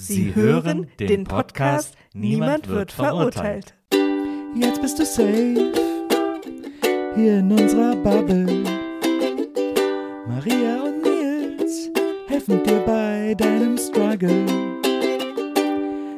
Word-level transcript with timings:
Sie 0.00 0.34
hören 0.34 0.86
den 1.00 1.24
Podcast 1.24 1.94
Niemand 2.14 2.68
wird 2.68 2.92
verurteilt. 2.92 3.74
Jetzt 4.54 4.80
bist 4.80 4.98
du 4.98 5.04
safe 5.04 5.72
hier 7.16 7.38
in 7.38 7.50
unserer 7.50 7.96
Bubble. 7.96 8.46
Maria 10.28 10.82
und 10.84 11.02
Nils 11.02 11.90
helfen 12.28 12.62
dir 12.62 12.78
bei 12.86 13.34
deinem 13.36 13.76
Struggle. 13.76 14.46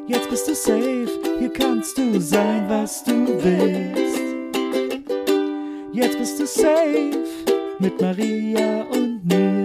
Jetzt 0.07 0.29
bist 0.29 0.47
du 0.47 0.55
safe, 0.55 1.09
hier 1.39 1.53
kannst 1.53 1.97
du 1.97 2.21
sein, 2.21 2.69
was 2.69 3.03
du 3.03 3.27
willst. 3.43 4.21
Jetzt 5.93 6.19
bist 6.19 6.39
du 6.39 6.47
safe 6.47 7.25
mit 7.79 8.01
Maria 8.01 8.83
und 8.93 9.27
Nils. 9.27 9.60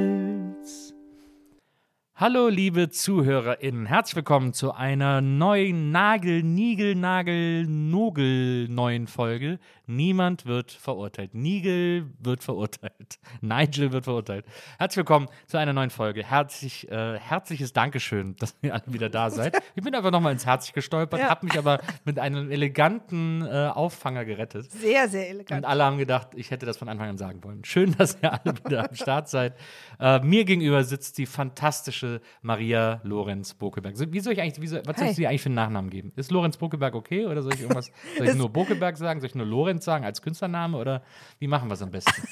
Hallo, 2.17 2.47
liebe 2.47 2.89
ZuhörerInnen. 2.89 3.87
Herzlich 3.87 4.15
willkommen 4.15 4.53
zu 4.53 4.71
einer 4.71 5.19
neuen 5.19 5.91
Nagel, 5.91 6.43
Nigel, 6.43 6.95
Nagel, 6.95 7.67
Nogel 7.67 8.69
neuen 8.69 9.07
Folge. 9.07 9.59
Niemand 9.87 10.47
wird 10.47 10.71
verurteilt. 10.71 11.35
Nigel 11.35 12.09
wird 12.19 12.43
verurteilt. 12.43 13.19
Nigel 13.41 13.91
wird 13.91 14.05
verurteilt. 14.05 14.43
Herzlich 14.79 14.97
willkommen 14.97 15.27
zu 15.45 15.57
einer 15.57 15.73
neuen 15.73 15.91
Folge. 15.91 16.23
Herzlich, 16.23 16.89
äh, 16.89 17.19
herzliches 17.19 17.71
Dankeschön, 17.71 18.35
dass 18.37 18.55
ihr 18.63 18.73
alle 18.73 18.83
wieder 18.87 19.09
da 19.09 19.29
seid. 19.29 19.55
Ich 19.75 19.83
bin 19.83 19.93
einfach 19.93 20.09
nochmal 20.09 20.33
ins 20.33 20.45
Herz 20.45 20.73
gestolpert, 20.73 21.19
Ja. 21.19 21.29
hab 21.29 21.43
mich 21.43 21.55
aber 21.57 21.81
mit 22.03 22.17
einem 22.17 22.49
eleganten 22.49 23.43
äh, 23.45 23.69
Auffanger 23.73 24.25
gerettet. 24.25 24.71
Sehr, 24.71 25.07
sehr 25.07 25.29
elegant. 25.29 25.63
Und 25.63 25.69
alle 25.69 25.83
haben 25.83 25.99
gedacht, 25.99 26.29
ich 26.35 26.49
hätte 26.49 26.65
das 26.65 26.77
von 26.77 26.89
Anfang 26.89 27.09
an 27.09 27.17
sagen 27.19 27.43
wollen. 27.43 27.63
Schön, 27.63 27.95
dass 27.95 28.17
ihr 28.23 28.33
alle 28.33 28.55
wieder 28.65 28.89
am 28.89 28.95
Start 28.95 29.29
seid. 29.29 29.53
Äh, 29.99 30.19
mir 30.21 30.45
gegenüber 30.45 30.83
sitzt 30.83 31.19
die 31.19 31.27
fantastische 31.27 32.21
Maria 32.41 33.01
Lorenz 33.03 33.53
Bokeberg. 33.53 33.93
Wie 34.11 34.19
soll 34.19 34.33
ich 34.33 34.41
eigentlich, 34.41 34.59
wie 34.61 34.67
soll, 34.67 34.81
was 34.85 34.97
soll 34.97 35.09
ich 35.09 35.15
dir 35.15 35.29
eigentlich 35.29 35.41
für 35.43 35.49
einen 35.49 35.55
Nachnamen 35.55 35.91
geben? 35.91 36.11
Ist 36.15 36.31
Lorenz 36.31 36.57
Bokeberg 36.57 36.95
okay 36.95 37.27
oder 37.27 37.43
soll 37.43 37.53
ich 37.53 37.61
irgendwas, 37.61 37.91
soll 38.17 38.27
ich 38.27 38.33
nur 38.35 38.49
Bokeberg 38.49 38.97
sagen? 38.97 39.19
Soll 39.21 39.27
ich 39.29 39.35
nur 39.35 39.45
Lorenz 39.45 39.74
sagen 39.83 40.05
als 40.05 40.21
Künstlername 40.21 40.77
oder 40.77 41.01
wie 41.39 41.47
machen 41.47 41.67
wir 41.69 41.73
es 41.73 41.81
am 41.81 41.91
besten? 41.91 42.11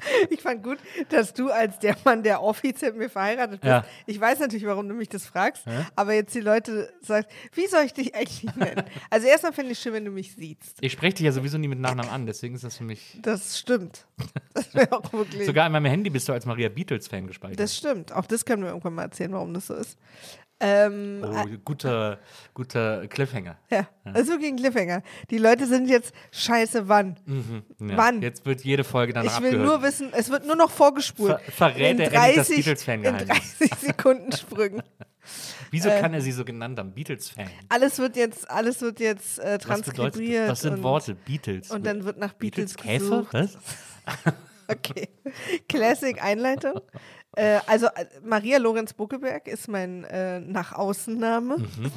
Ich 0.30 0.42
fand 0.42 0.62
gut, 0.62 0.78
dass 1.08 1.34
du 1.34 1.50
als 1.50 1.80
der 1.80 1.96
Mann, 2.04 2.22
der 2.22 2.40
offiziell 2.40 2.92
mit 2.92 3.00
mir 3.00 3.10
verheiratet 3.10 3.60
bist, 3.60 3.68
Ja. 3.68 3.84
ich 4.06 4.20
weiß 4.20 4.38
natürlich, 4.38 4.64
warum 4.64 4.88
du 4.88 4.94
mich 4.94 5.08
das 5.08 5.26
fragst, 5.26 5.64
aber 5.96 6.14
jetzt 6.14 6.32
die 6.36 6.40
Leute 6.40 6.92
sagst, 7.02 7.28
wie 7.54 7.66
soll 7.66 7.82
ich 7.84 7.94
dich 7.94 8.14
eigentlich 8.14 8.44
nennen? 8.54 8.84
Also 9.10 9.26
erstmal 9.26 9.52
finde 9.52 9.72
ich 9.72 9.78
schön, 9.80 9.92
wenn 9.94 10.04
du 10.04 10.12
mich 10.12 10.34
siehst. 10.36 10.76
Ich 10.80 10.92
spreche 10.92 11.14
dich 11.16 11.24
ja 11.26 11.32
sowieso 11.32 11.58
nie 11.58 11.66
mit 11.66 11.80
Nachnamen 11.80 12.12
an, 12.12 12.26
deswegen 12.26 12.54
ist 12.54 12.62
das 12.62 12.76
für 12.76 12.84
mich. 12.84 13.18
Das 13.22 13.58
stimmt. 13.58 14.06
Das 14.54 14.74
wäre 14.74 14.92
auch 14.92 15.12
wirklich. 15.12 15.46
Sogar 15.46 15.66
in 15.66 15.72
meinem 15.72 15.86
Handy 15.86 16.10
bist 16.10 16.28
du 16.28 16.32
als 16.32 16.44
Maria 16.46 16.68
Beatles-Fan 16.68 17.26
gespeichert. 17.28 17.58
das 17.60 17.76
stimmt. 17.76 18.12
Auch 18.12 18.26
das 18.26 18.44
können 18.44 18.62
wir 18.62 18.70
irgendwann 18.70 18.94
mal 18.94 19.02
erzählen, 19.02 19.32
warum 19.32 19.54
das 19.54 19.66
so 19.68 19.74
ist. 19.74 19.96
Ähm, 20.60 21.22
oh, 21.24 21.44
guter, 21.64 22.18
guter 22.52 23.06
Cliffhanger. 23.06 23.56
ja, 23.70 23.86
das 24.04 24.22
ist 24.22 24.28
wirklich 24.28 24.50
ein 24.50 24.56
Cliffhanger. 24.56 25.02
Die 25.30 25.38
Leute 25.38 25.66
sind 25.66 25.88
jetzt 25.88 26.12
scheiße, 26.32 26.88
wann? 26.88 27.16
Ja, 27.80 27.96
Wann? 27.96 28.22
Jetzt 28.22 28.44
wird 28.44 28.62
jede 28.64 28.82
Folge 28.82 29.12
danach 29.12 29.36
Ich 29.36 29.40
will 29.40 29.50
abgehört. 29.50 29.66
nur 29.68 29.82
wissen, 29.82 30.12
es 30.12 30.30
wird 30.30 30.46
nur 30.46 30.56
noch 30.56 30.70
vorgespult. 30.70 31.40
Ver- 31.42 31.52
verrät 31.52 31.92
in 31.92 32.00
er 32.00 32.12
endlich 32.12 32.34
das 32.36 32.48
30, 32.48 32.50
in 32.50 32.56
Beatles-Fangeheimnis. 32.64 33.58
30 33.58 33.74
Sekunden 33.78 34.32
Sprüngen. 34.32 34.82
Wieso 35.70 35.90
äh, 35.90 36.00
kann 36.00 36.12
er 36.14 36.22
sie 36.22 36.32
so 36.32 36.44
genannt 36.44 36.78
haben? 36.78 36.92
Beatles-Fan. 36.92 37.48
Alles 37.68 37.98
wird 37.98 38.16
jetzt, 38.16 38.50
alles 38.50 38.80
wird 38.80 38.98
jetzt 38.98 39.38
äh, 39.38 39.42
Was 39.42 39.64
bedeutet 39.64 39.92
transkribiert. 39.94 40.42
das? 40.44 40.50
Was 40.50 40.60
sind 40.62 40.74
und, 40.74 40.82
Worte? 40.82 41.14
Beatles. 41.14 41.70
Und 41.70 41.86
dann 41.86 42.04
wird 42.04 42.18
nach 42.18 42.32
Beatles, 42.32 42.74
Käfer? 42.76 42.98
gesucht. 43.30 43.32
Was? 43.32 43.58
Okay. 44.70 45.08
Classic 45.66 46.22
Einleitung. 46.22 46.82
Äh, 47.38 47.60
also 47.66 47.86
äh, 47.86 48.06
Maria 48.24 48.58
Lorenz 48.58 48.92
Buckeberg 48.92 49.46
ist 49.46 49.68
mein 49.68 50.02
äh, 50.04 50.40
nach 50.40 50.72
außen 50.72 51.16
Name. 51.16 51.58
Mhm. 51.58 51.88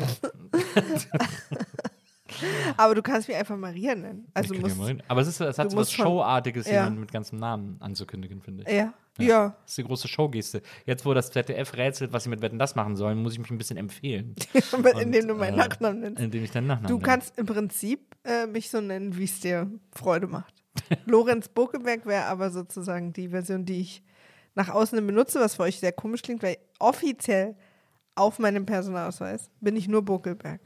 Aber 2.78 2.94
du 2.94 3.02
kannst 3.02 3.28
mich 3.28 3.36
einfach 3.36 3.58
Maria 3.58 3.96
nennen. 3.96 4.28
Also 4.36 4.54
musst, 4.54 4.78
ja 4.78 4.96
Aber 5.08 5.22
es, 5.22 5.28
ist, 5.28 5.42
es 5.42 5.58
hat 5.58 5.72
so 5.72 5.78
was 5.78 5.92
Showartiges, 5.92 6.68
ja. 6.68 6.74
jemanden 6.74 7.00
mit 7.00 7.12
ganzem 7.12 7.40
Namen 7.40 7.78
anzukündigen, 7.80 8.40
finde 8.42 8.66
ich. 8.68 8.72
ja, 8.72 8.94
ja. 9.18 9.56
Das 9.64 9.72
ist 9.72 9.80
die 9.80 9.84
große 9.84 10.08
Showgeste. 10.08 10.62
Jetzt, 10.86 11.08
wo 11.08 11.16
das 11.16 11.32
ZDF 11.32 11.76
rätselt, 11.76 12.14
was 12.14 12.24
sie 12.24 12.30
mit 12.30 12.44
Wetten 12.44 12.60
das 12.60 12.76
machen 12.76 12.96
sollen, 12.96 13.20
muss 13.22 13.34
ich 13.34 13.40
mich 13.40 13.50
ein 13.50 13.58
bisschen 13.58 13.78
empfehlen. 13.78 14.36
indem 15.02 15.28
du 15.28 15.34
meinen 15.34 15.56
äh, 15.56 15.58
Nachnamen 15.58 16.02
nennst. 16.02 16.22
Indem 16.22 16.44
ich 16.44 16.52
deinen 16.52 16.68
Nachnamen 16.68 16.88
Du 16.88 16.98
nenne. 16.98 17.08
kannst 17.08 17.36
im 17.40 17.48
Prinzip 17.48 18.16
äh, 18.24 18.46
mich 18.46 18.70
so 18.70 18.80
nennen, 18.80 19.18
wie 19.18 19.24
es 19.24 19.40
dir 19.40 19.72
Freude 19.92 20.28
macht. 20.28 20.54
Lorenz 21.06 21.50
Buckeberg 21.50 22.06
wäre 22.06 22.26
aber 22.26 22.52
sozusagen 22.52 23.12
die 23.12 23.30
Version, 23.30 23.66
die 23.66 23.82
ich 23.82 24.04
nach 24.56 24.70
außen 24.70 25.06
benutze, 25.06 25.40
was 25.40 25.56
für 25.56 25.64
euch 25.64 25.80
sehr 25.80 25.92
komisch 25.92 26.22
klingt, 26.22 26.44
weil 26.44 26.58
offiziell 26.80 27.56
auf 28.16 28.40
meinem 28.40 28.66
Personalausweis 28.66 29.50
bin 29.62 29.76
ich 29.76 29.88
nur 29.88 30.04
Buckelberg. 30.04 30.62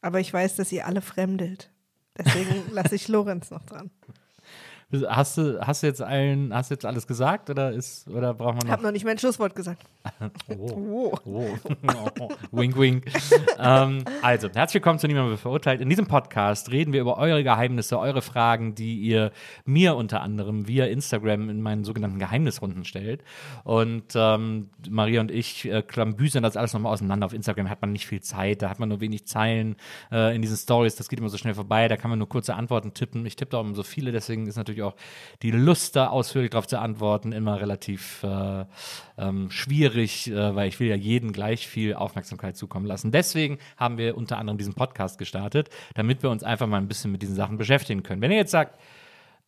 Aber 0.00 0.20
ich 0.20 0.32
weiß, 0.32 0.56
dass 0.56 0.72
ihr 0.72 0.86
alle 0.86 1.00
fremdelt. 1.00 1.70
Deswegen 2.18 2.70
lasse 2.72 2.94
ich 2.94 3.08
Lorenz 3.08 3.50
noch 3.50 3.64
dran. 3.64 3.90
Hast 5.08 5.38
du, 5.38 5.58
hast 5.66 5.82
du 5.82 5.86
jetzt 5.86 6.02
allen, 6.02 6.52
hast 6.52 6.70
jetzt 6.70 6.84
alles 6.84 7.06
gesagt 7.06 7.48
oder 7.48 7.72
ist 7.72 8.06
oder 8.08 8.34
braucht 8.34 8.56
man 8.56 8.58
Ich 8.58 8.64
noch? 8.64 8.72
habe 8.72 8.82
noch 8.82 8.92
nicht 8.92 9.06
mein 9.06 9.16
Schlusswort 9.16 9.54
gesagt. 9.54 9.82
Oh. 10.48 11.12
Oh. 11.24 11.48
Oh. 12.20 12.28
wink, 12.52 12.76
wink. 12.76 13.04
ähm, 13.58 14.04
also, 14.20 14.48
herzlich 14.52 14.74
willkommen 14.74 14.98
zu 14.98 15.06
Niemand 15.06 15.30
wird 15.30 15.40
verurteilt. 15.40 15.80
In 15.80 15.88
diesem 15.88 16.06
Podcast 16.06 16.70
reden 16.70 16.92
wir 16.92 17.00
über 17.00 17.16
eure 17.18 17.42
Geheimnisse, 17.42 17.98
eure 17.98 18.20
Fragen, 18.22 18.74
die 18.74 18.98
ihr 19.00 19.32
mir 19.64 19.94
unter 19.96 20.20
anderem 20.20 20.66
via 20.68 20.86
Instagram 20.86 21.48
in 21.48 21.62
meinen 21.62 21.84
sogenannten 21.84 22.18
Geheimnisrunden 22.18 22.84
stellt. 22.84 23.22
Und 23.64 24.12
ähm, 24.14 24.70
Maria 24.90 25.20
und 25.20 25.30
ich 25.30 25.64
äh, 25.70 25.82
klambüsern 25.82 26.42
das 26.42 26.56
alles 26.56 26.72
nochmal 26.74 26.92
auseinander. 26.92 27.26
Auf 27.26 27.32
Instagram 27.32 27.70
hat 27.70 27.80
man 27.80 27.92
nicht 27.92 28.06
viel 28.06 28.20
Zeit, 28.20 28.62
da 28.62 28.68
hat 28.68 28.78
man 28.78 28.88
nur 28.88 29.00
wenig 29.00 29.26
Zeilen 29.26 29.76
äh, 30.10 30.34
in 30.34 30.42
diesen 30.42 30.56
Stories. 30.56 30.96
Das 30.96 31.08
geht 31.08 31.18
immer 31.20 31.28
so 31.28 31.38
schnell 31.38 31.54
vorbei. 31.54 31.88
Da 31.88 31.96
kann 31.96 32.10
man 32.10 32.18
nur 32.18 32.28
kurze 32.28 32.54
Antworten 32.54 32.92
tippen. 32.94 33.24
Ich 33.26 33.36
tippe 33.36 33.52
da 33.52 33.58
auch 33.58 33.64
immer 33.64 33.74
so 33.74 33.82
viele, 33.84 34.12
deswegen 34.12 34.46
ist 34.46 34.56
natürlich 34.56 34.81
auch 34.82 34.94
die 35.42 35.50
Lust, 35.50 35.96
da 35.96 36.08
ausführlich 36.08 36.50
darauf 36.50 36.66
zu 36.66 36.78
antworten, 36.78 37.32
immer 37.32 37.60
relativ 37.60 38.22
äh, 38.22 38.64
ähm, 39.18 39.50
schwierig, 39.50 40.30
äh, 40.30 40.54
weil 40.54 40.68
ich 40.68 40.80
will 40.80 40.88
ja 40.88 40.96
jeden 40.96 41.32
gleich 41.32 41.66
viel 41.66 41.94
Aufmerksamkeit 41.94 42.56
zukommen 42.56 42.86
lassen. 42.86 43.10
Deswegen 43.12 43.58
haben 43.76 43.98
wir 43.98 44.16
unter 44.16 44.38
anderem 44.38 44.58
diesen 44.58 44.74
Podcast 44.74 45.18
gestartet, 45.18 45.70
damit 45.94 46.22
wir 46.22 46.30
uns 46.30 46.42
einfach 46.42 46.66
mal 46.66 46.78
ein 46.78 46.88
bisschen 46.88 47.12
mit 47.12 47.22
diesen 47.22 47.36
Sachen 47.36 47.58
beschäftigen 47.58 48.02
können. 48.02 48.20
Wenn 48.22 48.30
ihr 48.30 48.38
jetzt 48.38 48.52
sagt, 48.52 48.78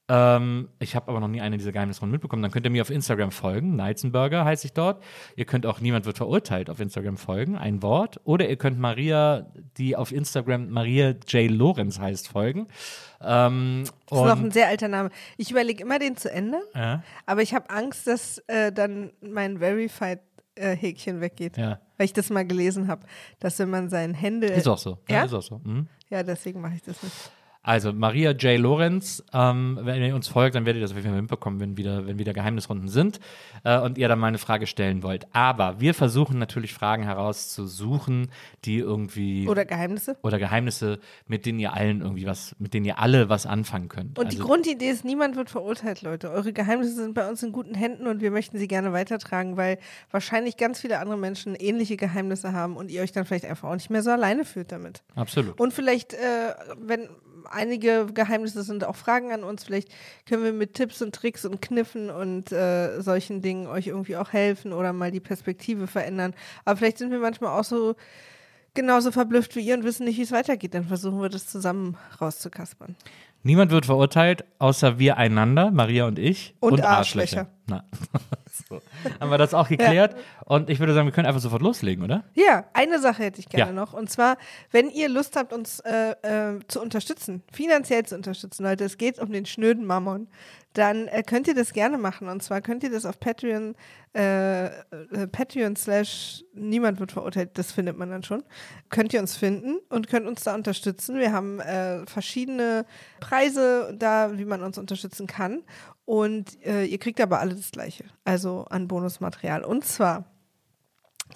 ähm, 0.07 0.69
ich 0.81 0.95
habe 0.95 1.09
aber 1.09 1.19
noch 1.19 1.29
nie 1.29 1.41
eine 1.41 1.57
dieser 1.57 1.73
Geheimnisrunden 1.73 2.13
mitbekommen. 2.13 2.43
Dann 2.43 2.51
könnt 2.51 2.67
ihr 2.67 2.71
mir 2.71 2.83
auf 2.83 2.91
Instagram 2.91 3.31
folgen. 3.31 3.75
Neizenberger 3.77 4.45
heiße 4.45 4.67
ich 4.67 4.75
dort. 4.75 5.03
Ihr 5.35 5.47
könnt 5.47 5.65
auch 5.65 5.81
Niemand 5.81 6.05
wird 6.05 6.19
verurteilt 6.19 6.69
auf 6.69 6.79
Instagram 6.79 7.17
folgen. 7.17 7.57
Ein 7.57 7.83
Wort. 7.83 8.21
Oder 8.25 8.49
ihr 8.49 8.57
könnt 8.57 8.79
Maria, 8.79 9.51
die 9.79 9.97
auf 9.97 10.13
Instagram 10.13 10.69
Maria 10.69 11.15
J. 11.29 11.51
Lorenz 11.51 11.99
heißt, 11.99 12.29
folgen. 12.29 12.69
Ähm, 13.27 13.85
Das 14.09 14.19
ist 14.19 14.25
noch 14.25 14.39
ein 14.41 14.51
sehr 14.51 14.69
alter 14.69 14.89
Name. 14.89 15.11
Ich 15.37 15.51
überlege 15.51 15.83
immer, 15.83 15.99
den 15.99 16.17
zu 16.17 16.31
ändern, 16.31 16.63
ja, 16.75 17.03
aber 17.27 17.43
ich 17.43 17.55
habe 17.55 17.71
Angst, 17.71 18.07
dass 18.07 18.39
äh, 18.49 18.71
dann 18.73 19.13
mein 19.21 19.59
Verified-Häkchen 19.59 21.21
weggeht. 21.21 21.57
ja. 21.57 21.79
Weil 21.97 22.07
ich 22.07 22.13
das 22.13 22.29
mal 22.29 22.45
gelesen 22.45 22.89
habe, 22.89 23.07
dass 23.39 23.57
wenn 23.61 23.71
man 23.71 23.89
sein 23.89 24.15
Händel. 24.15 24.51
Ist 24.51 24.67
auch 24.67 24.79
so. 24.79 24.99
Ja, 25.09 25.17
Ja? 25.19 25.25
ist 25.27 25.33
auch 25.33 25.43
so. 25.43 25.61
Mhm. 25.63 25.87
Ja, 26.11 26.25
deswegen 26.25 26.61
mache 26.61 26.75
ich 26.75 26.83
das 26.83 27.01
nicht. 27.05 27.15
Also 27.67 27.93
Maria 27.95 28.33
J. 28.33 28.61
Lorenz, 28.61 29.25
ähm, 29.33 29.79
wenn 29.83 30.03
ihr 30.03 30.15
uns 30.15 30.29
folgt, 30.29 30.55
dann 30.55 30.67
werdet 30.67 30.81
ihr 30.81 30.83
das 30.85 30.91
auf 30.91 30.99
jeden 30.99 31.09
Fall 31.11 31.21
mitbekommen, 31.23 31.61
wenn 31.61 31.77
wieder, 31.79 32.07
wenn 32.07 32.19
wieder 32.19 32.35
Geheimnisrunden 32.35 32.89
sind 32.89 33.21
äh, 33.65 33.79
und 33.81 33.97
ihr 33.97 34.07
dann 34.07 34.19
mal 34.19 34.27
eine 34.29 34.37
Frage 34.39 34.67
stellen 34.67 35.03
wollt. 35.03 35.27
Aber 35.35 35.81
wir 35.81 35.95
versuchen 35.95 36.39
natürlich 36.39 36.75
Fragen 36.75 37.05
herauszusuchen, 37.05 38.31
die 38.67 38.79
irgendwie 38.79 39.49
Oder 39.49 39.65
Geheimnisse. 39.65 40.17
oder 40.23 40.39
Geheimnisse, 40.39 40.99
mit 41.27 41.47
denen 41.47 41.59
ihr 41.59 41.73
allen 41.73 42.01
irgendwie 42.03 42.27
was, 42.27 42.55
mit 42.59 42.75
denen 42.75 42.85
ihr 42.85 42.99
alle 42.99 43.29
was 43.31 43.47
anfangen 43.47 43.89
könnt. 43.89 44.19
Und 44.19 44.33
die 44.33 44.37
Also- 44.37 44.47
Grundidee 44.49 44.91
ist, 44.91 45.05
niemand 45.05 45.37
wird 45.37 45.49
verurteilt, 45.51 46.03
Leute. 46.03 46.31
Eure 46.31 46.53
Geheimnisse 46.53 46.95
sind 46.95 47.15
bei 47.15 47.29
uns 47.29 47.43
in 47.43 47.53
guten 47.53 47.75
Händen 47.75 48.07
und 48.07 48.21
wir 48.21 48.31
möchten 48.31 48.59
sie 48.59 48.69
gerne 48.69 48.93
weitertragen, 48.93 49.57
weil 49.57 49.79
wahrscheinlich 50.11 50.57
ganz 50.59 50.81
viele 50.81 50.99
andere 50.99 51.17
Menschen 51.17 51.55
ähnliche 51.55 51.97
Geheimnisse 51.97 52.53
haben 52.53 52.77
und 52.77 52.91
ihr 52.91 53.01
euch 53.03 53.13
dann 53.13 53.25
vielleicht 53.25 53.47
einfach 53.47 53.71
auch 53.71 53.75
nicht 53.75 53.89
mehr 53.89 54.03
so 54.03 54.11
alleine 54.11 54.45
fühlt 54.45 54.71
damit. 54.71 55.03
Absolut. 55.15 55.59
Und 55.59 55.73
vielleicht, 55.73 56.13
äh, 56.13 56.19
wenn 56.79 57.09
einige 57.51 58.07
Geheimnisse 58.13 58.63
sind 58.63 58.85
auch 58.85 58.97
Fragen 58.97 59.33
an 59.33 59.45
uns, 59.45 59.65
vielleicht 59.65 59.89
können 60.27 60.45
wir 60.45 60.53
mit 60.53 60.75
Tipps 60.75 61.03
und 61.03 61.15
Tricks 61.15 61.45
und 61.45 61.63
Kniffen 61.63 62.11
und 62.11 62.53
äh, 62.53 63.01
solchen 63.01 63.43
Dingen 63.43 63.67
euch 63.67 63.89
irgendwie 63.89 64.17
auch 64.17 64.33
helfen 64.33 64.73
oder 64.73 64.93
mal 64.93 65.11
die 65.11 65.21
Perspektive 65.21 65.87
verändern. 65.87 66.35
Aber 66.65 66.77
vielleicht 66.77 66.99
sind 66.99 67.11
wir 67.11 67.19
manchmal 67.19 67.59
auch 67.59 67.65
so 67.65 67.95
genauso 68.75 69.13
verblüfft 69.13 69.57
wie 69.57 69.61
ihr 69.61 69.75
und 69.75 69.85
wissen 69.85 70.05
nicht, 70.05 70.19
wie 70.19 70.23
es 70.23 70.33
weitergeht. 70.33 70.75
Dann 70.75 70.85
versuchen 70.85 71.21
wir 71.21 71.29
das 71.29 71.47
zusammen 71.47 71.97
rauszukaspern. 72.21 72.97
Niemand 73.43 73.71
wird 73.71 73.87
verurteilt, 73.87 74.45
außer 74.59 74.99
wir 74.99 75.17
einander, 75.17 75.71
Maria 75.71 76.07
und 76.07 76.19
ich. 76.19 76.55
Und 76.61 76.83
Arschlöcher. 76.83 77.49
Na. 77.67 77.85
so. 78.69 78.81
Haben 79.21 79.31
wir 79.31 79.39
das 79.39 79.55
auch 79.55 79.69
geklärt? 79.69 80.17
Und 80.45 80.69
ich 80.69 80.81
würde 80.81 80.93
sagen, 80.93 81.07
wir 81.07 81.13
können 81.13 81.27
einfach 81.27 81.41
sofort 81.41 81.63
loslegen, 81.63 82.05
oder? 82.05 82.25
Ja, 82.35 82.65
eine 82.75 82.99
Sache 83.01 83.23
hätte 83.23 83.41
ich 83.41 83.49
gerne 83.49 83.71
Ja. 83.71 83.73
noch. 83.73 83.95
Und 83.95 84.11
zwar, 84.11 84.37
wenn 84.71 84.91
ihr 84.91 85.09
Lust 85.09 85.37
habt, 85.37 85.53
uns 85.53 85.81
äh, 85.81 86.11
äh, 86.23 86.61
zu 86.69 86.81
unterstützen, 86.83 87.43
finanziell 87.53 88.05
zu 88.05 88.15
unterstützen, 88.17 88.65
Leute, 88.65 88.85
es 88.85 88.99
geht 88.99 89.19
um 89.19 89.33
den 89.33 89.47
schnöden 89.47 89.87
Mammon, 89.87 90.29
dann 90.75 91.07
äh, 91.09 91.23
könnt 91.23 91.47
ihr 91.49 91.55
das 91.55 91.73
gerne 91.73 91.99
machen. 91.99 92.29
Und 92.29 92.43
zwar 92.43 92.61
könnt 92.61 92.83
ihr 92.83 92.91
das 92.91 93.07
auf 93.07 93.19
Patreon, 93.21 93.77
äh, 94.15 94.67
äh, 94.67 94.71
Patreon 95.31 95.77
slash 95.77 96.45
niemand 96.53 97.01
wird 97.01 97.13
verurteilt, 97.13 97.51
das 97.55 97.73
findet 97.73 97.97
man 97.97 98.11
dann 98.11 98.25
schon. 98.25 98.43
Könnt 98.91 99.15
ihr 99.15 99.21
uns 99.21 99.37
finden 99.37 99.79
und 99.89 100.09
könnt 100.09 100.27
uns 100.27 100.43
da 100.43 100.55
unterstützen. 100.55 101.17
Wir 101.19 101.33
haben 101.33 101.61
äh, 101.61 102.05
verschiedene 102.07 102.85
Preise 103.21 103.95
da, 103.97 104.37
wie 104.37 104.45
man 104.45 104.63
uns 104.63 104.77
unterstützen 104.77 105.27
kann. 105.29 105.63
Und 106.05 106.63
äh, 106.65 106.85
ihr 106.85 106.99
kriegt 106.99 107.21
aber 107.21 107.41
alle 107.41 107.55
das 107.55 107.71
Gleiche, 107.71 108.05
also 108.25 108.67
an 108.69 108.89
Bonusmaterial. 108.89 109.65
Und 109.65 109.85
zwar 109.85 110.27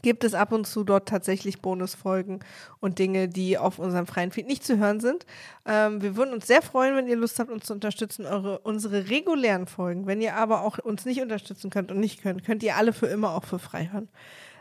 gibt 0.02 0.24
es 0.24 0.34
ab 0.34 0.52
und 0.52 0.66
zu 0.66 0.84
dort 0.84 1.08
tatsächlich 1.08 1.60
Bonusfolgen 1.60 2.40
und 2.80 2.98
Dinge, 2.98 3.28
die 3.28 3.58
auf 3.58 3.78
unserem 3.78 4.06
freien 4.06 4.30
Feed 4.30 4.46
nicht 4.46 4.64
zu 4.64 4.78
hören 4.78 5.00
sind. 5.00 5.26
Ähm, 5.66 6.02
wir 6.02 6.16
würden 6.16 6.34
uns 6.34 6.46
sehr 6.46 6.62
freuen, 6.62 6.94
wenn 6.96 7.08
ihr 7.08 7.16
Lust 7.16 7.38
habt, 7.38 7.50
uns 7.50 7.64
zu 7.64 7.72
unterstützen, 7.72 8.26
eure, 8.26 8.58
unsere 8.60 9.08
regulären 9.08 9.66
Folgen. 9.66 10.06
Wenn 10.06 10.20
ihr 10.20 10.36
aber 10.36 10.62
auch 10.62 10.78
uns 10.78 11.04
nicht 11.04 11.22
unterstützen 11.22 11.70
könnt 11.70 11.90
und 11.90 12.00
nicht 12.00 12.22
könnt, 12.22 12.44
könnt 12.44 12.62
ihr 12.62 12.76
alle 12.76 12.92
für 12.92 13.06
immer 13.06 13.34
auch 13.34 13.44
für 13.44 13.58
frei 13.58 13.88
hören. 13.90 14.08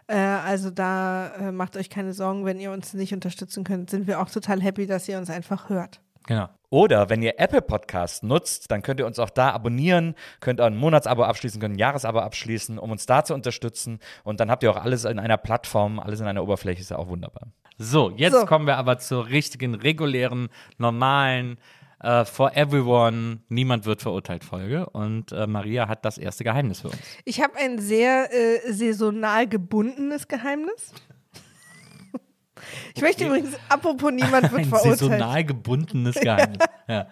Äh, 0.07 0.15
also 0.17 0.69
da 0.69 1.33
äh, 1.35 1.51
macht 1.51 1.77
euch 1.77 1.89
keine 1.89 2.13
Sorgen, 2.13 2.45
wenn 2.45 2.59
ihr 2.59 2.71
uns 2.71 2.93
nicht 2.93 3.13
unterstützen 3.13 3.63
könnt, 3.63 3.89
sind 3.89 4.07
wir 4.07 4.21
auch 4.21 4.29
total 4.29 4.61
happy, 4.61 4.87
dass 4.87 5.07
ihr 5.07 5.17
uns 5.17 5.29
einfach 5.29 5.69
hört. 5.69 6.01
Genau. 6.27 6.49
Oder 6.69 7.09
wenn 7.09 7.21
ihr 7.21 7.39
Apple 7.39 7.61
Podcast 7.61 8.23
nutzt, 8.23 8.69
dann 8.69 8.81
könnt 8.81 8.99
ihr 8.99 9.05
uns 9.05 9.17
auch 9.19 9.29
da 9.29 9.51
abonnieren, 9.51 10.15
könnt 10.41 10.59
ein 10.59 10.75
Monatsabo 10.75 11.23
abschließen, 11.23 11.61
könnt 11.61 11.75
ein 11.75 11.79
Jahresabo 11.79 12.19
abschließen, 12.19 12.77
um 12.77 12.91
uns 12.91 13.05
da 13.05 13.23
zu 13.23 13.33
unterstützen. 13.33 13.99
Und 14.25 14.41
dann 14.41 14.51
habt 14.51 14.63
ihr 14.63 14.71
auch 14.71 14.81
alles 14.81 15.05
in 15.05 15.17
einer 15.17 15.37
Plattform, 15.37 15.99
alles 15.99 16.19
in 16.19 16.27
einer 16.27 16.43
Oberfläche, 16.43 16.81
ist 16.81 16.91
ja 16.91 16.97
auch 16.97 17.07
wunderbar. 17.07 17.47
So, 17.77 18.11
jetzt 18.11 18.33
So. 18.33 18.45
kommen 18.45 18.67
wir 18.67 18.77
aber 18.77 18.97
zur 18.97 19.27
richtigen, 19.27 19.75
regulären, 19.75 20.49
normalen, 20.77 21.57
äh, 22.01 22.25
for 22.25 22.55
everyone, 22.55 23.39
niemand 23.47 23.85
wird 23.85 24.01
verurteilt 24.01 24.43
Folge. 24.43 24.89
Und 24.89 25.31
äh, 25.31 25.47
Maria 25.47 25.87
hat 25.87 26.03
das 26.03 26.17
erste 26.17 26.43
Geheimnis 26.43 26.81
für 26.81 26.89
uns. 26.89 26.99
Ich 27.23 27.41
habe 27.41 27.55
ein 27.55 27.79
sehr 27.79 28.29
äh, 28.33 28.71
saisonal 28.71 29.47
gebundenes 29.47 30.27
Geheimnis. 30.27 30.93
Ich 32.95 33.01
möchte 33.01 33.25
übrigens, 33.25 33.55
apropos 33.69 34.11
niemand 34.11 34.43
wird 34.51 34.61
Ein 34.61 34.65
verurteilt. 34.65 34.99
saisonal 34.99 35.43
gebundenes 35.43 36.15
Geheimnis. 36.15 36.57
ja. 36.87 37.07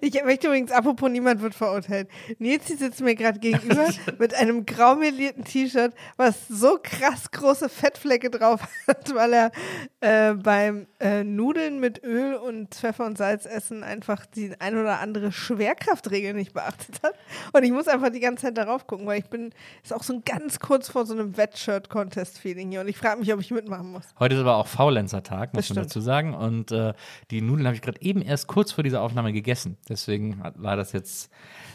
Ich 0.00 0.22
möchte 0.24 0.48
übrigens, 0.48 0.72
apropos 0.72 1.10
niemand 1.10 1.40
wird 1.40 1.54
verurteilt. 1.54 2.08
Nils 2.38 2.66
sitzt 2.66 3.00
mir 3.00 3.14
gerade 3.14 3.38
gegenüber 3.38 3.86
mit 4.18 4.34
einem 4.34 4.66
graumelierten 4.66 5.44
T-Shirt, 5.44 5.92
was 6.16 6.48
so 6.48 6.78
krass 6.82 7.30
große 7.30 7.68
Fettflecke 7.68 8.30
drauf 8.30 8.60
hat, 8.86 9.14
weil 9.14 9.32
er 9.32 9.52
äh, 10.00 10.34
beim 10.34 10.86
äh, 11.00 11.24
Nudeln 11.24 11.80
mit 11.80 12.02
Öl 12.02 12.34
und 12.34 12.74
Pfeffer 12.74 13.06
und 13.06 13.18
Salz 13.18 13.46
essen 13.46 13.84
einfach 13.84 14.26
die 14.26 14.52
ein 14.58 14.76
oder 14.78 15.00
andere 15.00 15.32
Schwerkraftregel 15.32 16.34
nicht 16.34 16.52
beachtet 16.52 17.00
hat. 17.02 17.14
Und 17.52 17.62
ich 17.64 17.70
muss 17.70 17.88
einfach 17.88 18.10
die 18.10 18.20
ganze 18.20 18.46
Zeit 18.46 18.58
darauf 18.58 18.86
gucken, 18.86 19.06
weil 19.06 19.18
ich 19.18 19.26
bin, 19.26 19.52
ist 19.82 19.92
auch 19.92 20.02
so 20.02 20.14
ein 20.14 20.22
ganz 20.24 20.58
kurz 20.58 20.88
vor 20.88 21.06
so 21.06 21.14
einem 21.14 21.36
Wettshirt-Contest-Feeling 21.36 22.70
hier 22.70 22.80
und 22.80 22.88
ich 22.88 22.96
frage 22.96 23.20
mich, 23.20 23.32
ob 23.32 23.40
ich 23.40 23.50
mitmachen 23.50 23.92
muss. 23.92 24.04
Heute 24.18 24.31
ist 24.32 24.40
aber 24.40 24.56
auch 24.56 24.66
Faulenzer-Tag, 24.66 25.54
muss 25.54 25.66
Das 25.66 25.70
man 25.70 25.74
stimmt. 25.84 25.86
dazu 25.86 26.00
sagen. 26.00 26.34
Und 26.34 26.72
äh, 26.72 26.92
die 27.30 27.40
Nudeln 27.40 27.66
habe 27.66 27.76
ich 27.76 27.82
gerade 27.82 28.00
eben 28.02 28.22
erst 28.22 28.46
kurz 28.46 28.72
vor 28.72 28.84
dieser 28.84 29.02
Aufnahme 29.02 29.32
gegessen. 29.32 29.76
Deswegen 29.88 30.42
war 30.56 30.76
das 30.76 30.92
jetzt, 30.92 31.30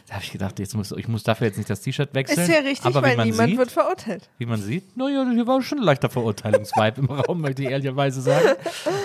da 0.08 0.14
habe 0.16 0.24
ich 0.24 0.32
gedacht, 0.32 0.58
jetzt 0.60 0.74
muss, 0.74 0.94
ich 0.94 1.10
muss 1.10 1.24
dafür 1.24 1.48
jetzt 1.48 1.58
nicht 1.58 1.70
das 1.70 1.82
T-Shirt 1.82 2.14
wechseln. 2.14 2.40
Ist 2.40 2.48
ja 2.48 2.60
richtig, 2.60 2.86
aber 2.86 3.02
weil 3.02 3.18
man 3.18 3.28
niemand 3.28 3.50
sieht, 3.50 3.58
wird 3.58 3.72
verurteilt. 3.72 4.30
Wie 4.38 4.46
man 4.46 4.62
sieht, 4.62 4.96
naja, 4.96 5.30
hier 5.30 5.46
war 5.46 5.62
schon 5.62 5.80
ein 5.80 5.84
leichter 5.84 6.10
Verurteilungsvibe 6.10 7.02
im 7.02 7.06
Raum, 7.10 7.42
möchte 7.42 7.64
ich 7.64 7.70
ehrlicherweise 7.70 8.22
sagen. 8.22 8.48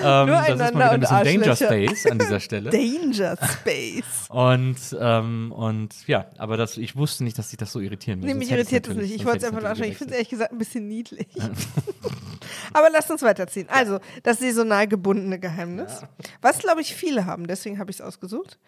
Ähm, 0.00 0.28
Nur 0.28 0.36
das 0.36 0.48
ist 0.48 0.74
mal 0.74 0.74
wieder 0.74 0.90
ein 0.92 1.00
bisschen 1.00 1.40
Danger. 1.40 1.56
Space 1.56 2.06
an 2.06 2.18
dieser 2.20 2.38
Stelle. 2.38 2.70
Danger 3.12 3.36
Space. 3.36 4.28
Und, 4.28 4.76
ähm, 5.00 5.50
und 5.50 6.06
ja, 6.06 6.26
aber 6.38 6.56
das, 6.56 6.76
ich 6.76 6.94
wusste 6.94 7.24
nicht, 7.24 7.36
dass 7.36 7.50
sich 7.50 7.58
das 7.58 7.72
so 7.72 7.80
irritieren 7.80 8.20
würde. 8.20 8.32
Nee, 8.32 8.38
mich 8.38 8.52
irritiert 8.52 8.86
es 8.86 8.94
nicht. 8.94 9.12
Ich 9.12 9.24
wollte 9.24 9.38
es 9.38 9.44
einfach 9.44 9.62
nachschauen. 9.62 9.90
Ich 9.90 9.96
finde 9.96 10.12
es 10.12 10.18
ehrlich 10.18 10.30
gesagt 10.30 10.52
ein 10.52 10.58
bisschen 10.58 10.86
niedlich. 10.86 11.26
Aber 12.72 12.88
lasst 12.90 13.10
uns 13.10 13.22
weiterziehen. 13.22 13.66
Also, 13.70 13.98
das 14.22 14.38
saisonal 14.38 14.86
gebundene 14.86 15.38
Geheimnis. 15.38 16.02
Was, 16.40 16.58
glaube 16.58 16.80
ich, 16.80 16.94
viele 16.94 17.26
haben, 17.26 17.46
deswegen 17.46 17.78
habe 17.78 17.90
ich 17.90 17.98
es 17.98 18.00
ausgesucht. 18.00 18.58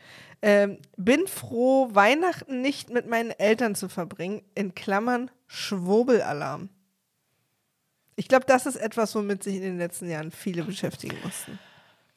Ähm, 0.42 0.78
bin 0.96 1.26
froh, 1.26 1.88
Weihnachten 1.92 2.23
nicht 2.48 2.90
mit 2.90 3.08
meinen 3.08 3.30
Eltern 3.30 3.74
zu 3.74 3.88
verbringen. 3.88 4.42
In 4.54 4.74
Klammern 4.74 5.30
Schwurbelalarm. 5.46 6.68
Ich 8.16 8.28
glaube, 8.28 8.44
das 8.46 8.66
ist 8.66 8.76
etwas, 8.76 9.14
womit 9.14 9.42
sich 9.42 9.56
in 9.56 9.62
den 9.62 9.78
letzten 9.78 10.08
Jahren 10.08 10.30
viele 10.30 10.62
beschäftigen 10.62 11.16
mussten. 11.24 11.58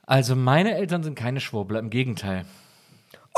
Also 0.03 0.35
meine 0.35 0.75
Eltern 0.75 1.03
sind 1.03 1.15
keine 1.15 1.39
Schwurbler, 1.39 1.79
im 1.79 1.89
Gegenteil. 1.89 2.45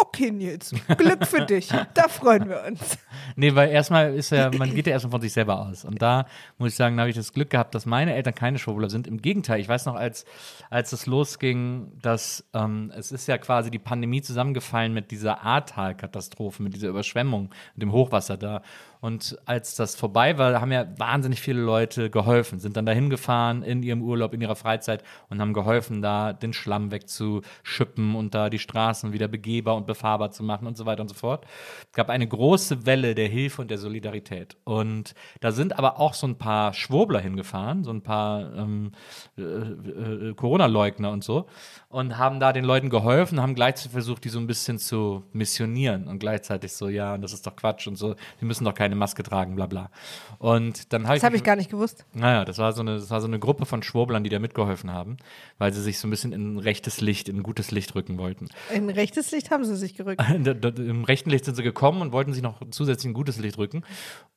Okay, 0.01 0.31
Nils, 0.31 0.73
Glück 0.97 1.25
für 1.25 1.45
dich. 1.45 1.69
Da 1.93 2.07
freuen 2.07 2.47
wir 2.47 2.63
uns. 2.65 2.97
Nee, 3.35 3.53
weil 3.55 3.69
erstmal 3.69 4.13
ist 4.13 4.31
ja, 4.31 4.49
man 4.57 4.73
geht 4.73 4.87
ja 4.87 4.93
erstmal 4.93 5.11
von 5.11 5.21
sich 5.21 5.33
selber 5.33 5.59
aus. 5.59 5.85
Und 5.85 6.01
da 6.01 6.25
muss 6.57 6.69
ich 6.69 6.75
sagen, 6.75 6.95
da 6.95 7.01
habe 7.01 7.09
ich 7.09 7.15
das 7.15 7.33
Glück 7.33 7.49
gehabt, 7.49 7.75
dass 7.75 7.85
meine 7.85 8.13
Eltern 8.13 8.35
keine 8.35 8.59
Schwurbler 8.59 8.89
sind. 8.89 9.07
Im 9.07 9.21
Gegenteil, 9.21 9.59
ich 9.59 9.67
weiß 9.67 9.85
noch, 9.85 9.95
als, 9.95 10.25
als 10.69 10.93
es 10.93 11.05
losging, 11.05 11.91
dass 12.01 12.45
ähm, 12.53 12.91
es 12.95 13.11
ist 13.11 13.27
ja 13.27 13.37
quasi 13.37 13.71
die 13.71 13.79
Pandemie 13.79 14.21
zusammengefallen 14.21 14.93
mit 14.93 15.11
dieser 15.11 15.41
Ahrtal-Katastrophe, 15.41 16.63
mit 16.63 16.73
dieser 16.73 16.89
Überschwemmung, 16.89 17.49
mit 17.75 17.81
dem 17.81 17.91
Hochwasser 17.91 18.37
da. 18.37 18.61
Und 19.01 19.37
als 19.45 19.75
das 19.75 19.95
vorbei 19.95 20.37
war, 20.37 20.59
haben 20.59 20.71
ja 20.71 20.85
wahnsinnig 20.97 21.39
viele 21.41 21.61
Leute 21.61 22.09
geholfen, 22.09 22.59
sind 22.59 22.75
dann 22.75 22.85
dahin 22.85 23.09
gefahren 23.09 23.63
in 23.63 23.81
ihrem 23.81 24.01
Urlaub, 24.01 24.33
in 24.33 24.41
ihrer 24.41 24.55
Freizeit 24.55 25.03
und 25.29 25.39
haben 25.39 25.53
geholfen, 25.53 26.01
da 26.01 26.33
den 26.33 26.51
Schlamm 26.53 26.91
wegzuschippen 26.91 28.15
und 28.15 28.35
da 28.35 28.49
die 28.49 28.59
Straßen 28.59 29.13
wieder 29.13 29.27
begehbar 29.27 29.75
und 29.75 29.87
befahrbar 29.87 30.31
zu 30.31 30.43
machen 30.43 30.67
und 30.67 30.75
so 30.75 30.85
weiter 30.85 31.01
und 31.01 31.07
so 31.07 31.15
fort. 31.15 31.45
Es 31.89 31.93
gab 31.93 32.09
eine 32.09 32.27
große 32.27 32.85
Welle 32.85 33.15
der 33.15 33.27
Hilfe 33.27 33.61
und 33.61 33.71
der 33.71 33.77
Solidarität. 33.77 34.57
Und 34.65 35.15
da 35.39 35.51
sind 35.51 35.77
aber 35.77 35.99
auch 35.99 36.13
so 36.13 36.27
ein 36.27 36.37
paar 36.37 36.73
Schwurbler 36.73 37.19
hingefahren, 37.19 37.83
so 37.83 37.91
ein 37.91 38.01
paar 38.01 38.53
ähm, 38.55 38.91
äh, 39.37 39.41
äh, 39.41 40.33
Corona-Leugner 40.33 41.11
und 41.11 41.23
so, 41.23 41.47
und 41.87 42.17
haben 42.17 42.39
da 42.39 42.53
den 42.53 42.65
Leuten 42.65 42.89
geholfen, 42.89 43.41
haben 43.41 43.55
gleichzeitig 43.55 43.91
versucht, 43.91 44.23
die 44.25 44.29
so 44.29 44.39
ein 44.39 44.47
bisschen 44.47 44.77
zu 44.77 45.23
missionieren 45.31 46.07
und 46.07 46.19
gleichzeitig 46.19 46.73
so, 46.73 46.89
ja, 46.89 47.17
das 47.17 47.33
ist 47.33 47.47
doch 47.47 47.55
Quatsch 47.55 47.87
und 47.87 47.95
so, 47.95 48.15
die 48.41 48.45
müssen 48.45 48.65
doch 48.65 48.73
keine 48.73 48.88
Maske 48.95 49.23
tragen, 49.23 49.55
bla 49.55 49.65
bla. 49.65 49.89
Und 50.37 50.93
dann 50.93 51.05
habe 51.05 51.15
ich 51.15 51.21
Das 51.21 51.25
habe 51.25 51.35
ich 51.35 51.43
gar 51.43 51.55
nicht 51.55 51.69
gewusst. 51.71 52.05
naja, 52.13 52.45
das 52.45 52.57
war 52.57 52.73
so 52.73 52.81
eine, 52.81 52.95
das 52.95 53.09
war 53.09 53.21
so 53.21 53.27
eine 53.27 53.39
Gruppe 53.39 53.65
von 53.65 53.83
Schwurblern, 53.83 54.23
die 54.23 54.29
da 54.29 54.39
mitgeholfen 54.39 54.91
haben, 54.91 55.17
weil 55.57 55.73
sie 55.73 55.81
sich 55.81 55.99
so 55.99 56.07
ein 56.07 56.11
bisschen 56.11 56.33
in 56.33 56.57
rechtes 56.57 57.01
Licht, 57.01 57.29
in 57.29 57.43
gutes 57.43 57.71
Licht 57.71 57.95
rücken 57.95 58.17
wollten. 58.17 58.47
In 58.73 58.89
rechtes 58.89 59.31
Licht 59.31 59.51
haben 59.51 59.65
sie 59.65 59.75
sich 59.75 59.95
gerückt. 59.95 60.21
Im 60.77 61.03
rechten 61.03 61.29
Licht 61.29 61.45
sind 61.45 61.55
sie 61.55 61.63
gekommen 61.63 62.01
und 62.01 62.11
wollten 62.11 62.33
sich 62.33 62.41
noch 62.43 62.61
zusätzlich 62.71 63.11
ein 63.11 63.13
gutes 63.13 63.37
Licht 63.39 63.57
rücken. 63.57 63.83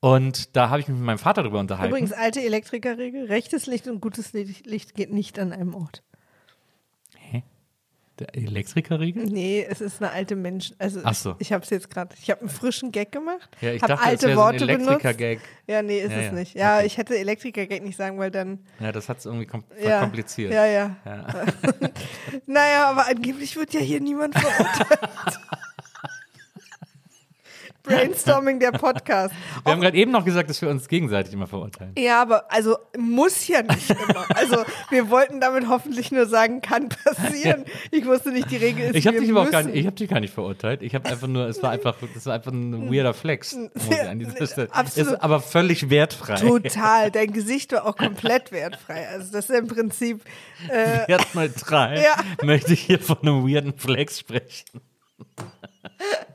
Und 0.01 0.57
da 0.57 0.69
habe 0.71 0.81
ich 0.81 0.89
mich 0.89 0.97
mit 0.97 1.07
meinem 1.07 1.19
Vater 1.19 1.43
drüber 1.43 1.61
unterhalten. 1.61 1.91
Übrigens, 1.91 2.13
alte 2.13 2.43
Elektrikerregel: 2.43 3.27
rechtes 3.27 3.67
Licht 3.67 3.89
und 3.89 4.01
gutes 4.01 4.33
Licht 4.33 4.95
geht 4.95 5.13
nicht 5.13 5.39
an 5.39 5.53
einem 5.53 5.75
Ort. 5.75 6.03
Der 8.19 8.35
Elektrikerriegel? 8.37 9.25
Nee, 9.25 9.67
es 9.69 9.81
ist 9.81 10.03
eine 10.03 10.13
alte 10.13 10.37
Mensch. 10.37 10.73
Also 10.79 11.01
Ach 11.03 11.15
so. 11.15 11.35
ich 11.39 11.51
habe 11.53 11.65
es 11.65 11.71
jetzt 11.71 11.89
gerade. 11.89 12.15
Ich 12.21 12.31
habe 12.31 12.41
einen 12.43 12.51
frischen 12.51 12.93
Gag 12.93 13.11
gemacht. 13.11 13.49
Ja, 13.63 13.73
ich 13.73 13.81
hab 13.81 13.89
dachte, 13.89 14.03
es 14.05 14.09
alte 14.11 14.27
wäre 14.27 14.37
so 14.37 14.43
ein 14.43 14.53
Worte 14.53 14.67
benutzt. 14.67 14.87
Elektriker-Gag. 14.89 15.41
Ja, 15.67 15.83
nee, 15.83 15.99
ist 16.01 16.11
Ja, 16.13 16.19
es 16.19 16.27
ja. 16.27 16.33
nicht. 16.33 16.55
Ja, 16.55 16.77
Okay. 16.77 16.87
ich 16.87 16.99
hätte 16.99 17.17
Elektriker-Gag 17.19 17.83
nicht 17.83 17.97
sagen, 17.97 18.19
weil 18.19 18.31
dann. 18.31 18.59
Ja, 18.81 18.93
das 18.93 19.09
hat 19.09 19.19
es 19.19 19.25
irgendwie 19.27 19.47
kom 19.47 19.65
Ja, 19.81 19.89
verkompliziert. 19.91 20.53
Ja, 20.53 20.67
ja. 20.67 20.97
Ja. 21.07 21.27
Naja, 22.47 22.91
aber 22.91 23.07
angeblich 23.09 23.57
wird 23.57 23.73
ja 23.73 23.81
hier 23.81 24.01
niemand 24.01 24.35
verurteilt. 24.39 25.41
Brainstorming 27.83 28.61
der 28.61 28.73
Podcast. 28.73 29.35
Wir 29.65 29.73
haben 29.73 29.81
gerade 29.81 29.97
eben 29.97 30.13
noch 30.13 30.25
gesagt, 30.25 30.49
dass 30.51 30.63
wir 30.63 30.69
uns 30.69 30.89
gegenseitig 30.89 31.33
immer 31.35 31.47
verurteilen. 31.47 31.93
Ja, 31.99 32.23
aber 32.23 32.51
also 32.53 32.77
muss 32.97 33.47
ja 33.49 33.63
nicht 33.63 33.91
immer. 33.91 34.25
Also 34.35 34.65
wir 34.91 35.11
wollten 35.11 35.41
damit 35.41 35.69
hoffentlich 35.69 36.13
nur 36.13 36.27
sagen, 36.27 36.61
kann 36.63 36.89
passieren. 36.89 37.65
Ich 37.91 38.07
wusste 38.07 38.31
nicht, 38.31 38.51
die 38.51 38.57
Regel 38.57 38.87
ist, 38.91 38.95
Ich 38.97 39.07
habe 39.07 39.21
dich 39.21 39.31
aber 39.31 39.43
auch 39.43 39.51
gar 39.51 39.63
müssen. 39.63 39.73
nicht, 39.73 39.81
ich 39.81 39.87
habe 39.87 39.97
dich 39.97 40.09
gar 40.09 40.21
nicht 40.21 40.33
verurteilt. 40.33 40.83
Ich 40.83 40.95
habe 40.95 41.09
einfach 41.09 41.27
nur, 41.27 41.47
es 41.49 41.63
war 41.63 41.71
einfach, 41.71 41.97
das 42.15 42.27
war 42.27 42.35
einfach 42.35 42.53
ein 42.53 42.93
weirder 42.93 43.15
Flex. 43.15 43.55
an 43.55 44.19
dieser 44.19 44.47
Stelle. 44.47 44.69
Absolut. 44.73 45.13
Ist 45.13 45.23
aber 45.23 45.41
völlig 45.41 45.91
wertfrei. 45.91 46.37
Total. 46.37 47.11
Dein 47.11 47.33
Gesicht 47.33 47.73
war 47.73 47.87
auch 47.87 47.97
komplett 47.97 48.53
wertfrei. 48.53 49.09
Also 49.09 49.33
das 49.33 49.51
ist 49.51 49.57
im 49.59 49.67
Prinzip. 49.67 50.23
Äh, 50.69 51.07
drei 51.07 52.03
Ja. 52.03 52.17
möchte 52.45 52.73
ich 52.73 52.81
hier 52.83 53.01
von 53.01 53.19
einem 53.23 53.47
weirden 53.49 53.77
Flex 53.77 54.21
sprechen. 54.21 54.65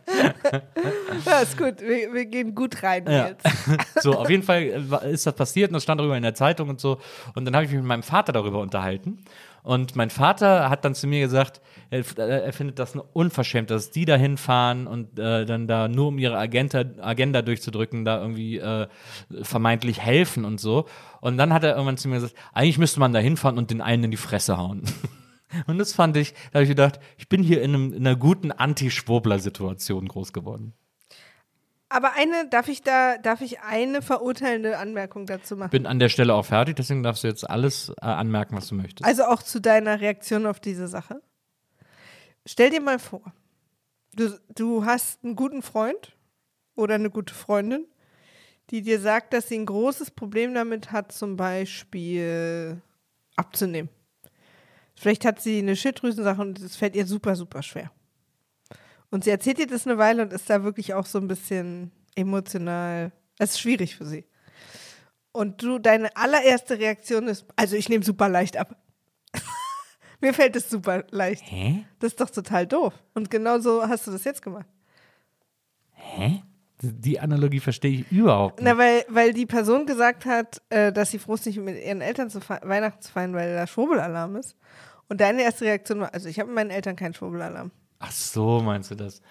ja, 1.25 1.39
ist 1.39 1.57
gut. 1.57 1.81
Wir, 1.81 2.13
wir 2.13 2.25
gehen 2.25 2.55
gut 2.55 2.81
rein 2.83 3.05
Ja. 3.09 3.27
jetzt. 3.27 3.45
So, 4.01 4.13
auf 4.13 4.29
jeden 4.29 4.43
Fall 4.43 4.61
äh, 5.03 5.11
ist 5.11 5.25
das 5.25 5.33
passiert 5.35 5.69
und 5.69 5.73
das 5.75 5.83
stand 5.83 5.99
darüber 5.99 6.15
in 6.15 6.23
der 6.23 6.35
Zeitung 6.35 6.69
und 6.69 6.79
so. 6.79 6.99
Und 7.35 7.45
dann 7.45 7.55
habe 7.55 7.65
ich 7.65 7.71
mich 7.71 7.79
mit 7.79 7.87
meinem 7.87 8.03
Vater 8.03 8.31
darüber 8.31 8.59
unterhalten. 8.59 9.19
Und 9.63 9.97
mein 9.97 10.09
Vater 10.09 10.69
hat 10.69 10.85
dann 10.85 10.95
zu 10.95 11.07
mir 11.07 11.19
gesagt, 11.19 11.59
er, 11.89 12.05
er 12.17 12.53
findet 12.53 12.79
das 12.79 12.93
Unverschämt, 13.11 13.69
dass 13.69 13.91
die 13.91 14.05
da 14.05 14.15
hinfahren 14.15 14.87
und 14.87 15.19
äh, 15.19 15.45
dann 15.45 15.67
da 15.67 15.89
nur 15.89 16.07
um 16.07 16.19
ihre 16.19 16.37
Agenda, 16.37 16.85
Agenda 17.01 17.41
durchzudrücken, 17.41 18.05
da 18.05 18.21
irgendwie 18.21 18.59
äh, 18.59 18.87
vermeintlich 19.41 19.99
helfen 19.99 20.45
und 20.45 20.61
so. 20.61 20.85
Und 21.19 21.37
dann 21.37 21.51
hat 21.53 21.65
er 21.65 21.71
irgendwann 21.71 21.97
zu 21.97 22.07
mir 22.07 22.15
gesagt, 22.15 22.35
eigentlich 22.53 22.77
müsste 22.77 23.01
man 23.01 23.11
da 23.11 23.19
hinfahren 23.19 23.57
und 23.57 23.69
den 23.69 23.81
einen 23.81 24.05
in 24.05 24.11
die 24.11 24.17
Fresse 24.17 24.57
hauen. 24.57 24.83
Und 25.67 25.77
das 25.77 25.93
fand 25.93 26.17
ich, 26.17 26.33
da 26.51 26.55
habe 26.55 26.63
ich 26.63 26.69
gedacht, 26.69 26.99
ich 27.17 27.29
bin 27.29 27.43
hier 27.43 27.61
in, 27.61 27.73
einem, 27.73 27.93
in 27.93 28.05
einer 28.05 28.15
guten 28.15 28.51
Anti-Schwurbler-Situation 28.51 30.07
groß 30.07 30.33
geworden. 30.33 30.73
Aber 31.89 32.13
eine, 32.13 32.49
darf 32.49 32.67
ich 32.67 32.81
da, 32.81 33.17
darf 33.17 33.39
ich 33.39 33.61
eine 33.61 34.01
verurteilende 34.01 34.77
Anmerkung 34.77 35.25
dazu 35.25 35.55
machen? 35.55 35.69
Bin 35.69 35.85
an 35.85 35.99
der 35.99 36.09
Stelle 36.09 36.33
auch 36.33 36.45
fertig, 36.45 36.75
deswegen 36.75 37.01
darfst 37.01 37.23
du 37.23 37.29
jetzt 37.29 37.49
alles 37.49 37.93
äh, 38.01 38.05
anmerken, 38.05 38.57
was 38.57 38.67
du 38.67 38.75
möchtest. 38.75 39.05
Also 39.05 39.23
auch 39.23 39.41
zu 39.41 39.61
deiner 39.61 40.01
Reaktion 40.01 40.45
auf 40.45 40.59
diese 40.59 40.87
Sache. 40.89 41.21
Stell 42.45 42.71
dir 42.71 42.81
mal 42.81 42.99
vor, 42.99 43.21
du, 44.13 44.37
du 44.53 44.85
hast 44.85 45.23
einen 45.23 45.37
guten 45.37 45.61
Freund 45.61 46.13
oder 46.75 46.95
eine 46.95 47.09
gute 47.09 47.33
Freundin, 47.33 47.85
die 48.69 48.81
dir 48.81 48.99
sagt, 48.99 49.33
dass 49.33 49.47
sie 49.47 49.57
ein 49.57 49.65
großes 49.65 50.11
Problem 50.11 50.53
damit 50.53 50.91
hat, 50.91 51.13
zum 51.13 51.37
Beispiel 51.37 52.81
abzunehmen. 53.37 53.89
Vielleicht 54.97 55.25
hat 55.25 55.39
sie 55.39 55.59
eine 55.59 55.75
Schilddrüsensache 55.75 56.41
und 56.41 56.59
es 56.59 56.75
fällt 56.75 56.95
ihr 56.95 57.05
super, 57.05 57.35
super 57.35 57.61
schwer. 57.61 57.91
Und 59.11 59.23
sie 59.23 59.29
erzählt 59.29 59.59
dir 59.59 59.67
das 59.67 59.85
eine 59.85 59.99
Weile 59.99 60.23
und 60.23 60.33
ist 60.33 60.49
da 60.49 60.63
wirklich 60.63 60.95
auch 60.95 61.05
so 61.05 61.19
ein 61.19 61.27
bisschen 61.27 61.91
emotional. 62.15 63.11
Es 63.37 63.51
ist 63.51 63.59
schwierig 63.59 63.95
für 63.95 64.05
sie. 64.05 64.25
Und 65.31 65.61
du, 65.61 65.77
deine 65.77 66.15
allererste 66.17 66.79
Reaktion 66.79 67.27
ist, 67.27 67.45
also 67.55 67.75
ich 67.75 67.89
nehme 67.89 68.03
super 68.03 68.27
leicht 68.27 68.57
ab. 68.57 68.75
Mir 70.19 70.33
fällt 70.33 70.55
es 70.55 70.67
super 70.67 71.05
leicht. 71.11 71.43
Hä? 71.45 71.85
Das 71.99 72.13
ist 72.13 72.19
doch 72.19 72.31
total 72.31 72.65
doof. 72.65 72.93
Und 73.13 73.29
genau 73.29 73.59
so 73.59 73.87
hast 73.87 74.07
du 74.07 74.11
das 74.11 74.23
jetzt 74.23 74.41
gemacht. 74.41 74.67
Hä? 75.91 76.41
Die 76.81 77.19
Analogie 77.19 77.59
verstehe 77.59 78.01
ich 78.01 78.11
überhaupt 78.11 78.59
nicht. 78.59 78.65
Na, 78.65 78.77
weil, 78.77 79.03
weil 79.09 79.33
die 79.33 79.47
Person 79.47 79.85
gesagt 79.87 80.25
hat, 80.25 80.61
äh, 80.69 80.91
dass 80.91 81.09
sie 81.09 81.17
froh 81.17 81.33
ist, 81.33 81.45
nicht 81.47 81.59
mit 81.59 81.83
ihren 81.83 82.01
Eltern 82.01 82.29
zu 82.29 82.39
Weihnachten 82.39 83.01
zu 83.01 83.11
feiern, 83.11 83.33
weil 83.33 83.55
da 83.55 83.65
Schwurbelalarm 83.65 84.35
ist. 84.35 84.55
Und 85.09 85.21
deine 85.21 85.41
erste 85.41 85.65
Reaktion 85.65 86.01
war, 86.01 86.13
also 86.13 86.29
ich 86.29 86.39
habe 86.39 86.47
mit 86.49 86.55
meinen 86.55 86.69
Eltern 86.69 86.95
keinen 86.95 87.13
Schwurbelalarm. 87.15 87.71
Ach 87.99 88.11
so, 88.11 88.61
meinst 88.61 88.91
du 88.91 88.95
das? 88.95 89.21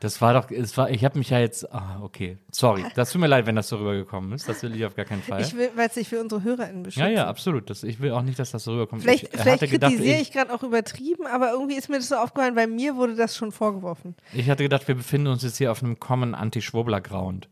Das 0.00 0.20
war 0.20 0.34
doch, 0.34 0.50
es 0.50 0.76
war, 0.76 0.90
ich 0.90 1.04
habe 1.04 1.18
mich 1.18 1.30
ja 1.30 1.38
jetzt, 1.40 1.72
ah, 1.72 2.00
okay, 2.02 2.38
sorry, 2.52 2.84
das 2.94 3.10
tut 3.10 3.20
mir 3.20 3.26
leid, 3.26 3.46
wenn 3.46 3.56
das 3.56 3.68
so 3.68 3.76
rübergekommen 3.76 4.32
ist, 4.32 4.48
das 4.48 4.62
will 4.62 4.74
ich 4.76 4.84
auf 4.84 4.94
gar 4.94 5.04
keinen 5.04 5.22
Fall. 5.22 5.40
Ich 5.40 5.56
will, 5.56 5.70
weil 5.74 5.88
es 5.88 5.94
sich 5.94 6.08
für 6.08 6.20
unsere 6.20 6.42
HörerInnen 6.42 6.82
beschützen. 6.84 7.08
ja, 7.08 7.22
ja, 7.22 7.26
absolut, 7.26 7.68
das, 7.68 7.82
ich 7.82 8.00
will 8.00 8.12
auch 8.12 8.22
nicht, 8.22 8.38
dass 8.38 8.50
das 8.50 8.64
so 8.64 8.72
rüberkommt. 8.72 9.02
Vielleicht, 9.02 9.24
ich 9.24 9.30
vielleicht 9.30 9.62
hatte 9.62 9.68
gedacht, 9.68 9.92
kritisiere 9.92 10.16
ich, 10.16 10.28
ich 10.28 10.32
gerade 10.32 10.54
auch 10.54 10.62
übertrieben, 10.62 11.26
aber 11.26 11.50
irgendwie 11.52 11.76
ist 11.76 11.88
mir 11.88 11.96
das 11.96 12.08
so 12.08 12.16
aufgefallen, 12.16 12.54
weil 12.54 12.68
mir 12.68 12.96
wurde 12.96 13.16
das 13.16 13.36
schon 13.36 13.52
vorgeworfen. 13.52 14.14
ich 14.32 14.48
hatte 14.48 14.62
gedacht, 14.62 14.86
wir 14.86 14.94
befinden 14.94 15.28
uns 15.28 15.42
jetzt 15.42 15.58
hier 15.58 15.72
auf 15.72 15.82
einem 15.82 15.98
Common 15.98 16.34
Anti-Schwurbler-Ground. 16.34 17.48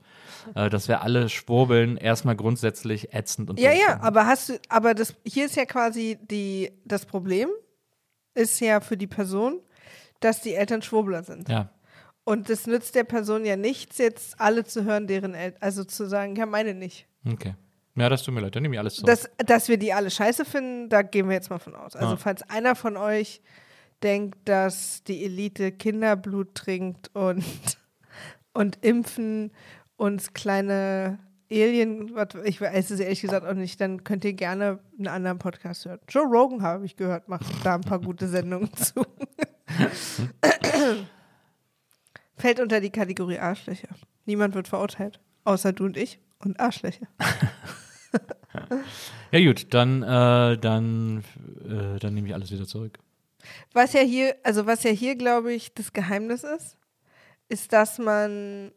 Äh, 0.54 0.70
dass 0.70 0.86
wir 0.86 1.02
alle 1.02 1.28
schwurbeln, 1.28 1.96
erstmal 1.96 2.36
grundsätzlich 2.36 3.12
ätzend 3.12 3.50
und 3.50 3.58
Ja, 3.58 3.72
ja, 3.72 4.00
aber 4.00 4.26
hast 4.26 4.48
du, 4.48 4.60
aber 4.68 4.94
das 4.94 5.14
hier 5.24 5.46
ist 5.46 5.56
ja 5.56 5.64
quasi 5.64 6.18
die, 6.30 6.70
das 6.84 7.04
Problem 7.04 7.48
ist 8.34 8.60
ja 8.60 8.80
für 8.80 8.96
die 8.96 9.06
Person, 9.06 9.60
dass 10.20 10.40
die 10.42 10.54
Eltern 10.54 10.82
Schwurbler 10.82 11.24
sind. 11.24 11.48
Ja, 11.48 11.70
Und 12.28 12.50
das 12.50 12.66
nützt 12.66 12.96
der 12.96 13.04
Person 13.04 13.44
ja 13.44 13.56
nichts, 13.56 13.98
jetzt 13.98 14.40
alle 14.40 14.64
zu 14.64 14.82
hören, 14.84 15.06
deren 15.06 15.34
Eltern, 15.34 15.62
also 15.62 15.84
zu 15.84 16.06
sagen, 16.08 16.34
ja, 16.34 16.44
meine 16.44 16.74
nicht. 16.74 17.06
okay. 17.26 17.54
Ja, 17.94 18.10
das 18.10 18.24
tut 18.24 18.34
mir 18.34 18.40
leid, 18.40 18.54
dann 18.54 18.62
nehme 18.62 18.74
ich 18.74 18.78
alles 18.78 18.96
zurück. 18.96 19.06
Dass, 19.06 19.30
dass 19.38 19.68
wir 19.68 19.78
die 19.78 19.92
alle 19.94 20.10
scheiße 20.10 20.44
finden, 20.44 20.90
da 20.90 21.00
gehen 21.00 21.28
wir 21.28 21.34
jetzt 21.34 21.48
mal 21.48 21.58
von 21.58 21.74
aus. 21.74 21.96
Also 21.96 22.10
Ja. 22.14 22.16
falls 22.18 22.42
einer 22.50 22.74
von 22.74 22.96
euch 22.98 23.40
denkt, 24.02 24.36
dass 24.46 25.02
die 25.04 25.24
Elite 25.24 25.72
Kinderblut 25.72 26.54
trinkt 26.54 27.10
und, 27.14 27.42
und 28.52 28.84
impfen 28.84 29.50
und 29.96 30.34
kleine 30.34 31.18
Alien, 31.50 32.14
was- 32.14 32.34
ich 32.44 32.60
weiß 32.60 32.90
es 32.90 33.00
ehrlich 33.00 33.22
gesagt 33.22 33.46
auch 33.46 33.54
nicht, 33.54 33.80
dann 33.80 34.04
könnt 34.04 34.24
ihr 34.26 34.32
gerne 34.34 34.80
einen 34.98 35.06
anderen 35.08 35.38
Podcast 35.38 35.86
hören. 35.86 36.00
Joe 36.08 36.24
Rogan 36.26 36.60
habe 36.62 36.84
ich 36.84 36.96
gehört, 36.96 37.28
macht 37.28 37.46
da 37.64 37.76
ein 37.76 37.80
paar 37.82 38.00
gute 38.00 38.26
Sendungen 38.28 38.70
zu. 38.74 38.94
Fällt 42.36 42.60
unter 42.60 42.80
die 42.80 42.90
Kategorie 42.90 43.38
Arschlöcher. 43.38 43.88
Niemand 44.26 44.54
wird 44.54 44.68
verurteilt, 44.68 45.20
außer 45.44 45.72
du 45.72 45.84
und 45.84 45.96
ich 45.96 46.20
und 46.38 46.60
Arschlöcher. 46.60 47.06
ja 49.30 49.44
gut, 49.44 49.72
dann, 49.72 50.02
äh, 50.02 50.58
dann, 50.58 51.24
äh, 51.64 51.98
dann 51.98 52.14
nehme 52.14 52.28
ich 52.28 52.34
alles 52.34 52.50
wieder 52.50 52.66
zurück. 52.66 52.98
Was 53.72 53.92
ja 53.92 54.00
hier, 54.00 54.36
also 54.42 54.66
was 54.66 54.82
ja 54.82 54.90
hier, 54.90 55.16
glaube 55.16 55.52
ich, 55.52 55.72
das 55.74 55.92
Geheimnis 55.92 56.44
ist, 56.44 56.76
ist, 57.48 57.72
dass 57.72 57.98
man 57.98 58.72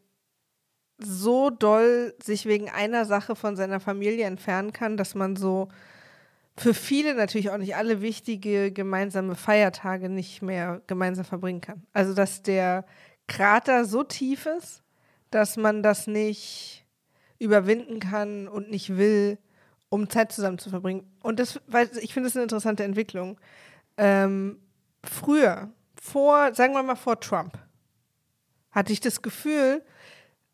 so 0.98 1.50
doll 1.50 2.14
sich 2.22 2.46
wegen 2.46 2.70
einer 2.70 3.04
Sache 3.04 3.34
von 3.34 3.56
seiner 3.56 3.80
Familie 3.80 4.26
entfernen 4.26 4.72
kann, 4.72 4.96
dass 4.96 5.14
man 5.14 5.36
so 5.36 5.68
für 6.56 6.74
viele 6.74 7.14
natürlich 7.14 7.50
auch 7.50 7.56
nicht 7.56 7.74
alle 7.74 8.02
wichtige 8.02 8.70
gemeinsame 8.70 9.34
Feiertage 9.34 10.08
nicht 10.08 10.42
mehr 10.42 10.82
gemeinsam 10.86 11.24
verbringen 11.24 11.62
kann. 11.62 11.86
Also 11.92 12.12
dass 12.12 12.42
der 12.42 12.84
Krater 13.30 13.84
so 13.84 14.02
tief 14.02 14.46
ist, 14.46 14.82
dass 15.30 15.56
man 15.56 15.84
das 15.84 16.08
nicht 16.08 16.84
überwinden 17.38 18.00
kann 18.00 18.48
und 18.48 18.70
nicht 18.70 18.96
will, 18.96 19.38
um 19.88 20.10
Zeit 20.10 20.32
zusammen 20.32 20.58
zu 20.58 20.68
verbringen. 20.68 21.08
Und 21.22 21.38
das, 21.38 21.60
weil 21.68 21.88
ich 22.00 22.12
finde 22.12 22.28
das 22.28 22.34
eine 22.34 22.42
interessante 22.42 22.82
Entwicklung. 22.82 23.40
Ähm, 23.96 24.58
früher, 25.04 25.70
vor, 25.94 26.52
sagen 26.54 26.74
wir 26.74 26.82
mal 26.82 26.96
vor 26.96 27.20
Trump, 27.20 27.56
hatte 28.72 28.92
ich 28.92 28.98
das 28.98 29.22
Gefühl, 29.22 29.84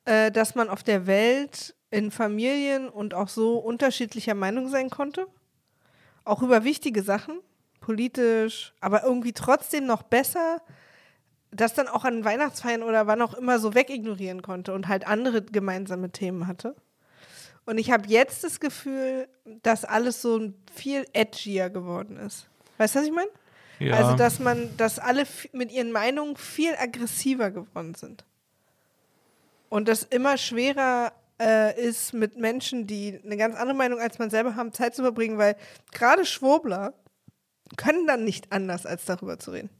äh, 0.04 0.30
dass 0.30 0.54
man 0.54 0.68
auf 0.68 0.82
der 0.82 1.06
Welt 1.06 1.74
in 1.90 2.10
Familien 2.10 2.90
und 2.90 3.14
auch 3.14 3.28
so 3.28 3.56
unterschiedlicher 3.56 4.34
Meinung 4.34 4.68
sein 4.68 4.90
konnte. 4.90 5.26
Auch 6.24 6.42
über 6.42 6.62
wichtige 6.62 7.02
Sachen, 7.02 7.40
politisch, 7.80 8.74
aber 8.80 9.02
irgendwie 9.02 9.32
trotzdem 9.32 9.86
noch 9.86 10.02
besser, 10.02 10.60
das 11.60 11.74
dann 11.74 11.88
auch 11.88 12.04
an 12.04 12.24
Weihnachtsfeiern 12.24 12.82
oder 12.82 13.06
wann 13.06 13.22
auch 13.22 13.34
immer 13.34 13.58
so 13.58 13.74
wegignorieren 13.74 14.42
konnte 14.42 14.72
und 14.72 14.88
halt 14.88 15.06
andere 15.06 15.42
gemeinsame 15.42 16.10
Themen 16.10 16.46
hatte. 16.46 16.74
Und 17.64 17.78
ich 17.78 17.90
habe 17.90 18.08
jetzt 18.08 18.44
das 18.44 18.60
Gefühl, 18.60 19.28
dass 19.62 19.84
alles 19.84 20.22
so 20.22 20.52
viel 20.72 21.04
edgier 21.12 21.68
geworden 21.68 22.16
ist. 22.16 22.46
Weißt 22.78 22.94
du, 22.94 23.00
was 23.00 23.06
ich 23.06 23.12
meine? 23.12 23.30
Ja. 23.78 23.96
Also, 23.96 24.16
dass 24.16 24.38
man, 24.38 24.74
dass 24.76 24.98
alle 24.98 25.24
mit 25.52 25.72
ihren 25.72 25.92
Meinungen 25.92 26.36
viel 26.36 26.74
aggressiver 26.76 27.50
geworden 27.50 27.94
sind. 27.94 28.24
Und 29.68 29.88
das 29.88 30.04
immer 30.04 30.38
schwerer 30.38 31.12
äh, 31.40 31.78
ist, 31.80 32.14
mit 32.14 32.36
Menschen, 32.36 32.86
die 32.86 33.20
eine 33.24 33.36
ganz 33.36 33.56
andere 33.56 33.76
Meinung 33.76 34.00
als 34.00 34.18
man 34.18 34.30
selber 34.30 34.56
haben, 34.56 34.72
Zeit 34.72 34.94
zu 34.94 35.02
verbringen, 35.02 35.36
weil 35.36 35.56
gerade 35.92 36.24
Schwurbler 36.24 36.94
können 37.76 38.06
dann 38.06 38.24
nicht 38.24 38.52
anders, 38.52 38.86
als 38.86 39.04
darüber 39.04 39.38
zu 39.38 39.50
reden. 39.50 39.70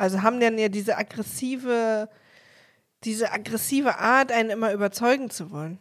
Also 0.00 0.22
haben 0.22 0.40
dann 0.40 0.56
ja 0.56 0.70
diese 0.70 0.96
aggressive, 0.96 2.08
diese 3.04 3.32
aggressive 3.32 3.98
Art, 3.98 4.32
einen 4.32 4.48
immer 4.48 4.72
überzeugen 4.72 5.28
zu 5.28 5.50
wollen. 5.50 5.78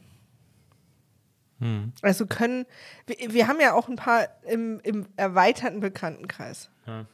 Hm. 1.60 1.94
Also 2.02 2.26
können, 2.26 2.66
wir, 3.08 3.16
wir 3.32 3.48
haben 3.48 3.62
ja 3.62 3.72
auch 3.72 3.88
ein 3.88 3.96
paar 3.96 4.28
im, 4.44 4.82
im 4.82 5.06
erweiterten 5.16 5.80
Bekanntenkreis. 5.80 6.70
Ja. 6.86 7.06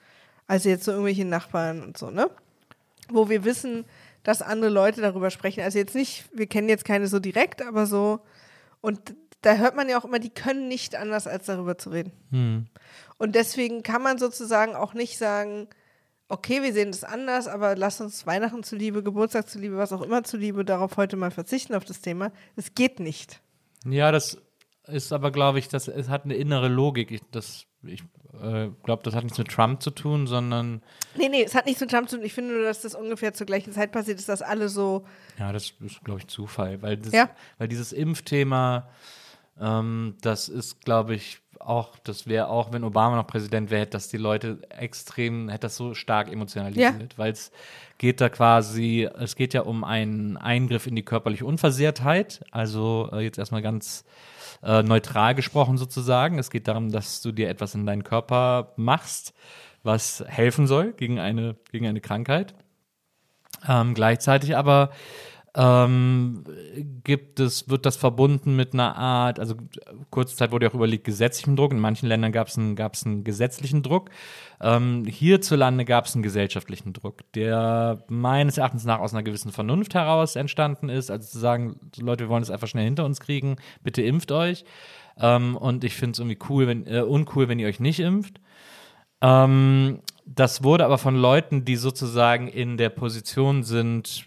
Also 0.47 0.69
jetzt 0.69 0.83
so 0.83 0.93
irgendwelche 0.93 1.25
Nachbarn 1.25 1.83
und 1.83 1.95
so, 1.95 2.09
ne? 2.09 2.27
Wo 3.09 3.29
wir 3.29 3.43
wissen, 3.43 3.85
dass 4.23 4.41
andere 4.41 4.71
Leute 4.71 5.01
darüber 5.01 5.29
sprechen. 5.29 5.61
Also 5.61 5.77
jetzt 5.77 5.93
nicht, 5.93 6.25
wir 6.33 6.47
kennen 6.47 6.69
jetzt 6.69 6.85
keine 6.85 7.05
so 7.05 7.19
direkt, 7.19 7.61
aber 7.61 7.85
so. 7.85 8.19
Und 8.81 9.13
da 9.41 9.57
hört 9.57 9.75
man 9.75 9.89
ja 9.89 9.99
auch 9.99 10.05
immer, 10.05 10.17
die 10.17 10.31
können 10.31 10.67
nicht 10.67 10.95
anders, 10.95 11.27
als 11.27 11.45
darüber 11.45 11.77
zu 11.77 11.91
reden. 11.91 12.13
Hm. 12.31 12.65
Und 13.19 13.35
deswegen 13.35 13.83
kann 13.83 14.01
man 14.01 14.17
sozusagen 14.17 14.75
auch 14.75 14.95
nicht 14.95 15.19
sagen, 15.19 15.67
okay, 16.29 16.61
wir 16.63 16.73
sehen 16.73 16.91
das 16.91 17.03
anders, 17.03 17.47
aber 17.47 17.75
lass 17.75 18.01
uns 18.01 18.25
Weihnachten 18.25 18.63
zuliebe, 18.63 19.03
Geburtstag 19.03 19.47
zuliebe, 19.49 19.77
was 19.77 19.93
auch 19.93 20.01
immer 20.01 20.23
zuliebe, 20.23 20.65
darauf 20.65 20.97
heute 20.97 21.15
mal 21.17 21.31
verzichten 21.31 21.75
auf 21.75 21.85
das 21.85 22.01
Thema. 22.01 22.31
Es 22.55 22.73
geht 22.75 22.99
nicht. 22.99 23.41
Ja, 23.85 24.11
das 24.11 24.37
ist 24.87 25.13
aber, 25.13 25.31
glaube 25.31 25.59
ich, 25.59 25.67
das 25.67 25.87
es 25.87 26.09
hat 26.09 26.25
eine 26.25 26.35
innere 26.35 26.67
Logik. 26.67 27.11
Ich, 27.11 27.21
das, 27.31 27.65
ich 27.83 28.01
äh, 28.41 28.69
glaube, 28.83 29.03
das 29.03 29.15
hat 29.15 29.23
nichts 29.23 29.37
mit 29.37 29.49
Trump 29.49 29.81
zu 29.81 29.91
tun, 29.91 30.27
sondern 30.27 30.81
Nee, 31.15 31.29
nee, 31.29 31.43
es 31.43 31.55
hat 31.55 31.65
nichts 31.65 31.81
mit 31.81 31.91
Trump 31.91 32.09
zu 32.09 32.17
tun. 32.17 32.25
Ich 32.25 32.33
finde 32.33 32.53
nur, 32.53 32.63
dass 32.63 32.81
das 32.81 32.95
ungefähr 32.95 33.33
zur 33.33 33.47
gleichen 33.47 33.73
Zeit 33.73 33.91
passiert 33.91 34.19
ist, 34.19 34.29
dass 34.29 34.41
alle 34.41 34.69
so, 34.69 35.05
ja, 35.39 35.51
das 35.51 35.73
ist, 35.79 36.03
glaube 36.03 36.19
ich, 36.21 36.27
Zufall. 36.27 36.81
Weil, 36.81 36.97
das, 36.97 37.13
Ja. 37.13 37.29
weil 37.57 37.67
dieses 37.67 37.93
Impfthema, 37.93 38.89
ähm, 39.59 40.15
das 40.21 40.49
ist, 40.49 40.81
glaube 40.81 41.15
ich, 41.15 41.41
auch, 41.61 41.97
das 42.03 42.27
wäre 42.27 42.47
auch, 42.47 42.71
wenn 42.71 42.83
Obama 42.83 43.15
noch 43.15 43.27
Präsident 43.27 43.69
wäre, 43.69 43.81
hätte 43.81 43.91
das 43.91 44.09
die 44.09 44.17
Leute 44.17 44.59
extrem, 44.69 45.49
hätte 45.49 45.61
das 45.61 45.75
so 45.75 45.93
stark 45.93 46.31
emotionalisiert, 46.31 47.17
weil 47.17 47.31
es 47.31 47.51
geht 47.97 48.21
da 48.21 48.29
quasi, 48.29 49.07
es 49.19 49.35
geht 49.35 49.53
ja 49.53 49.61
um 49.61 49.83
einen 49.83 50.37
Eingriff 50.37 50.87
in 50.87 50.95
die 50.95 51.03
körperliche 51.03 51.45
Unversehrtheit, 51.45 52.43
also 52.51 53.09
äh, 53.13 53.21
jetzt 53.21 53.37
erstmal 53.37 53.61
ganz 53.61 54.05
äh, 54.63 54.83
neutral 54.83 55.35
gesprochen 55.35 55.77
sozusagen. 55.77 56.39
Es 56.39 56.49
geht 56.49 56.67
darum, 56.67 56.91
dass 56.91 57.21
du 57.21 57.31
dir 57.31 57.49
etwas 57.49 57.75
in 57.75 57.85
deinen 57.85 58.03
Körper 58.03 58.73
machst, 58.75 59.33
was 59.83 60.23
helfen 60.27 60.67
soll 60.67 60.93
gegen 60.93 61.19
eine, 61.19 61.55
gegen 61.71 61.87
eine 61.87 62.01
Krankheit. 62.01 62.55
Ähm, 63.67 63.93
gleichzeitig 63.93 64.57
aber 64.57 64.89
ähm, 65.55 66.43
gibt 67.03 67.39
es, 67.39 67.69
wird 67.69 67.85
das 67.85 67.95
verbunden 67.95 68.57
mit 68.57 68.73
einer 68.73 68.97
Art, 68.97 69.39
also 69.39 69.55
kurze 70.09 70.35
Zeit 70.35 70.51
wurde 70.51 70.65
ja 70.65 70.71
auch 70.71 70.75
überlegt, 70.75 71.05
gesetzlichen 71.05 71.55
Druck. 71.55 71.71
In 71.71 71.79
manchen 71.79 72.07
Ländern 72.07 72.33
gab 72.33 72.47
es 72.47 72.57
einen, 72.57 72.77
einen 72.77 73.23
gesetzlichen 73.23 73.81
Druck. 73.81 74.09
Ähm, 74.59 75.05
hierzulande 75.05 75.85
gab 75.85 76.05
es 76.05 76.13
einen 76.13 76.23
gesellschaftlichen 76.23 76.91
Druck, 76.91 77.31
der 77.33 78.03
meines 78.09 78.57
Erachtens 78.57 78.83
nach 78.83 78.99
aus 78.99 79.13
einer 79.13 79.23
gewissen 79.23 79.53
Vernunft 79.53 79.93
heraus 79.93 80.35
entstanden 80.35 80.89
ist. 80.89 81.09
Also 81.09 81.29
zu 81.29 81.39
sagen, 81.39 81.79
Leute, 81.97 82.25
wir 82.25 82.29
wollen 82.29 82.43
es 82.43 82.51
einfach 82.51 82.67
schnell 82.67 82.85
hinter 82.85 83.05
uns 83.05 83.21
kriegen, 83.21 83.55
bitte 83.81 84.01
impft 84.01 84.33
euch. 84.33 84.65
Ähm, 85.17 85.55
und 85.55 85.85
ich 85.85 85.95
finde 85.95 86.11
es 86.11 86.19
irgendwie 86.19 86.39
cool, 86.49 86.67
wenn, 86.67 86.85
äh, 86.85 86.99
uncool, 87.01 87.47
wenn 87.47 87.59
ihr 87.59 87.67
euch 87.67 87.79
nicht 87.79 88.01
impft. 88.01 88.41
Ähm, 89.21 89.99
das 90.25 90.63
wurde 90.63 90.83
aber 90.83 90.97
von 90.97 91.15
Leuten, 91.15 91.63
die 91.63 91.77
sozusagen 91.77 92.49
in 92.49 92.77
der 92.77 92.89
Position 92.89 93.63
sind, 93.63 94.25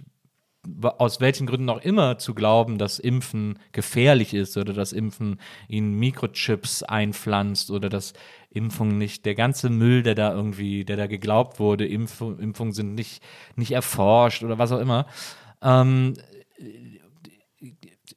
aus 0.82 1.20
welchen 1.20 1.46
Gründen 1.46 1.70
auch 1.70 1.80
immer 1.82 2.18
zu 2.18 2.34
glauben, 2.34 2.78
dass 2.78 2.98
Impfen 2.98 3.58
gefährlich 3.72 4.34
ist 4.34 4.56
oder 4.56 4.72
dass 4.72 4.92
Impfen 4.92 5.40
ihnen 5.68 5.94
Mikrochips 5.94 6.82
einpflanzt 6.82 7.70
oder 7.70 7.88
dass 7.88 8.12
Impfungen 8.50 8.98
nicht, 8.98 9.26
der 9.26 9.34
ganze 9.34 9.70
Müll, 9.70 10.02
der 10.02 10.14
da 10.14 10.32
irgendwie, 10.32 10.84
der 10.84 10.96
da 10.96 11.06
geglaubt 11.06 11.60
wurde, 11.60 11.86
Impf 11.86 12.20
Impfungen 12.20 12.72
sind 12.72 12.94
nicht, 12.94 13.22
nicht 13.56 13.72
erforscht 13.72 14.42
oder 14.42 14.58
was 14.58 14.72
auch 14.72 14.80
immer. 14.80 15.06
Ähm, 15.62 16.14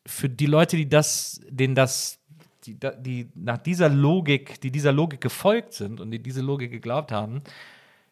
für 0.05 0.29
die 0.29 0.45
Leute, 0.45 0.77
die 0.77 0.87
das, 0.87 1.41
denen 1.49 1.75
das, 1.75 2.19
die, 2.65 2.77
die 2.99 3.29
nach 3.35 3.57
dieser 3.57 3.89
Logik, 3.89 4.61
die 4.61 4.71
dieser 4.71 4.91
Logik 4.91 5.21
gefolgt 5.21 5.73
sind 5.73 5.99
und 5.99 6.11
die 6.11 6.21
diese 6.21 6.41
Logik 6.41 6.71
geglaubt 6.71 7.11
haben, 7.11 7.41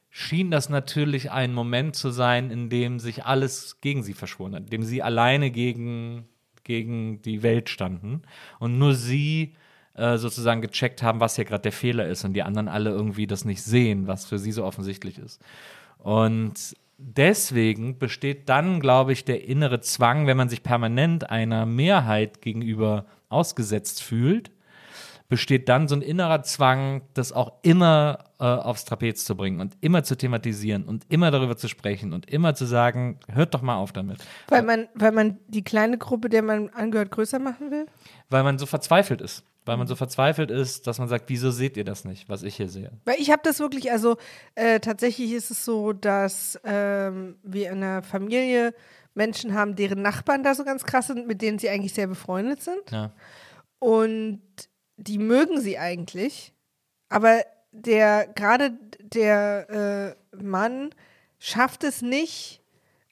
schien 0.10 0.52
das 0.52 0.70
natürlich 0.70 1.32
ein 1.32 1.54
Moment 1.54 1.96
zu 1.96 2.10
sein, 2.10 2.52
in 2.52 2.70
dem 2.70 3.00
sich 3.00 3.26
alles 3.26 3.80
gegen 3.82 4.04
sie 4.04 4.14
verschworen 4.14 4.56
hat, 4.56 4.64
in 4.64 4.70
dem 4.70 4.84
sie 4.84 5.04
alleine 5.04 5.52
gegen, 5.52 6.28
gegen 6.64 7.22
die 7.22 7.44
Welt 7.44 7.70
standen 7.70 8.24
und 8.60 8.78
nur 8.80 8.96
sie 8.96 9.56
äh, 9.94 10.18
sozusagen 10.18 10.62
gecheckt 10.62 11.04
haben, 11.04 11.20
was 11.20 11.36
hier 11.36 11.46
gerade 11.46 11.64
der 11.64 11.72
Fehler 11.72 12.08
ist 12.08 12.24
und 12.24 12.34
die 12.34 12.44
anderen 12.44 12.68
alle 12.68 12.90
irgendwie 12.90 13.28
das 13.28 13.46
nicht 13.46 13.62
sehen, 13.62 14.08
was 14.08 14.26
für 14.26 14.40
sie 14.40 14.52
so 14.52 14.66
offensichtlich 14.66 15.20
ist. 15.20 15.42
Und 15.98 16.76
deswegen 16.98 18.00
besteht 18.00 18.50
dann, 18.50 18.80
glaube 18.80 19.14
ich, 19.14 19.26
der 19.26 19.46
innere 19.46 19.82
Zwang, 19.82 20.26
wenn 20.26 20.38
man 20.38 20.50
sich 20.50 20.64
permanent 20.64 21.30
einer 21.30 21.66
Mehrheit 21.66 22.42
gegenüber 22.42 23.06
ausgesetzt 23.30 24.02
fühlt, 24.02 24.52
besteht 25.28 25.70
dann 25.70 25.88
so 25.88 25.96
ein 25.96 26.02
innerer 26.02 26.44
Zwang, 26.44 27.04
das 27.14 27.32
auch 27.32 27.54
immer 27.62 28.29
äh, 28.40 28.46
aufs 28.46 28.86
Trapez 28.86 29.26
zu 29.26 29.36
bringen 29.36 29.60
und 29.60 29.78
immer 29.82 30.04
zu 30.04 30.16
thematisieren 30.16 30.86
und 30.86 31.06
immer 31.10 31.30
darüber 31.30 31.58
zu 31.58 31.68
sprechen 31.68 32.14
und 32.14 32.30
immer 32.30 32.56
zu 32.56 32.66
sagen, 32.66 33.20
hört 33.28 33.54
doch 33.54 33.62
mal 33.62 33.76
auf 33.76 33.92
damit. 33.92 34.20
weil 34.48 34.64
man, 34.64 34.88
weil 34.96 35.12
man 35.12 35.38
die 35.48 35.64
kleine 35.64 35.98
Gruppe, 35.98 36.30
der 36.30 36.42
man 36.42 36.70
angehört, 36.70 37.12
größer 37.12 37.40
machen 37.40 37.70
will. 37.72 37.86
Weil 38.30 38.44
man 38.44 38.58
so 38.58 38.66
verzweifelt 38.66 39.22
ist. 39.22 39.44
Weil 39.66 39.76
man 39.78 39.88
so 39.88 39.96
verzweifelt 39.96 40.52
ist, 40.52 40.88
dass 40.88 41.00
man 41.00 41.10
sagt, 41.10 41.26
wieso 41.28 41.52
seht 41.52 41.76
ihr 41.78 41.84
das 41.84 42.06
nicht, 42.06 42.30
was 42.30 42.44
ich 42.44 42.56
hier 42.56 42.70
sehe? 42.70 42.92
Weil 43.06 43.18
ich 43.20 43.30
habe 43.30 43.42
das 43.44 43.60
wirklich, 43.60 43.92
also 43.92 44.18
äh, 44.56 44.80
tatsächlich 44.80 45.34
ist 45.34 45.52
es 45.52 45.66
so, 45.66 45.92
dass 45.92 46.60
ähm, 46.64 47.36
wir 47.44 47.70
in 47.72 47.84
einer 47.84 48.02
Familie 48.04 48.74
Menschen 49.14 49.54
haben, 49.54 49.76
deren 49.76 50.02
Nachbarn 50.02 50.44
da 50.44 50.56
so 50.56 50.64
ganz 50.64 50.86
krass 50.86 51.08
sind, 51.08 51.28
mit 51.28 51.42
denen 51.42 51.60
sie 51.60 51.70
eigentlich 51.70 51.94
sehr 51.94 52.08
befreundet 52.08 52.64
sind. 52.64 52.90
Ja. 52.90 53.12
Und 53.80 54.42
die 54.98 55.18
mögen 55.18 55.60
sie 55.60 55.78
eigentlich. 55.78 56.54
Aber 57.10 57.42
der, 57.72 58.28
gerade 58.28 58.72
der 59.00 60.16
äh, 60.34 60.36
Mann 60.36 60.90
schafft 61.40 61.84
es 61.84 62.02
nicht, 62.02 62.62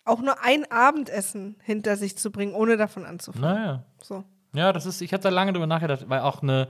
auch 0.05 0.21
nur 0.21 0.43
ein 0.43 0.69
Abendessen 0.71 1.57
hinter 1.63 1.97
sich 1.97 2.17
zu 2.17 2.31
bringen, 2.31 2.53
ohne 2.53 2.77
davon 2.77 3.05
anzufangen. 3.05 3.55
Naja. 3.55 3.83
So. 4.01 4.23
Ja, 4.53 4.71
das 4.73 4.85
ist, 4.85 5.01
ich 5.01 5.13
hatte 5.13 5.23
da 5.23 5.29
lange 5.29 5.53
drüber 5.53 5.67
nachgedacht, 5.67 6.09
weil 6.09 6.21
auch 6.21 6.41
eine, 6.41 6.69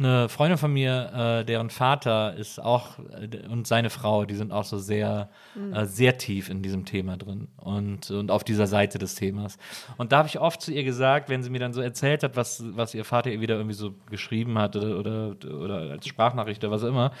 eine 0.00 0.28
Freundin 0.28 0.58
von 0.58 0.72
mir, 0.72 1.40
äh, 1.40 1.44
deren 1.44 1.70
Vater 1.70 2.34
ist 2.34 2.58
auch 2.58 2.98
äh, 2.98 3.46
und 3.48 3.66
seine 3.66 3.90
Frau, 3.90 4.24
die 4.24 4.34
sind 4.34 4.50
auch 4.50 4.64
so 4.64 4.78
sehr, 4.78 5.28
äh, 5.72 5.84
sehr 5.84 6.18
tief 6.18 6.48
in 6.48 6.62
diesem 6.62 6.84
Thema 6.84 7.16
drin 7.16 7.48
und, 7.56 8.10
und 8.10 8.30
auf 8.30 8.42
dieser 8.42 8.66
Seite 8.66 8.98
des 8.98 9.14
Themas. 9.14 9.58
Und 9.98 10.12
da 10.12 10.18
habe 10.18 10.28
ich 10.28 10.40
oft 10.40 10.62
zu 10.62 10.72
ihr 10.72 10.84
gesagt, 10.84 11.28
wenn 11.28 11.42
sie 11.42 11.50
mir 11.50 11.60
dann 11.60 11.72
so 11.72 11.80
erzählt 11.80 12.22
hat, 12.22 12.34
was, 12.34 12.64
was 12.74 12.94
ihr 12.94 13.04
Vater 13.04 13.30
ihr 13.30 13.40
wieder 13.40 13.56
irgendwie 13.56 13.76
so 13.76 13.94
geschrieben 14.08 14.58
hat 14.58 14.74
oder, 14.74 14.98
oder, 14.98 15.36
oder 15.54 15.74
als 15.90 16.06
Sprachnachricht 16.06 16.64
oder 16.64 16.72
was 16.72 16.82
auch 16.82 16.88
immer, 16.88 17.12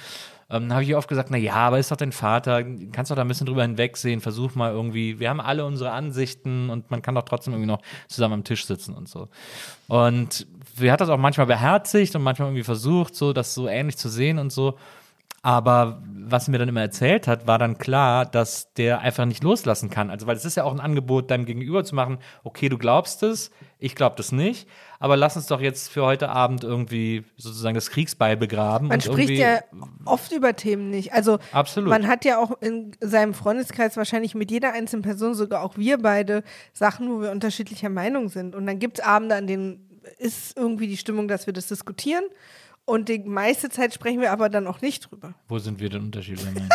ähm, 0.50 0.72
habe 0.72 0.82
ich 0.82 0.94
oft 0.96 1.08
gesagt, 1.08 1.30
na 1.30 1.36
ja, 1.36 1.54
aber 1.54 1.78
ist 1.78 1.90
doch 1.90 1.96
dein 1.96 2.12
Vater, 2.12 2.64
kannst 2.92 3.10
doch 3.10 3.16
da 3.16 3.22
ein 3.22 3.28
bisschen 3.28 3.46
drüber 3.46 3.62
hinwegsehen, 3.62 4.20
versuch 4.20 4.54
mal 4.54 4.72
irgendwie, 4.72 5.20
wir 5.20 5.30
haben 5.30 5.40
alle 5.40 5.64
unsere 5.64 5.92
Ansichten 5.92 6.70
und 6.70 6.90
man 6.90 7.02
kann 7.02 7.14
doch 7.14 7.22
trotzdem 7.22 7.54
irgendwie 7.54 7.70
noch 7.70 7.82
zusammen 8.08 8.34
am 8.34 8.44
Tisch 8.44 8.66
sitzen 8.66 8.94
und 8.94 9.08
so. 9.08 9.28
Und 9.86 10.46
sie 10.76 10.90
hat 10.90 11.00
das 11.00 11.08
auch 11.08 11.18
manchmal 11.18 11.46
beherzigt 11.46 12.16
und 12.16 12.22
manchmal 12.22 12.48
irgendwie 12.48 12.64
versucht, 12.64 13.14
so 13.14 13.32
das 13.32 13.54
so 13.54 13.68
ähnlich 13.68 13.96
zu 13.96 14.08
sehen 14.08 14.38
und 14.38 14.52
so. 14.52 14.76
Aber 15.42 16.02
was 16.04 16.44
sie 16.44 16.50
mir 16.50 16.58
dann 16.58 16.68
immer 16.68 16.82
erzählt 16.82 17.26
hat, 17.26 17.46
war 17.46 17.58
dann 17.58 17.78
klar, 17.78 18.26
dass 18.26 18.74
der 18.74 19.00
einfach 19.00 19.24
nicht 19.24 19.42
loslassen 19.42 19.88
kann. 19.88 20.10
Also, 20.10 20.26
weil 20.26 20.36
es 20.36 20.44
ist 20.44 20.56
ja 20.56 20.64
auch 20.64 20.72
ein 20.72 20.80
Angebot, 20.80 21.30
deinem 21.30 21.46
Gegenüber 21.46 21.82
zu 21.82 21.94
machen, 21.94 22.18
okay, 22.44 22.68
du 22.68 22.76
glaubst 22.76 23.22
es, 23.22 23.50
ich 23.78 23.94
glaube 23.94 24.16
das 24.16 24.32
nicht, 24.32 24.68
aber 25.00 25.16
lass 25.16 25.34
uns 25.34 25.46
doch 25.46 25.62
jetzt 25.62 25.88
für 25.88 26.04
heute 26.04 26.28
Abend 26.28 26.62
irgendwie 26.62 27.24
sozusagen 27.38 27.74
das 27.74 27.90
Kriegsbeil 27.90 28.36
begraben. 28.36 28.88
Man 28.88 29.00
spricht 29.00 29.30
ja 29.30 29.60
oft 30.04 30.30
über 30.30 30.54
Themen 30.54 30.90
nicht. 30.90 31.14
Also 31.14 31.38
Absolut. 31.52 31.88
man 31.88 32.06
hat 32.06 32.26
ja 32.26 32.38
auch 32.38 32.60
in 32.60 32.92
seinem 33.00 33.32
Freundeskreis 33.32 33.96
wahrscheinlich 33.96 34.34
mit 34.34 34.50
jeder 34.50 34.74
einzelnen 34.74 35.02
Person, 35.02 35.34
sogar 35.34 35.62
auch 35.62 35.78
wir 35.78 35.96
beide, 35.96 36.44
Sachen, 36.74 37.10
wo 37.10 37.22
wir 37.22 37.30
unterschiedlicher 37.30 37.88
Meinung 37.88 38.28
sind. 38.28 38.54
Und 38.54 38.66
dann 38.66 38.78
gibt 38.78 38.98
es 38.98 39.04
Abende, 39.04 39.36
an 39.36 39.46
denen 39.46 39.88
ist 40.18 40.56
irgendwie 40.58 40.86
die 40.86 40.98
Stimmung, 40.98 41.28
dass 41.28 41.46
wir 41.46 41.54
das 41.54 41.66
diskutieren. 41.66 42.24
Und 42.84 43.08
die 43.08 43.20
meiste 43.20 43.70
Zeit 43.70 43.94
sprechen 43.94 44.20
wir 44.20 44.32
aber 44.32 44.50
dann 44.50 44.66
auch 44.66 44.82
nicht 44.82 45.10
drüber. 45.10 45.32
Wo 45.48 45.58
sind 45.58 45.80
wir 45.80 45.88
denn 45.88 46.02
unterschiedlicher 46.02 46.52
Meinung? 46.52 46.68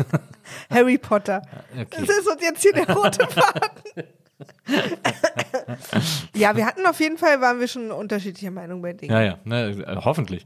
Harry 0.70 0.98
Potter. 0.98 1.42
Okay. 1.72 1.86
Das 1.90 2.08
ist 2.18 2.26
uns 2.26 2.42
jetzt 2.42 2.62
hier 2.62 2.72
der 2.72 2.90
rote 2.96 3.26
Faden. 3.30 4.08
Ja, 6.34 6.56
wir 6.56 6.66
hatten 6.66 6.86
auf 6.86 7.00
jeden 7.00 7.18
Fall, 7.18 7.40
waren 7.40 7.60
wir 7.60 7.68
schon 7.68 7.90
unterschiedlicher 7.90 8.50
Meinung 8.50 8.82
bei 8.82 8.92
Dingen. 8.92 9.12
Ja, 9.12 9.22
ja, 9.22 9.38
ne, 9.44 9.84
äh, 9.86 9.96
hoffentlich. 9.96 10.44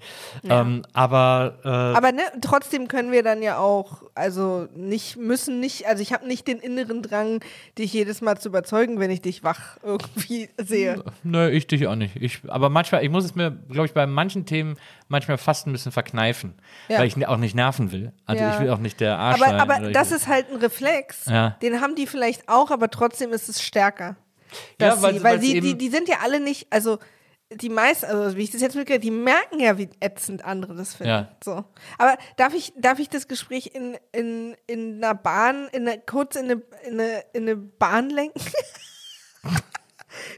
Ähm, 0.48 0.82
aber 0.92 1.58
äh, 1.64 1.68
Aber 1.68 2.12
ne, 2.12 2.22
trotzdem 2.40 2.88
können 2.88 3.12
wir 3.12 3.22
dann 3.22 3.42
ja 3.42 3.58
auch, 3.58 4.02
also 4.14 4.68
nicht, 4.74 5.16
müssen 5.16 5.60
nicht, 5.60 5.86
also 5.86 6.02
ich 6.02 6.12
habe 6.12 6.26
nicht 6.26 6.46
den 6.46 6.58
inneren 6.58 7.02
Drang, 7.02 7.40
dich 7.78 7.92
jedes 7.92 8.20
Mal 8.20 8.38
zu 8.38 8.48
überzeugen, 8.48 9.00
wenn 9.00 9.10
ich 9.10 9.22
dich 9.22 9.44
wach 9.44 9.78
irgendwie 9.82 10.48
sehe. 10.58 11.02
Nö, 11.22 11.48
ich 11.48 11.66
dich 11.66 11.86
auch 11.86 11.96
nicht. 11.96 12.16
Ich, 12.16 12.40
aber 12.48 12.68
manchmal, 12.68 13.04
ich 13.04 13.10
muss 13.10 13.24
es 13.24 13.34
mir, 13.34 13.52
glaube 13.70 13.86
ich, 13.86 13.92
bei 13.92 14.06
manchen 14.06 14.46
Themen 14.46 14.76
manchmal 15.08 15.38
fast 15.38 15.66
ein 15.66 15.72
bisschen 15.72 15.92
verkneifen, 15.92 16.54
Ja. 16.88 16.98
weil 16.98 17.06
ich 17.06 17.26
auch 17.26 17.36
nicht 17.36 17.54
nerven 17.54 17.92
will. 17.92 18.12
Also 18.26 18.42
Ja. 18.42 18.54
ich 18.54 18.60
will 18.60 18.70
auch 18.70 18.78
nicht 18.78 19.00
der 19.00 19.18
Arsch 19.18 19.40
Aber, 19.42 19.50
sein. 19.50 19.60
aber 19.60 19.90
das 19.92 20.12
ist 20.12 20.26
halt 20.28 20.50
ein 20.50 20.56
Reflex. 20.56 21.26
Ja. 21.26 21.50
Den 21.62 21.80
haben 21.80 21.94
die 21.94 22.06
vielleicht 22.06 22.48
auch, 22.48 22.70
aber 22.70 22.90
trotzdem 22.90 23.32
ist 23.32 23.48
es 23.48 23.62
stärker. 23.62 24.16
Ja, 24.80 25.00
weil- 25.02 25.14
sie, 25.14 25.22
weil 25.24 25.40
sie, 25.40 25.60
die, 25.60 25.76
die 25.76 25.88
sind 25.88 26.08
ja 26.08 26.16
alle 26.22 26.40
nicht, 26.40 26.72
also 26.72 26.98
die 27.52 27.68
meisten, 27.68 28.06
also 28.06 28.36
wie 28.36 28.42
ich 28.42 28.50
das 28.50 28.62
jetzt 28.62 28.74
mitgekriegt 28.74 29.04
die 29.04 29.10
merken 29.10 29.60
ja, 29.60 29.76
wie 29.78 29.88
ätzend 30.00 30.44
andere 30.44 30.74
das 30.74 30.94
finden. 30.94 31.10
Ja. 31.10 31.28
So. 31.44 31.64
Aber 31.98 32.16
darf 32.36 32.54
ich, 32.54 32.72
darf 32.76 32.98
ich 32.98 33.08
das 33.08 33.28
Gespräch 33.28 33.70
in, 33.74 33.96
in, 34.12 34.56
in 34.66 34.96
einer 35.04 35.14
Bahn, 35.14 35.68
in 35.72 35.86
eine, 35.86 36.00
kurz 36.00 36.36
in 36.36 36.44
eine, 36.50 36.62
in 36.86 36.98
eine, 37.00 37.24
in 37.32 37.42
eine 37.42 37.56
Bahn 37.56 38.10
lenken? 38.10 38.40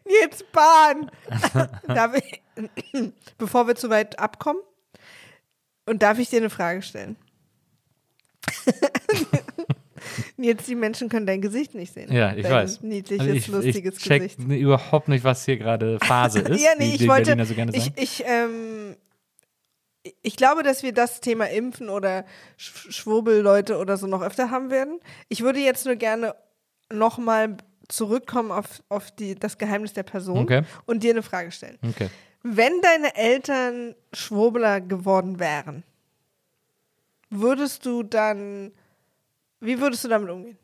Jetzt 0.05 0.51
Bahn! 0.53 1.11
darf 1.89 2.15
ich, 2.17 2.43
bevor 3.39 3.67
wir 3.67 3.75
zu 3.75 3.91
weit 3.91 4.19
abkommen? 4.19 4.61
Und 5.87 6.03
darf 6.03 6.19
ich 6.19 6.31
dir 6.31 6.39
eine 6.39 6.51
Frage 6.51 6.83
stellen? 6.83 7.17
Jetzt 10.37 10.69
die 10.69 10.75
Menschen 10.75 11.09
können 11.09 11.27
dein 11.27 11.41
Gesicht 11.41 11.75
nicht 11.75 11.93
sehen. 11.93 12.13
Ja, 12.13 12.35
ich 12.35 12.43
dein 12.43 12.53
weiß. 12.53 12.83
Niedliches, 12.83 13.27
Also 13.27 13.35
ich, 13.35 13.49
lustiges 13.49 13.97
ich 13.97 14.03
check 14.03 14.23
Gesicht. 14.23 14.39
überhaupt 14.39 15.09
nicht, 15.09 15.25
was 15.25 15.45
hier 15.45 15.57
gerade 15.57 15.99
Phase 16.01 16.41
ist. 16.49 16.63
ja, 16.63 16.71
nee, 16.79 16.95
ich 16.95 17.09
wollte, 17.09 17.45
so 17.45 17.55
gerne 17.55 17.73
ich, 17.75 17.93
ich, 17.97 18.23
ähm, 18.27 18.97
ich 20.23 20.37
glaube, 20.37 20.63
dass 20.63 20.83
wir 20.83 20.93
das 20.93 21.21
Thema 21.21 21.47
Impfen 21.51 21.89
oder 21.89 22.25
Sch 22.57 22.93
Schwurbelleute 22.93 23.79
oder 23.79 23.97
so 23.97 24.07
noch 24.07 24.23
öfter 24.23 24.51
haben 24.51 24.71
werden. 24.71 25.01
Ich 25.29 25.43
würde 25.43 25.61
jetzt 25.61 25.87
nur 25.87 25.97
gerne 25.97 26.35
nochmal 26.93 27.57
zurückkommen 27.89 28.51
auf, 28.51 28.83
auf 28.89 29.11
die, 29.11 29.35
das 29.35 29.59
Geheimnis 29.59 29.93
der 29.93 30.03
Person 30.03 30.39
Okay. 30.39 30.63
und 30.87 31.03
dir 31.03 31.11
eine 31.13 31.23
Frage 31.23 31.51
stellen. 31.53 31.79
okay. 31.89 32.09
Wenn 32.43 32.81
deine 32.81 33.17
Eltern 33.17 33.95
Schwurbler 34.13 34.81
geworden 34.81 35.41
wären, 35.41 35.83
würdest 37.31 37.85
du 37.87 38.03
dann, 38.03 38.73
wie 39.61 39.81
würdest 39.81 40.05
du 40.05 40.09
damit 40.09 40.31
umgehen? 40.31 40.57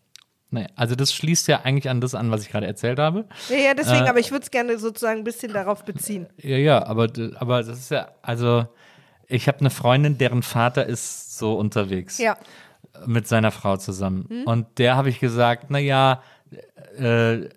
Nee, 0.51 0.67
also 0.77 0.95
das 0.95 1.13
schließt 1.15 1.49
ja 1.49 1.63
eigentlich 1.63 1.89
an 1.89 2.01
das 2.03 2.15
an, 2.15 2.31
was 2.31 2.43
ich 2.43 2.51
gerade 2.51 2.67
erzählt 2.67 2.99
habe. 2.99 3.25
Ja, 3.49 3.57
ja, 3.57 3.75
deswegen, 3.75 4.05
Äh, 4.05 4.09
aber 4.09 4.19
ich 4.21 4.31
würde 4.31 4.45
es 4.45 4.51
gerne 4.51 4.79
sozusagen 4.79 5.21
ein 5.21 5.25
bisschen 5.25 5.53
darauf 5.53 5.83
beziehen. 5.85 6.27
Ja, 6.37 6.57
ja, 6.59 6.85
aber, 6.87 7.09
aber 7.37 7.63
das 7.63 7.79
ist 7.79 7.91
ja, 7.91 8.11
also 8.21 8.67
ich 9.29 9.49
habe 9.49 9.61
eine 9.61 9.71
Freundin, 9.71 10.19
deren 10.19 10.43
Vater 10.43 10.85
ist 10.87 11.39
so 11.39 11.55
unterwegs. 11.55 12.19
Ja. 12.19 12.37
mit 13.07 13.27
seiner 13.27 13.51
Frau 13.51 13.79
zusammen. 13.79 14.45
Und 14.45 14.79
der 14.79 14.97
habe 14.97 15.09
ich 15.09 15.19
gesagt, 15.21 15.71
naja, 15.71 16.23
äh, 16.99 17.49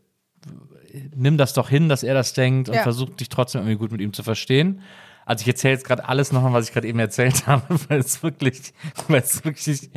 nimm 1.15 1.37
das 1.37 1.53
doch 1.53 1.69
hin, 1.69 1.89
dass 1.89 2.03
er 2.03 2.13
das 2.13 2.33
denkt 2.33 2.69
und 2.69 2.75
Ja. 2.75 2.83
versuch 2.83 3.09
dich 3.11 3.29
trotzdem 3.29 3.61
irgendwie 3.61 3.77
gut 3.77 3.91
mit 3.91 4.01
ihm 4.01 4.13
zu 4.13 4.23
verstehen. 4.23 4.81
Also 5.25 5.41
ich 5.41 5.47
erzähle 5.47 5.73
jetzt 5.73 5.85
gerade 5.85 6.07
alles 6.07 6.31
nochmal, 6.31 6.53
was 6.53 6.67
ich 6.67 6.73
gerade 6.73 6.87
eben 6.87 6.99
erzählt 6.99 7.47
habe, 7.47 7.63
weil 7.89 7.99
es 7.99 8.21
wirklich, 8.23 8.73
weil 9.07 9.21
es 9.21 9.43
wirklich 9.43 9.89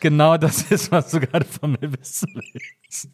genau 0.00 0.36
das 0.38 0.62
ist, 0.70 0.90
was 0.90 1.10
du 1.10 1.20
gerade 1.20 1.44
von 1.44 1.72
mir 1.72 1.92
wissen 1.98 2.28
willst. 2.34 3.08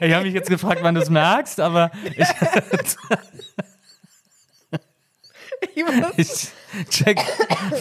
Ich 0.00 0.12
habe 0.12 0.24
mich 0.24 0.34
jetzt 0.34 0.50
gefragt, 0.50 0.80
wann 0.82 0.94
du 0.94 1.00
es 1.00 1.08
merkst, 1.10 1.58
aber 1.60 1.90
ich, 2.04 2.26
Ich 5.74 5.84
muss- 5.84 6.18
ich 6.18 6.48
check 6.90 7.18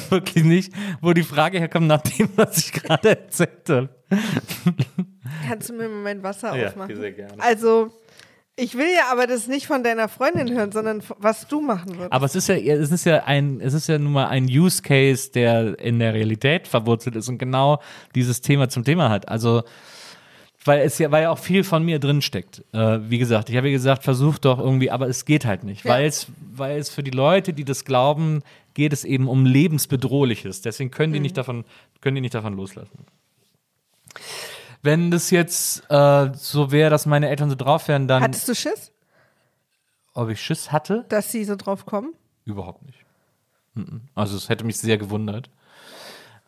wirklich 0.10 0.43
nicht, 0.43 0.73
wo 1.02 1.13
die 1.13 1.23
Frage 1.23 1.60
herkommt, 1.60 1.88
nach 1.88 2.02
dem, 2.02 2.30
was 2.36 2.58
ich 2.58 2.71
gerade 2.71 3.10
erzählt 3.10 3.69
habe. 3.69 3.89
Kannst 5.47 5.69
du 5.69 5.73
mir 5.73 5.89
mal 5.89 6.04
mein 6.04 6.23
Wasser 6.23 6.56
Ja, 6.56 6.67
aufmachen? 6.67 6.95
sehr 6.95 7.12
gerne. 7.12 7.34
Also, 7.41 7.91
ich 8.56 8.76
will 8.78 8.88
ja 8.95 9.12
aber 9.12 9.28
das 9.28 9.47
nicht 9.47 9.67
von 9.67 9.84
deiner 9.84 10.08
Freundin 10.10 10.52
hören, 10.56 10.71
sondern 10.71 11.04
was 11.19 11.47
du 11.47 11.62
machen 11.62 11.95
würdest. 11.97 12.12
Aber 12.13 12.26
es 12.26 12.36
ist 12.36 12.47
ja, 12.47 12.56
es 12.56 12.91
ist 12.91 13.06
ja 13.06 13.23
ein, 13.26 13.62
es 13.62 13.73
ist 13.73 13.88
ja 13.88 14.00
nun 14.00 14.13
mal 14.13 14.28
ein 14.28 14.45
Use 14.45 14.82
Case, 14.82 15.32
der 15.32 15.78
in 15.80 16.00
der 16.00 16.13
Realität 16.13 16.67
verwurzelt 16.67 17.15
ist 17.15 17.30
und 17.30 17.38
genau 17.38 17.82
dieses 18.15 18.41
Thema 18.41 18.69
zum 18.69 18.84
Thema 18.84 19.10
hat. 19.10 19.28
Also, 19.30 19.63
weil 20.68 20.82
es 20.82 20.98
ja, 21.00 21.10
weil 21.12 21.24
ja 21.24 21.32
auch 21.32 21.40
viel 21.40 21.64
von 21.64 21.84
mir 21.84 22.00
drin 22.00 22.22
steckt. 22.22 22.64
Äh, 22.74 23.00
wie 23.10 23.18
gesagt, 23.18 23.50
ich 23.50 23.56
habe 23.58 23.68
ja 23.68 23.74
gesagt, 23.74 24.04
versuch 24.04 24.38
doch 24.38 24.60
irgendwie, 24.60 24.92
aber 24.92 25.08
es 25.08 25.26
geht 25.26 25.46
halt 25.46 25.64
nicht, 25.64 25.84
Ja. 25.86 25.92
weil 25.94 26.06
es, 26.06 26.28
weil 26.54 26.78
es 26.78 26.90
für 26.90 27.04
die 27.04 27.12
Leute, 27.12 27.54
die 27.54 27.64
das 27.64 27.86
glauben, 27.86 28.44
geht 28.74 28.94
es 28.94 29.04
eben 29.04 29.28
um 29.28 29.46
lebensbedrohliches. 29.46 30.62
Deswegen 30.62 30.92
können 30.92 31.12
Mhm. 31.12 31.16
die 31.16 31.20
nicht 31.22 31.38
davon, 31.38 31.66
können 32.02 32.16
die 32.16 32.22
nicht 32.22 32.36
davon 32.36 32.56
loslassen. 32.56 33.00
Wenn 34.84 35.10
das 35.12 35.32
jetzt 35.32 35.84
äh, 35.90 36.32
so 36.36 36.72
wäre, 36.72 36.90
dass 36.90 37.06
meine 37.06 37.30
Eltern 37.30 37.50
so 37.50 37.56
drauf 37.56 37.88
wären, 37.88 38.08
dann, 38.08 38.22
Hattest 38.24 38.48
du 38.48 38.56
Schiss, 38.56 38.92
ob 40.14 40.30
ich 40.30 40.42
Schiss 40.42 40.72
hatte, 40.72 41.06
dass 41.10 41.32
sie 41.32 41.44
so 41.44 41.56
drauf 41.56 41.86
kommen? 41.86 42.14
Überhaupt 42.46 42.86
nicht. 42.86 43.00
Mhm. 43.74 44.02
Also 44.16 44.38
es 44.38 44.50
hätte 44.50 44.64
mich 44.66 44.78
sehr 44.78 44.98
gewundert. 44.98 45.50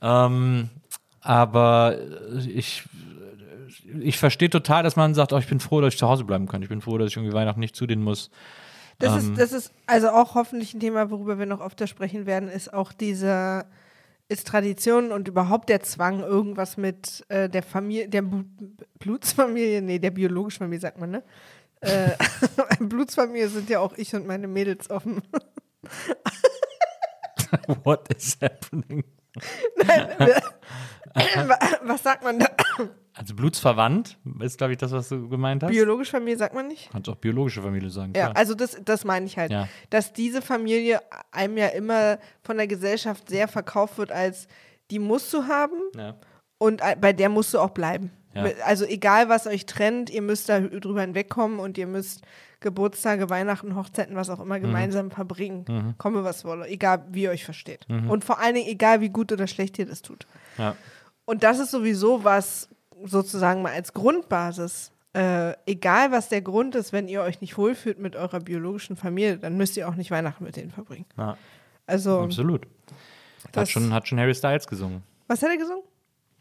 Ähm, 0.01 0.69
aber 1.21 1.97
ich, 2.47 2.83
ich 3.85 4.17
verstehe 4.17 4.49
total, 4.49 4.83
dass 4.83 4.95
man 4.95 5.15
sagt, 5.15 5.33
oh, 5.33 5.37
ich 5.37 5.47
bin 5.47 5.59
froh, 5.59 5.81
dass 5.81 5.93
ich 5.93 5.99
zu 5.99 6.07
Hause 6.07 6.23
bleiben 6.23 6.47
kann. 6.47 6.61
Ich 6.61 6.69
bin 6.69 6.81
froh, 6.81 6.97
dass 6.97 7.09
ich 7.09 7.17
irgendwie 7.17 7.33
Weihnachten 7.33 7.59
nicht 7.59 7.75
zu 7.75 7.87
denen 7.87 8.03
muss. 8.03 8.29
Das, 8.99 9.23
Ähm. 9.23 9.31
ist, 9.33 9.41
das 9.41 9.51
ist 9.53 9.73
also 9.87 10.09
auch 10.09 10.35
hoffentlich 10.35 10.73
ein 10.73 10.79
Thema, 10.79 11.09
worüber 11.09 11.39
wir 11.39 11.45
noch 11.45 11.61
öfter 11.61 11.87
sprechen 11.87 12.25
werden, 12.25 12.49
ist 12.49 12.73
auch 12.73 12.93
diese 12.93 13.65
ist 14.31 14.45
Tradition 14.47 15.11
und 15.11 15.27
überhaupt 15.27 15.69
der 15.69 15.81
Zwang, 15.81 16.19
irgendwas 16.19 16.77
mit 16.77 17.25
äh, 17.29 17.49
der 17.49 17.63
Familie, 17.63 18.07
der 18.09 18.21
Bu- 18.21 18.43
Blutsfamilie, 18.99 19.81
nee, 19.81 19.97
der 19.97 20.11
biologischen 20.11 20.59
Familie, 20.59 20.81
sagt 20.81 20.99
man, 20.99 21.09
ne? 21.09 21.23
Äh, 21.81 22.11
Blutsfamilie 22.79 23.49
sind 23.49 23.71
ja 23.71 23.79
auch 23.79 23.97
ich 23.97 24.13
und 24.13 24.27
meine 24.27 24.47
Mädels 24.47 24.91
offen. 24.91 25.23
What 27.83 28.13
is 28.13 28.37
happening? 28.41 29.03
Was 31.83 32.03
sagt 32.03 32.23
man 32.23 32.39
da? 32.39 32.47
Also 33.13 33.35
blutsverwandt 33.35 34.17
ist, 34.39 34.57
glaube 34.57 34.73
ich, 34.73 34.77
das, 34.77 34.91
was 34.91 35.09
du 35.09 35.27
gemeint 35.27 35.61
hast. 35.63 35.71
Biologische 35.71 36.11
Familie 36.11 36.37
sagt 36.37 36.53
man 36.53 36.67
nicht? 36.67 36.89
Kannst 36.91 37.09
auch 37.09 37.15
biologische 37.15 37.61
Familie 37.61 37.89
sagen. 37.89 38.13
Ja, 38.15 38.27
klar. 38.27 38.37
also 38.37 38.55
das, 38.55 38.77
das 38.85 39.03
meine 39.03 39.25
ich 39.25 39.37
halt. 39.37 39.51
Ja. 39.51 39.67
Dass 39.89 40.13
diese 40.13 40.41
Familie 40.41 41.01
einem 41.31 41.57
ja 41.57 41.67
immer 41.67 42.17
von 42.43 42.55
der 42.57 42.67
Gesellschaft 42.67 43.27
sehr 43.29 43.47
verkauft 43.49 43.97
wird 43.97 44.11
als, 44.11 44.47
die 44.89 44.99
musst 44.99 45.33
du 45.33 45.43
haben 45.47 45.75
ja. 45.97 46.15
und 46.59 46.81
bei 47.01 47.11
der 47.11 47.27
musst 47.29 47.53
du 47.53 47.59
auch 47.59 47.71
bleiben. 47.71 48.11
Ja. 48.33 48.45
Also 48.65 48.85
egal, 48.85 49.27
was 49.27 49.47
euch 49.47 49.65
trennt, 49.65 50.09
ihr 50.09 50.21
müsst 50.21 50.47
da 50.47 50.59
drüber 50.61 51.01
hinwegkommen 51.01 51.59
und 51.59 51.77
ihr 51.77 51.87
müsst 51.87 52.21
Geburtstage, 52.61 53.29
Weihnachten, 53.29 53.75
Hochzeiten, 53.75 54.15
was 54.15 54.29
auch 54.29 54.37
Mhm. 54.37 54.43
immer 54.45 54.59
gemeinsam 54.59 55.11
verbringen. 55.11 55.95
Komme, 55.97 56.23
was 56.23 56.45
wolle. 56.45 56.67
Egal, 56.67 57.05
wie 57.09 57.23
ihr 57.23 57.31
euch 57.31 57.43
versteht. 57.43 57.87
Mhm. 57.89 58.09
Und 58.09 58.23
vor 58.23 58.39
allen 58.39 58.53
Dingen, 58.55 58.67
egal, 58.67 59.01
wie 59.01 59.09
gut 59.09 59.31
oder 59.31 59.47
schlecht 59.47 59.77
ihr 59.79 59.85
das 59.87 60.01
tut. 60.01 60.25
ja. 60.57 60.75
Und 61.29 61.43
das 61.43 61.59
ist 61.59 61.69
sowieso 61.69 62.23
was 62.23 62.69
sozusagen 63.05 63.61
mal 63.61 63.71
als 63.73 63.93
Grundbasis. 63.93 64.91
Äh, 65.13 65.53
egal 65.67 66.11
was 66.11 66.27
der 66.29 66.41
Grund 66.41 66.73
ist, 66.73 66.91
wenn 66.91 67.07
ihr 67.07 67.21
euch 67.21 67.39
nicht 67.39 67.55
wohlfühlt 67.55 67.99
mit 67.99 68.15
eurer 68.15 68.39
biologischen 68.39 68.95
Familie, 68.95 69.37
dann 69.37 69.55
müsst 69.55 69.77
ihr 69.77 69.87
auch 69.87 69.93
nicht 69.93 70.09
Weihnachten 70.09 70.43
mit 70.43 70.55
denen 70.55 70.71
verbringen. 70.71 71.05
ja. 71.17 71.37
Also, 71.85 72.21
Absolut. 72.21 72.65
Hat 73.45 73.57
das, 73.57 73.69
schon, 73.69 73.93
hat 73.93 74.07
schon 74.07 74.19
Harry 74.19 74.33
Styles 74.33 74.65
gesungen. 74.65 75.03
was 75.27 75.43
hat 75.43 75.49
er 75.51 75.57
gesungen? 75.57 75.83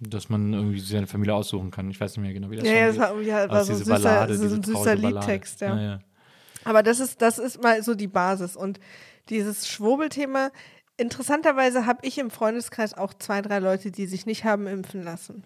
Dass 0.01 0.31
man 0.31 0.55
irgendwie 0.55 0.81
seine 0.81 1.07
Familie 1.07 1.35
aussuchen 1.35 1.70
kann. 1.70 1.90
Ich 1.90 2.01
weiß 2.01 2.16
nicht 2.16 2.24
mehr 2.24 2.33
genau, 2.33 2.51
wie 2.51 2.57
das 2.57 2.66
Ja, 2.66 2.72
ja, 2.72 2.92
Song 2.92 3.01
das 3.01 3.20
geht. 3.20 3.33
war 3.33 3.42
Aber 3.44 3.53
war 3.53 3.64
so, 3.64 3.72
ein 3.72 3.79
süßer, 3.79 3.92
Ballade, 3.92 4.35
so 4.37 4.55
ein 4.55 4.62
süßer. 4.62 4.94
Liedtext, 4.94 5.61
ja. 5.61 5.77
Ja, 5.77 5.83
ja. 5.83 5.98
Aber 6.64 6.83
das 6.83 6.98
ist, 7.01 7.20
das 7.20 7.38
ist 7.38 7.62
mal 7.62 7.83
so 7.83 7.94
die 7.94 8.09
Basis. 8.09 8.57
Und 8.57 8.81
dieses 9.29 9.68
Schwurbelthema, 9.68 10.51
interessanterweise 10.98 11.87
habe 11.87 12.06
ich 12.06 12.18
im 12.18 12.30
Freundeskreis 12.30 12.92
auch 12.92 13.14
zwei, 13.14 13.40
drei 13.40 13.61
Leute, 13.61 13.90
die 13.90 14.06
sich 14.06 14.26
nicht 14.26 14.44
haben 14.44 14.66
impfen 14.66 15.02
lassen. 15.02 15.44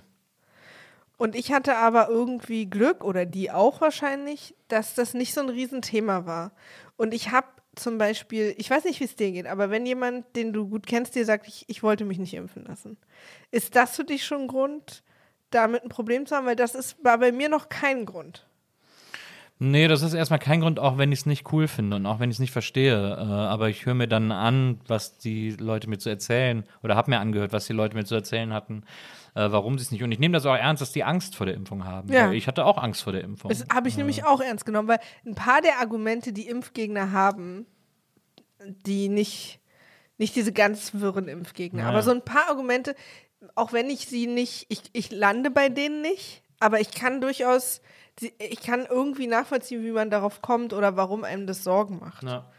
Und 1.18 1.36
ich 1.36 1.52
hatte 1.52 1.76
aber 1.76 2.08
irgendwie 2.08 2.66
Glück, 2.66 3.04
oder 3.04 3.26
die 3.26 3.52
auch 3.52 3.80
wahrscheinlich, 3.80 4.56
dass 4.66 4.94
das 4.94 5.14
nicht 5.14 5.34
so 5.34 5.40
ein 5.40 5.50
Riesenthema 5.50 6.26
war. 6.26 6.52
Und 6.96 7.14
ich 7.14 7.30
habe 7.30 7.46
zum 7.76 7.96
Beispiel, 7.96 8.54
ich 8.58 8.68
weiß 8.68 8.84
nicht, 8.84 8.98
wie 8.98 9.04
es 9.04 9.14
dir 9.14 9.30
geht, 9.30 9.46
aber 9.46 9.70
wenn 9.70 9.86
jemand, 9.86 10.34
den 10.34 10.52
du 10.52 10.68
gut 10.68 10.86
kennst, 10.86 11.14
dir 11.14 11.24
sagt, 11.24 11.46
ich, 11.46 11.64
ich 11.68 11.82
wollte 11.82 12.04
mich 12.04 12.18
nicht 12.18 12.34
impfen 12.34 12.64
lassen, 12.64 12.96
ist 13.50 13.76
das 13.76 13.96
für 13.96 14.04
dich 14.04 14.24
schon 14.26 14.42
ein 14.42 14.48
Grund, 14.48 15.02
damit 15.50 15.84
ein 15.84 15.88
Problem 15.88 16.26
zu 16.26 16.34
haben? 16.34 16.46
Weil 16.46 16.56
das 16.56 16.74
ist, 16.74 17.02
war 17.04 17.18
bei 17.18 17.30
mir 17.30 17.48
noch 17.48 17.68
kein 17.68 18.04
Grund. 18.04 18.46
Nee, 19.64 19.86
das 19.86 20.02
ist 20.02 20.12
erstmal 20.12 20.40
kein 20.40 20.60
Grund, 20.60 20.80
auch 20.80 20.98
wenn 20.98 21.12
ich 21.12 21.20
es 21.20 21.26
nicht 21.26 21.52
cool 21.52 21.68
finde 21.68 21.96
und 21.96 22.04
auch 22.06 22.18
wenn 22.18 22.30
ich 22.30 22.36
es 22.36 22.40
nicht 22.40 22.50
verstehe. 22.50 22.96
Äh, 22.96 23.20
aber 23.22 23.68
ich 23.68 23.86
höre 23.86 23.94
mir 23.94 24.08
dann 24.08 24.32
an, 24.32 24.80
was 24.88 25.18
die 25.18 25.50
Leute 25.52 25.88
mir 25.88 25.98
zu 25.98 26.08
erzählen 26.08 26.64
oder 26.82 26.96
habe 26.96 27.10
mir 27.12 27.20
angehört, 27.20 27.52
was 27.52 27.66
die 27.66 27.72
Leute 27.72 27.94
mir 27.94 28.04
zu 28.04 28.16
erzählen 28.16 28.52
hatten, 28.52 28.82
äh, 29.36 29.52
warum 29.52 29.78
sie 29.78 29.84
es 29.84 29.92
nicht. 29.92 30.02
Und 30.02 30.10
ich 30.10 30.18
nehme 30.18 30.34
das 30.34 30.46
auch 30.46 30.56
ernst, 30.56 30.82
dass 30.82 30.90
die 30.90 31.04
Angst 31.04 31.36
vor 31.36 31.46
der 31.46 31.54
Impfung 31.54 31.84
haben. 31.84 32.12
Ja. 32.12 32.32
Ich 32.32 32.48
hatte 32.48 32.64
auch 32.64 32.76
Angst 32.76 33.04
vor 33.04 33.12
der 33.12 33.22
Impfung. 33.22 33.50
Das 33.50 33.64
habe 33.72 33.88
ich 33.88 33.96
nämlich 33.96 34.24
auch 34.24 34.40
ernst 34.40 34.66
genommen, 34.66 34.88
weil 34.88 34.98
ein 35.24 35.36
paar 35.36 35.60
der 35.60 35.78
Argumente, 35.78 36.32
die 36.32 36.48
Impfgegner 36.48 37.12
haben, 37.12 37.66
die 38.66 39.08
nicht, 39.08 39.60
nicht 40.18 40.34
diese 40.34 40.52
ganz 40.52 40.94
wirren 40.94 41.28
Impfgegner, 41.28 41.84
Ja. 41.84 41.88
aber 41.88 42.02
so 42.02 42.10
ein 42.10 42.24
paar 42.24 42.48
Argumente, 42.48 42.96
auch 43.54 43.72
wenn 43.72 43.88
ich 43.90 44.06
sie 44.06 44.26
nicht, 44.26 44.66
ich, 44.70 44.82
ich 44.92 45.12
lande 45.12 45.52
bei 45.52 45.68
denen 45.68 46.02
nicht, 46.02 46.42
aber 46.58 46.80
ich 46.80 46.90
kann 46.90 47.20
durchaus, 47.20 47.80
ich 48.20 48.60
kann 48.60 48.86
irgendwie 48.88 49.26
nachvollziehen, 49.26 49.82
wie 49.84 49.90
man 49.92 50.10
darauf 50.10 50.42
kommt 50.42 50.72
oder 50.72 50.96
warum 50.96 51.24
einem 51.24 51.46
das 51.46 51.64
Sorgen 51.64 51.98
macht. 52.00 52.22
Ja. 52.24 52.50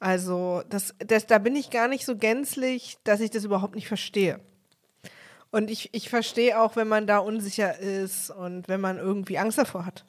Also 0.00 0.62
das, 0.68 0.94
das, 0.98 1.26
da 1.26 1.38
bin 1.38 1.56
ich 1.56 1.70
gar 1.70 1.88
nicht 1.88 2.04
so 2.04 2.16
gänzlich, 2.16 2.98
dass 3.04 3.20
ich 3.20 3.30
das 3.30 3.44
überhaupt 3.44 3.74
nicht 3.74 3.88
verstehe. 3.88 4.40
Und 5.50 5.70
ich, 5.70 5.90
ich 5.94 6.08
verstehe 6.10 6.60
auch, 6.60 6.74
wenn 6.76 6.88
man 6.88 7.06
da 7.06 7.18
unsicher 7.18 7.78
ist 7.78 8.30
und 8.30 8.66
wenn 8.68 8.80
man 8.80 8.98
irgendwie 8.98 9.38
Angst 9.38 9.58
davor 9.58 9.86
hat. 9.86 10.04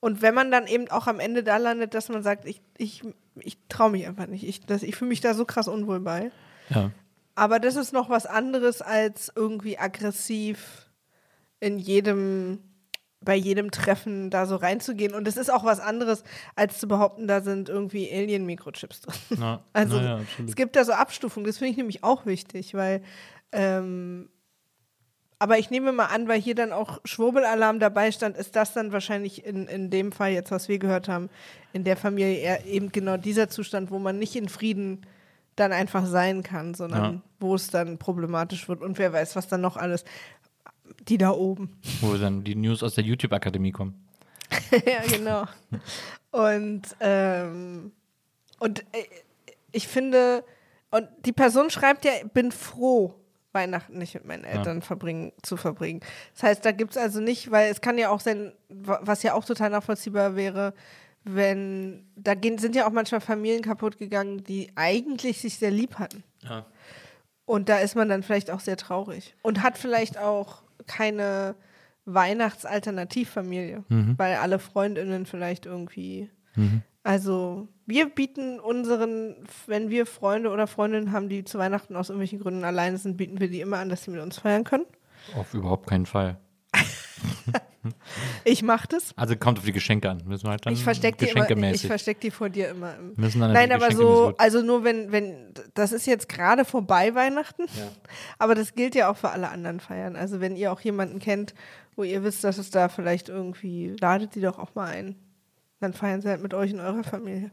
Und 0.00 0.22
wenn 0.22 0.34
man 0.34 0.50
dann 0.50 0.66
eben 0.66 0.90
auch 0.90 1.06
am 1.06 1.20
Ende 1.20 1.42
da 1.44 1.58
landet, 1.58 1.92
dass 1.92 2.08
man 2.08 2.22
sagt, 2.22 2.46
ich, 2.46 2.62
ich, 2.78 3.02
ich 3.36 3.58
traue 3.68 3.90
mich 3.90 4.06
einfach 4.06 4.26
nicht. 4.26 4.44
Ich, 4.44 4.64
das- 4.64 4.82
ich 4.82 4.96
fühle 4.96 5.10
mich 5.10 5.20
da 5.20 5.34
so 5.34 5.44
krass 5.44 5.68
unwohl 5.68 6.00
bei. 6.00 6.30
Ja. 6.70 6.90
Aber 7.34 7.58
das 7.58 7.76
ist 7.76 7.92
noch 7.92 8.08
was 8.08 8.24
anderes 8.24 8.80
als 8.80 9.30
irgendwie 9.36 9.78
aggressiv 9.78 10.88
in 11.60 11.78
jedem, 11.78 12.60
bei 13.22 13.36
jedem 13.36 13.70
Treffen 13.70 14.30
da 14.30 14.46
so 14.46 14.56
reinzugehen. 14.56 15.14
Und 15.14 15.28
es 15.28 15.36
ist 15.36 15.52
auch 15.52 15.64
was 15.64 15.78
anderes, 15.80 16.24
als 16.56 16.78
zu 16.78 16.88
behaupten, 16.88 17.26
da 17.28 17.42
sind 17.42 17.68
irgendwie 17.68 18.10
Alien-Mikrochips 18.10 19.02
drin. 19.02 19.14
Na, 19.38 19.62
Also 19.74 19.96
na 19.96 20.02
ja, 20.18 20.20
es 20.46 20.56
gibt 20.56 20.74
da 20.76 20.84
so 20.84 20.92
Abstufungen, 20.92 21.46
das 21.46 21.58
finde 21.58 21.72
ich 21.72 21.76
nämlich 21.76 22.02
auch 22.02 22.24
wichtig, 22.26 22.72
weil 22.74 23.02
ähm, 23.52 24.30
aber 25.42 25.58
ich 25.58 25.70
nehme 25.70 25.92
mal 25.92 26.06
an, 26.06 26.28
weil 26.28 26.38
hier 26.40 26.54
dann 26.54 26.70
auch 26.70 27.00
Schwurbelalarm 27.04 27.78
dabei 27.80 28.12
stand, 28.12 28.36
ist 28.36 28.56
das 28.56 28.74
dann 28.74 28.92
wahrscheinlich 28.92 29.44
in, 29.46 29.66
in 29.68 29.88
dem 29.88 30.12
Fall 30.12 30.32
jetzt, 30.32 30.50
was 30.50 30.68
wir 30.68 30.78
gehört 30.78 31.08
haben, 31.08 31.30
in 31.72 31.82
der 31.82 31.96
Familie 31.96 32.34
eher 32.34 32.66
eben 32.66 32.92
genau 32.92 33.16
dieser 33.16 33.48
Zustand, 33.48 33.90
wo 33.90 33.98
man 33.98 34.18
nicht 34.18 34.36
in 34.36 34.50
Frieden 34.50 35.06
dann 35.56 35.72
einfach 35.72 36.04
sein 36.06 36.42
kann, 36.42 36.74
sondern 36.74 37.14
Ja. 37.14 37.20
wo 37.38 37.54
es 37.54 37.68
dann 37.68 37.96
problematisch 37.98 38.68
wird 38.68 38.82
und 38.82 38.98
wer 38.98 39.12
weiß, 39.14 39.34
was 39.34 39.48
dann 39.48 39.62
noch 39.62 39.76
alles. 39.78 40.04
Die 41.08 41.18
da 41.18 41.30
oben. 41.30 41.78
Wo 42.00 42.14
dann 42.16 42.44
die 42.44 42.54
News 42.54 42.82
aus 42.82 42.94
der 42.94 43.04
YouTube-Akademie 43.04 43.72
kommen. 43.72 44.06
ja, 44.86 45.00
genau. 45.10 45.44
Und, 46.30 46.82
ähm, 47.00 47.92
und 48.58 48.80
äh, 48.92 49.04
ich 49.72 49.86
finde, 49.88 50.44
und 50.90 51.08
die 51.24 51.32
Person 51.32 51.70
schreibt 51.70 52.04
ja, 52.04 52.12
bin 52.32 52.50
froh, 52.52 53.14
Weihnachten 53.52 53.98
nicht 53.98 54.14
mit 54.14 54.24
meinen 54.26 54.44
Eltern 54.44 54.80
verbringen, 54.82 55.32
zu 55.42 55.56
verbringen. 55.56 56.00
Das 56.34 56.44
heißt, 56.44 56.64
da 56.64 56.70
gibt 56.72 56.92
es 56.92 56.96
also 56.96 57.20
nicht, 57.20 57.50
weil 57.50 57.70
es 57.70 57.80
kann 57.80 57.98
ja 57.98 58.10
auch 58.10 58.20
sein, 58.20 58.52
wa- 58.68 59.00
was 59.02 59.22
ja 59.24 59.34
auch 59.34 59.44
total 59.44 59.70
nachvollziehbar 59.70 60.36
wäre, 60.36 60.72
wenn, 61.24 62.06
da 62.16 62.34
gehen, 62.34 62.58
sind 62.58 62.74
ja 62.76 62.86
auch 62.86 62.92
manchmal 62.92 63.20
Familien 63.20 63.62
kaputt 63.62 63.98
gegangen, 63.98 64.42
die 64.44 64.70
eigentlich 64.76 65.40
sich 65.40 65.58
sehr 65.58 65.70
lieb 65.70 65.96
hatten. 65.98 66.22
Ja. 66.42 66.64
Und 67.44 67.68
da 67.68 67.78
ist 67.78 67.96
man 67.96 68.08
dann 68.08 68.22
vielleicht 68.22 68.50
auch 68.50 68.60
sehr 68.60 68.76
traurig. 68.76 69.34
Und 69.42 69.62
hat 69.62 69.76
vielleicht 69.78 70.16
auch 70.16 70.62
keine 70.86 71.54
Weihnachtsalternativfamilie, 72.04 73.84
weil 74.18 74.36
alle 74.36 74.58
Freundinnen 74.58 75.26
vielleicht 75.26 75.66
irgendwie. 75.66 76.30
Also, 77.02 77.68
wir 77.86 78.08
bieten 78.10 78.60
unseren, 78.60 79.36
wenn 79.66 79.88
wir 79.90 80.04
Freunde 80.06 80.50
oder 80.50 80.66
Freundinnen 80.66 81.12
haben, 81.12 81.28
die 81.28 81.44
zu 81.44 81.58
Weihnachten 81.58 81.96
aus 81.96 82.10
irgendwelchen 82.10 82.40
Gründen 82.40 82.64
alleine 82.64 82.98
sind, 82.98 83.16
bieten 83.16 83.40
wir 83.40 83.48
die 83.48 83.60
immer 83.60 83.78
an, 83.78 83.88
dass 83.88 84.04
sie 84.04 84.10
mit 84.10 84.20
uns 84.20 84.38
feiern 84.38 84.64
können. 84.64 84.84
Auf 85.34 85.54
überhaupt 85.54 85.86
keinen 85.88 86.06
Fall. 86.06 86.38
Ich 88.44 88.62
mache 88.62 88.88
das. 88.88 89.12
Also 89.16 89.36
kommt 89.36 89.58
auf 89.58 89.64
die 89.64 89.72
Geschenke 89.72 90.10
an. 90.10 90.22
Müssen 90.26 90.44
wir 90.44 90.50
halt 90.50 90.66
dann 90.66 90.72
Ich 90.72 90.84
verstecke 90.84 91.24
die, 91.24 91.30
immer- 91.30 91.70
ich 91.72 91.86
versteck 91.86 92.20
die 92.20 92.30
vor 92.30 92.50
dir 92.50 92.68
immer. 92.70 92.94
Im 92.96 93.14
Müssen 93.16 93.40
dann 93.40 93.52
Nein, 93.52 93.72
aber 93.72 93.90
so, 93.92 94.34
also 94.36 94.62
nur 94.62 94.84
wenn, 94.84 95.12
wenn, 95.12 95.54
das 95.74 95.92
ist 95.92 96.06
jetzt 96.06 96.28
gerade 96.28 96.64
vorbei 96.64 97.14
Weihnachten, 97.14 97.64
aber 98.38 98.54
das 98.54 98.74
gilt 98.74 98.94
ja 98.94 99.10
auch 99.10 99.16
für 99.16 99.30
alle 99.30 99.48
anderen 99.48 99.80
Feiern. 99.80 100.16
Also 100.16 100.40
wenn 100.40 100.56
ihr 100.56 100.72
auch 100.72 100.80
jemanden 100.80 101.18
kennt, 101.18 101.54
wo 101.96 102.02
ihr 102.02 102.22
wisst, 102.22 102.44
dass 102.44 102.58
es 102.58 102.70
da 102.70 102.88
vielleicht 102.88 103.28
irgendwie, 103.28 103.94
ladet 104.00 104.34
die 104.34 104.40
doch 104.40 104.58
auch 104.58 104.74
mal 104.74 104.86
ein. 104.88 105.16
Dann 105.80 105.94
feiern 105.94 106.20
sie 106.20 106.28
halt 106.28 106.42
mit 106.42 106.52
euch 106.52 106.72
in 106.72 106.80
eurer 106.80 107.02
Familie. 107.04 107.50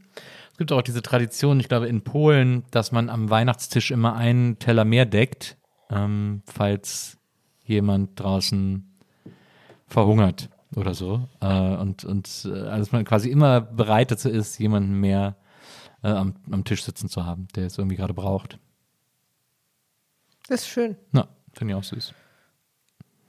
Es 0.52 0.58
gibt 0.58 0.74
auch 0.74 0.82
diese 0.82 1.02
Tradition, 1.02 1.62
ich 1.62 1.70
glaube 1.70 1.88
in 1.88 2.02
Polen, 2.04 2.66
dass 2.72 2.92
man 2.92 3.10
am 3.10 3.30
Weihnachtstisch 3.30 3.92
immer 3.92 4.16
einen 4.18 4.60
Teller 4.60 4.84
mehr 4.84 5.06
deckt, 5.06 5.56
ähm, 5.90 6.42
falls 6.46 7.18
jemand 7.64 8.20
draußen 8.20 8.87
verhungert 9.88 10.50
oder 10.76 10.94
so. 10.94 11.28
Äh, 11.42 11.76
und 11.76 12.04
und 12.06 12.46
äh, 12.46 12.50
also 12.50 12.80
dass 12.80 12.92
man 12.92 13.06
quasi 13.06 13.30
immer 13.30 13.62
bereit 13.62 14.12
dazu 14.12 14.30
ist, 14.30 14.58
jemanden 14.60 15.00
mehr 15.00 15.36
äh, 16.04 16.10
am, 16.10 16.36
am 16.52 16.64
Tisch 16.64 16.84
sitzen 16.84 17.10
zu 17.10 17.26
haben, 17.26 17.48
der 17.56 17.68
es 17.68 17.78
irgendwie 17.78 17.96
gerade 17.96 18.14
braucht. 18.14 18.60
Das 20.48 20.62
ist 20.62 20.68
schön. 20.68 20.96
Na, 21.12 21.28
finde 21.54 21.74
ich 21.74 21.80
auch 21.80 21.84
süß. 21.84 22.14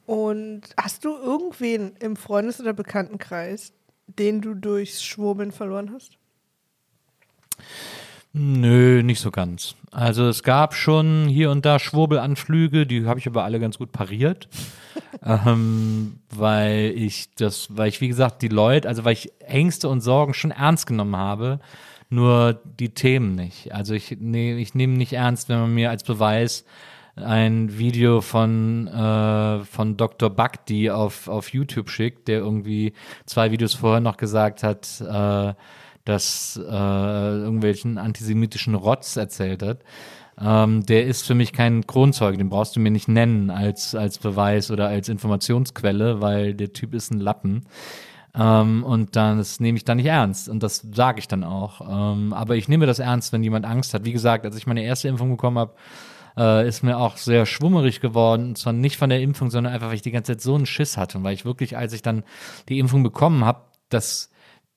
Und 0.06 0.62
hast 0.76 1.04
du 1.04 1.10
irgendwen 1.10 1.94
im 1.96 2.16
Freundes- 2.16 2.60
oder 2.60 2.72
Bekanntenkreis, 2.72 3.72
den 4.06 4.40
du 4.40 4.54
durchs 4.54 5.02
Schwurbeln 5.02 5.52
verloren 5.52 5.92
hast? 5.92 6.16
Nö, 8.32 9.02
nicht 9.02 9.20
so 9.20 9.30
ganz. 9.30 9.74
Also 9.90 10.28
es 10.28 10.42
gab 10.42 10.74
schon 10.74 11.28
hier 11.28 11.50
und 11.50 11.64
da 11.64 11.78
Schwurbelanflüge, 11.78 12.86
die 12.86 13.06
habe 13.06 13.18
ich 13.18 13.26
aber 13.26 13.44
alle 13.44 13.58
ganz 13.58 13.78
gut 13.78 13.90
pariert. 13.90 14.48
ähm, 15.24 16.20
weil 16.30 16.92
ich 16.94 17.34
das, 17.34 17.68
weil 17.76 17.88
ich, 17.88 18.00
wie 18.00 18.08
gesagt, 18.08 18.42
die 18.42 18.48
Leute, 18.48 18.88
also 18.88 19.04
weil 19.04 19.14
ich 19.14 19.32
Ängste 19.40 19.88
und 19.88 20.00
Sorgen 20.00 20.34
schon 20.34 20.50
ernst 20.50 20.86
genommen 20.86 21.16
habe, 21.16 21.60
nur 22.10 22.60
die 22.78 22.90
Themen 22.90 23.34
nicht. 23.34 23.72
Also 23.72 23.94
ich, 23.94 24.16
nee, 24.20 24.56
ich 24.58 24.74
nehme 24.74 24.94
nicht 24.94 25.12
ernst, 25.14 25.48
wenn 25.48 25.60
man 25.60 25.74
mir 25.74 25.90
als 25.90 26.04
Beweis 26.04 26.64
ein 27.16 27.78
Video 27.78 28.20
von, 28.20 28.86
äh, 28.86 29.64
von 29.64 29.96
Dr. 29.96 30.30
Bhakti 30.30 30.90
auf, 30.90 31.28
auf 31.28 31.52
YouTube 31.52 31.90
schickt, 31.90 32.28
der 32.28 32.38
irgendwie 32.38 32.92
zwei 33.26 33.50
Videos 33.50 33.74
vorher 33.74 34.00
noch 34.00 34.16
gesagt 34.16 34.62
hat, 34.62 35.00
äh, 35.00 35.54
dass 36.08 36.56
äh, 36.56 36.72
irgendwelchen 36.72 37.98
antisemitischen 37.98 38.74
Rotz 38.74 39.16
erzählt 39.16 39.62
hat. 39.62 39.80
Ähm, 40.40 40.86
der 40.86 41.06
ist 41.06 41.26
für 41.26 41.34
mich 41.34 41.52
kein 41.52 41.86
Kronzeuge, 41.86 42.38
den 42.38 42.48
brauchst 42.48 42.76
du 42.76 42.80
mir 42.80 42.90
nicht 42.90 43.08
nennen 43.08 43.50
als, 43.50 43.94
als 43.94 44.18
Beweis 44.18 44.70
oder 44.70 44.88
als 44.88 45.08
Informationsquelle, 45.08 46.22
weil 46.22 46.54
der 46.54 46.72
Typ 46.72 46.94
ist 46.94 47.10
ein 47.10 47.20
Lappen. 47.20 47.66
Ähm, 48.34 48.84
und 48.84 49.16
dann, 49.16 49.36
das 49.36 49.60
nehme 49.60 49.76
ich 49.76 49.84
dann 49.84 49.98
nicht 49.98 50.06
ernst. 50.06 50.48
Und 50.48 50.62
das 50.62 50.86
sage 50.94 51.18
ich 51.18 51.28
dann 51.28 51.44
auch. 51.44 51.80
Ähm, 51.82 52.32
aber 52.32 52.56
ich 52.56 52.68
nehme 52.68 52.86
das 52.86 53.00
ernst, 53.00 53.32
wenn 53.34 53.42
jemand 53.42 53.66
Angst 53.66 53.92
hat. 53.92 54.04
Wie 54.04 54.12
gesagt, 54.12 54.46
als 54.46 54.56
ich 54.56 54.66
meine 54.66 54.84
erste 54.84 55.08
Impfung 55.08 55.30
bekommen 55.30 55.58
habe, 55.58 55.74
äh, 56.38 56.66
ist 56.66 56.82
mir 56.82 56.96
auch 56.96 57.18
sehr 57.18 57.44
schwummerig 57.44 58.00
geworden. 58.00 58.48
Und 58.48 58.58
zwar 58.58 58.72
nicht 58.72 58.96
von 58.96 59.10
der 59.10 59.20
Impfung, 59.20 59.50
sondern 59.50 59.74
einfach, 59.74 59.88
weil 59.88 59.96
ich 59.96 60.02
die 60.02 60.12
ganze 60.12 60.32
Zeit 60.32 60.40
so 60.40 60.54
einen 60.54 60.66
Schiss 60.66 60.96
hatte. 60.96 61.18
Und 61.18 61.24
weil 61.24 61.34
ich 61.34 61.44
wirklich, 61.44 61.76
als 61.76 61.92
ich 61.92 62.00
dann 62.00 62.22
die 62.68 62.78
Impfung 62.78 63.02
bekommen 63.02 63.44
habe, 63.44 63.60
das 63.88 64.30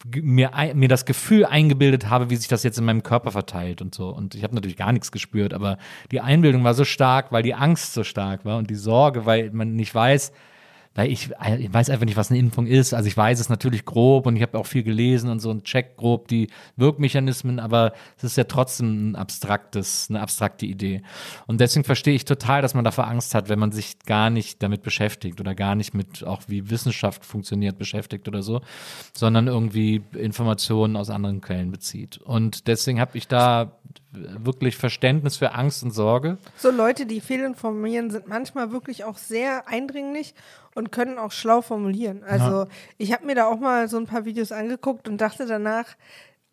mir, 0.05 0.51
mir 0.73 0.87
das 0.87 1.05
Gefühl 1.05 1.45
eingebildet 1.45 2.09
habe, 2.09 2.29
wie 2.29 2.35
sich 2.35 2.47
das 2.47 2.63
jetzt 2.63 2.77
in 2.77 2.85
meinem 2.85 3.03
Körper 3.03 3.31
verteilt 3.31 3.81
und 3.81 3.93
so. 3.93 4.09
Und 4.09 4.35
ich 4.35 4.43
habe 4.43 4.55
natürlich 4.55 4.77
gar 4.77 4.91
nichts 4.91 5.11
gespürt, 5.11 5.53
aber 5.53 5.77
die 6.11 6.21
Einbildung 6.21 6.63
war 6.63 6.73
so 6.73 6.85
stark, 6.85 7.31
weil 7.31 7.43
die 7.43 7.53
Angst 7.53 7.93
so 7.93 8.03
stark 8.03 8.45
war 8.45 8.57
und 8.57 8.69
die 8.69 8.75
Sorge, 8.75 9.25
weil 9.25 9.51
man 9.51 9.75
nicht 9.75 9.93
weiß, 9.93 10.31
weil 10.93 11.09
ich, 11.09 11.29
ich 11.59 11.73
weiß 11.73 11.89
einfach 11.89 12.05
nicht, 12.05 12.17
was 12.17 12.31
eine 12.31 12.39
Impfung 12.39 12.67
ist. 12.67 12.93
Also 12.93 13.07
ich 13.07 13.15
weiß 13.15 13.39
es 13.39 13.47
natürlich 13.47 13.85
grob 13.85 14.25
und 14.25 14.35
ich 14.35 14.41
habe 14.41 14.57
auch 14.57 14.65
viel 14.65 14.83
gelesen 14.83 15.29
und 15.29 15.39
so 15.39 15.49
und 15.49 15.63
check 15.63 15.95
grob 15.95 16.27
die 16.27 16.49
Wirkmechanismen, 16.75 17.59
aber 17.59 17.93
es 18.17 18.25
ist 18.25 18.37
ja 18.37 18.43
trotzdem 18.43 19.11
ein 19.11 19.15
abstraktes, 19.15 20.07
eine 20.09 20.19
abstrakte 20.19 20.65
Idee. 20.65 21.01
Und 21.47 21.61
deswegen 21.61 21.85
verstehe 21.85 22.13
ich 22.13 22.25
total, 22.25 22.61
dass 22.61 22.73
man 22.73 22.83
davor 22.83 23.07
Angst 23.07 23.33
hat, 23.35 23.47
wenn 23.47 23.59
man 23.59 23.71
sich 23.71 23.99
gar 23.99 24.29
nicht 24.29 24.61
damit 24.61 24.83
beschäftigt 24.83 25.39
oder 25.39 25.55
gar 25.55 25.75
nicht 25.75 25.93
mit 25.93 26.25
auch 26.25 26.41
wie 26.47 26.69
Wissenschaft 26.69 27.25
funktioniert 27.25 27.77
beschäftigt 27.77 28.27
oder 28.27 28.41
so, 28.43 28.61
sondern 29.13 29.47
irgendwie 29.47 30.03
Informationen 30.13 30.97
aus 30.97 31.09
anderen 31.09 31.39
Quellen 31.39 31.71
bezieht. 31.71 32.17
Und 32.17 32.67
deswegen 32.67 32.99
habe 32.99 33.17
ich 33.17 33.29
da 33.29 33.79
wirklich 34.11 34.77
Verständnis 34.77 35.37
für 35.37 35.53
Angst 35.53 35.83
und 35.83 35.91
Sorge. 35.91 36.37
So 36.57 36.71
Leute, 36.71 37.05
die 37.05 37.21
fehlinformieren, 37.21 38.11
sind 38.11 38.27
manchmal 38.27 38.71
wirklich 38.71 39.03
auch 39.03 39.17
sehr 39.17 39.67
eindringlich 39.67 40.33
und 40.75 40.91
können 40.91 41.17
auch 41.17 41.31
schlau 41.31 41.61
formulieren. 41.61 42.23
Also 42.23 42.67
ich 42.97 43.11
habe 43.13 43.25
mir 43.25 43.35
da 43.35 43.47
auch 43.47 43.59
mal 43.59 43.87
so 43.89 43.97
ein 43.97 44.05
paar 44.07 44.25
Videos 44.25 44.51
angeguckt 44.51 45.07
und 45.07 45.19
dachte 45.19 45.45
danach, 45.45 45.85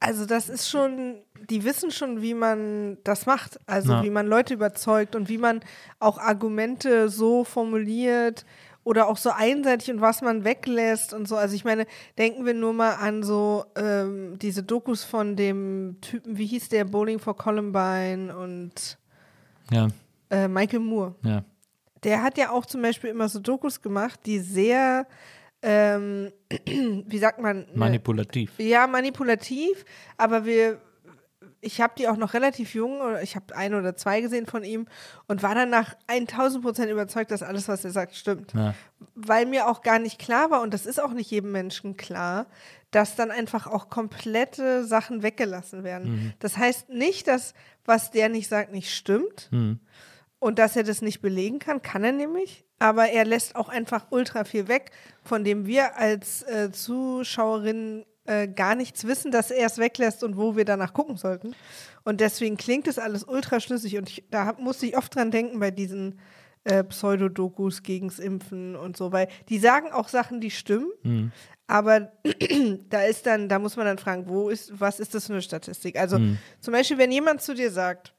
also 0.01 0.27
das 0.27 0.49
ist 0.49 0.69
schon, 0.71 1.17
die 1.51 1.65
wissen 1.65 1.91
schon, 1.91 2.23
wie 2.23 2.35
man 2.35 2.99
das 3.05 3.27
macht. 3.27 3.59
Also 3.67 3.95
Ja. 3.95 4.03
wie 4.05 4.11
man 4.11 4.27
Leute 4.27 4.55
überzeugt 4.55 5.17
und 5.17 5.29
wie 5.29 5.39
man 5.39 5.61
auch 5.99 6.19
Argumente 6.19 7.09
so 7.09 7.45
formuliert 7.45 8.45
oder 8.89 9.07
auch 9.07 9.19
so 9.19 9.29
einseitig 9.31 9.91
und 9.91 10.01
was 10.01 10.23
man 10.23 10.45
weglässt 10.45 11.13
und 11.13 11.29
so. 11.29 11.37
Also 11.37 11.55
ich 11.55 11.63
meine, 11.63 11.87
denken 12.17 12.47
wir 12.47 12.55
nur 12.55 12.73
mal 12.73 12.95
an 12.95 13.23
so 13.23 13.67
ähm, 13.77 14.39
diese 14.39 14.63
Dokus 14.63 15.05
von 15.05 15.37
dem 15.37 15.99
Typen, 16.01 16.39
wie 16.39 16.47
hieß 16.47 16.71
der, 16.71 16.87
Bowling 16.87 17.19
for 17.19 17.37
Columbine 17.37 18.35
und 18.35 18.97
Ja, 19.71 19.89
äh, 20.31 20.49
Michael 20.49 20.81
Moore. 20.81 21.15
ja. 21.23 21.45
Der 22.03 22.23
hat 22.23 22.39
ja 22.39 22.51
auch 22.51 22.65
zum 22.65 22.81
Beispiel 22.81 23.11
immer 23.11 23.29
so 23.29 23.41
Dokus 23.41 23.83
gemacht, 23.83 24.21
die 24.25 24.39
sehr, 24.39 25.07
ähm, 25.61 26.33
wie 26.67 27.19
sagt 27.19 27.41
man? 27.41 27.59
ne- 27.59 27.67
Manipulativ. 27.75 28.53
ja, 28.59 28.87
manipulativ, 28.87 29.85
aber 30.17 30.47
wir, 30.47 30.81
ich 31.61 31.81
habe 31.81 31.95
die 31.99 32.09
auch 32.09 32.17
noch 32.17 32.35
relativ 32.35 32.75
jung, 32.75 33.01
oder 33.01 33.23
ich 33.23 33.35
habe 33.37 33.57
ein 33.57 33.75
oder 33.75 33.97
zwei 33.97 34.21
gesehen 34.21 34.47
von 34.47 34.63
ihm 34.65 34.87
und 35.27 35.43
war 35.43 35.55
danach 35.55 35.95
1000 36.07 36.63
Prozent 36.65 36.91
überzeugt, 36.91 37.31
dass 37.31 37.43
alles, 37.43 37.69
was 37.69 37.85
er 37.85 37.91
sagt, 37.91 38.15
stimmt. 38.15 38.55
Ja. 38.55 38.75
Weil 39.15 39.47
mir 39.47 39.69
auch 39.69 39.83
gar 39.83 39.99
nicht 39.99 40.19
klar 40.19 40.51
war, 40.51 40.63
und 40.63 40.73
das 40.73 40.87
ist 40.87 41.03
auch 41.03 41.13
nicht 41.13 41.31
jedem 41.31 41.53
Menschen 41.53 41.97
klar, 41.97 42.47
dass 42.91 43.17
dann 43.17 43.31
einfach 43.31 43.67
auch 43.67 43.91
komplette 43.91 44.85
Sachen 44.85 45.23
weggelassen 45.23 45.85
werden. 45.85 46.35
Das 46.39 46.57
heißt 46.57 46.89
nicht, 46.89 47.29
dass 47.29 47.55
was 47.85 48.11
der 48.11 48.29
nicht 48.29 48.49
sagt, 48.49 48.73
nicht 48.73 48.95
stimmt. 48.95 49.51
Und 50.39 50.59
dass 50.59 50.77
er 50.77 50.85
das 50.85 51.03
nicht 51.03 51.21
belegen 51.21 51.59
kann, 51.59 51.83
kann 51.83 52.05
er 52.05 52.13
nämlich. 52.13 52.65
aber 52.79 53.09
er 53.09 53.25
lässt 53.25 53.57
auch 53.57 53.69
einfach 53.69 54.07
ultra 54.11 54.45
viel 54.45 54.69
weg, 54.69 54.93
von 55.25 55.45
dem 55.45 55.67
wir 55.67 55.97
als 55.97 56.43
äh, 56.43 56.71
Zuschauerinnen 56.71 58.05
äh, 58.29 58.47
gar 58.47 58.75
nichts 58.75 59.07
wissen, 59.07 59.31
dass 59.33 59.51
er 59.51 59.67
es 59.67 59.79
weglässt 59.79 60.23
und 60.23 60.37
wo 60.37 60.55
wir 60.57 60.65
danach 60.65 60.93
gucken 60.93 61.17
sollten. 61.17 61.55
Und 62.05 62.21
deswegen 62.21 62.57
klingt 62.57 62.87
es 62.87 62.99
alles 62.99 63.25
ultra 63.25 63.59
schlüssig 63.61 63.97
und 63.99 64.09
ich, 64.09 64.25
da 64.31 64.45
hab, 64.47 64.59
musste 64.61 64.87
ich 64.87 64.97
oft 64.97 65.15
dran 65.15 65.31
denken 65.31 65.59
bei 65.61 65.71
diesen 65.71 66.19
äh, 66.65 66.85
Pseudodokus 66.85 67.83
gegens 67.83 68.19
Impfen 68.19 68.77
und 68.77 68.97
so, 68.97 69.13
weil 69.13 69.29
die 69.49 69.59
sagen 69.59 69.91
auch 69.93 70.09
Sachen, 70.09 70.41
die 70.41 70.51
stimmen, 70.51 70.89
Mhm. 71.03 71.33
aber 71.67 72.13
da 72.91 73.03
ist 73.03 73.27
dann, 73.27 73.49
da 73.49 73.59
muss 73.59 73.77
man 73.77 73.87
dann 73.87 73.99
fragen, 73.99 74.29
wo 74.29 74.49
ist, 74.51 74.79
was 74.81 75.01
ist 75.01 75.15
das 75.15 75.27
für 75.27 75.33
eine 75.35 75.43
Statistik? 75.43 75.99
Also 75.99 76.19
Mhm. 76.19 76.39
zum 76.61 76.73
Beispiel, 76.73 76.99
wenn 76.99 77.13
jemand 77.13 77.41
zu 77.43 77.55
dir 77.55 77.71
sagt, 77.71 78.13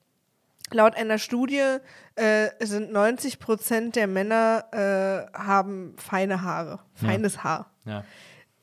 laut 0.71 0.95
einer 0.95 1.17
Studie 1.17 1.77
äh, 2.15 2.49
sind 2.59 2.91
90 2.91 3.39
Prozent 3.39 3.95
der 3.95 4.07
Männer 4.07 4.65
äh, 4.71 5.37
haben 5.37 5.95
feine 5.97 6.41
Haare, 6.43 6.79
feines 6.93 7.43
Haar. 7.43 7.71
Ja. 7.85 8.03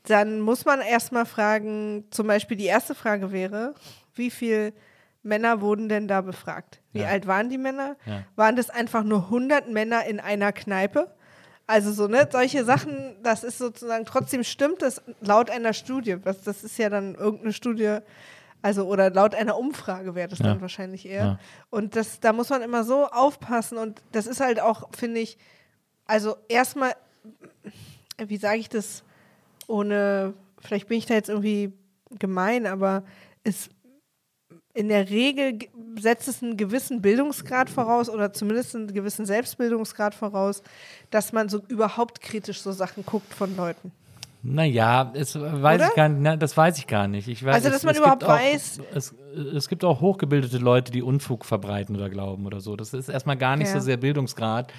Dann 0.06 0.40
muss 0.40 0.64
man 0.64 0.80
erstmal 0.80 1.26
fragen, 1.26 2.04
zum 2.10 2.26
Beispiel 2.26 2.56
die 2.56 2.66
erste 2.66 2.94
Frage 2.94 3.32
wäre, 3.32 3.74
wie 4.14 4.30
viele 4.30 4.72
Männer 5.22 5.60
wurden 5.60 5.88
denn 5.88 6.06
da 6.08 6.20
befragt? 6.20 6.80
Wie 6.92 7.00
Ja. 7.00 7.08
alt 7.08 7.26
waren 7.26 7.48
die 7.50 7.58
Männer? 7.58 7.96
Ja. 8.06 8.22
Waren 8.36 8.56
das 8.56 8.70
einfach 8.70 9.02
nur 9.02 9.28
100 9.30 9.68
Männer 9.70 10.04
in 10.06 10.20
einer 10.20 10.52
Kneipe? 10.52 11.12
Also 11.66 11.90
so, 11.90 12.06
ne, 12.06 12.28
solche 12.30 12.64
Sachen, 12.64 13.16
das 13.24 13.42
ist 13.42 13.58
sozusagen, 13.58 14.04
trotzdem 14.04 14.44
stimmt 14.44 14.82
das 14.82 15.02
laut 15.20 15.50
einer 15.50 15.72
Studie. 15.72 16.16
Was, 16.24 16.42
das 16.42 16.62
ist 16.62 16.78
ja 16.78 16.88
dann 16.88 17.16
irgendeine 17.16 17.52
Studie, 17.52 17.98
also 18.62 18.86
oder 18.86 19.10
laut 19.10 19.34
einer 19.34 19.58
Umfrage 19.58 20.14
wäre 20.14 20.28
das 20.28 20.38
Ja. 20.38 20.44
dann 20.46 20.60
wahrscheinlich 20.60 21.06
eher. 21.06 21.40
Und 21.70 21.96
das, 21.96 22.20
da 22.20 22.32
muss 22.32 22.50
man 22.50 22.62
immer 22.62 22.84
so 22.84 23.06
aufpassen 23.08 23.78
und 23.78 24.00
das 24.12 24.28
ist 24.28 24.40
halt 24.40 24.60
auch, 24.60 24.88
finde 24.96 25.18
ich, 25.20 25.38
also 26.04 26.36
erstmal, 26.48 26.94
wie 28.24 28.36
sage 28.36 28.58
ich 28.58 28.68
das, 28.68 29.02
ohne, 29.68 30.34
vielleicht 30.60 30.88
bin 30.88 30.98
ich 30.98 31.06
da 31.06 31.14
jetzt 31.14 31.28
irgendwie 31.28 31.72
gemein, 32.18 32.66
aber 32.66 33.04
es 33.44 33.68
in 34.74 34.88
der 34.88 35.08
Regel 35.08 35.58
setzt 35.98 36.28
es 36.28 36.42
einen 36.42 36.56
gewissen 36.58 37.00
Bildungsgrad 37.00 37.70
voraus 37.70 38.10
oder 38.10 38.32
zumindest 38.34 38.76
einen 38.76 38.92
gewissen 38.92 39.24
Selbstbildungsgrad 39.24 40.14
voraus, 40.14 40.62
dass 41.10 41.32
man 41.32 41.48
so 41.48 41.62
überhaupt 41.68 42.20
kritisch 42.20 42.60
so 42.60 42.72
Sachen 42.72 43.04
guckt 43.06 43.32
von 43.32 43.56
Leuten. 43.56 43.90
Naja, 44.42 45.10
es 45.14 45.34
weiß 45.34 45.80
Oder? 45.80 45.88
ich 45.88 45.94
gar 45.94 46.08
nicht, 46.10 46.20
na, 46.20 46.36
das 46.36 46.56
weiß 46.56 46.78
ich 46.78 46.86
gar 46.86 47.08
nicht. 47.08 47.26
Ich 47.26 47.42
weiß, 47.42 47.54
Also, 47.56 47.68
es, 47.68 47.74
dass 47.74 47.82
man 47.84 47.94
es 47.94 48.00
überhaupt 48.00 48.22
auch, 48.22 48.28
weiß- 48.38 48.80
Es, 48.94 49.14
es 49.54 49.68
gibt 49.68 49.82
auch 49.82 50.00
hochgebildete 50.00 50.58
Leute, 50.58 50.92
die 50.92 51.02
Unfug 51.02 51.44
verbreiten 51.46 51.96
oder 51.96 52.10
glauben 52.10 52.46
oder 52.46 52.60
so. 52.60 52.76
Das 52.76 52.92
ist 52.94 53.08
erstmal 53.08 53.36
gar 53.38 53.56
nicht 53.56 53.68
Ja. 53.68 53.74
so 53.74 53.80
sehr 53.80 53.96
Bildungsgrad, 53.96 54.72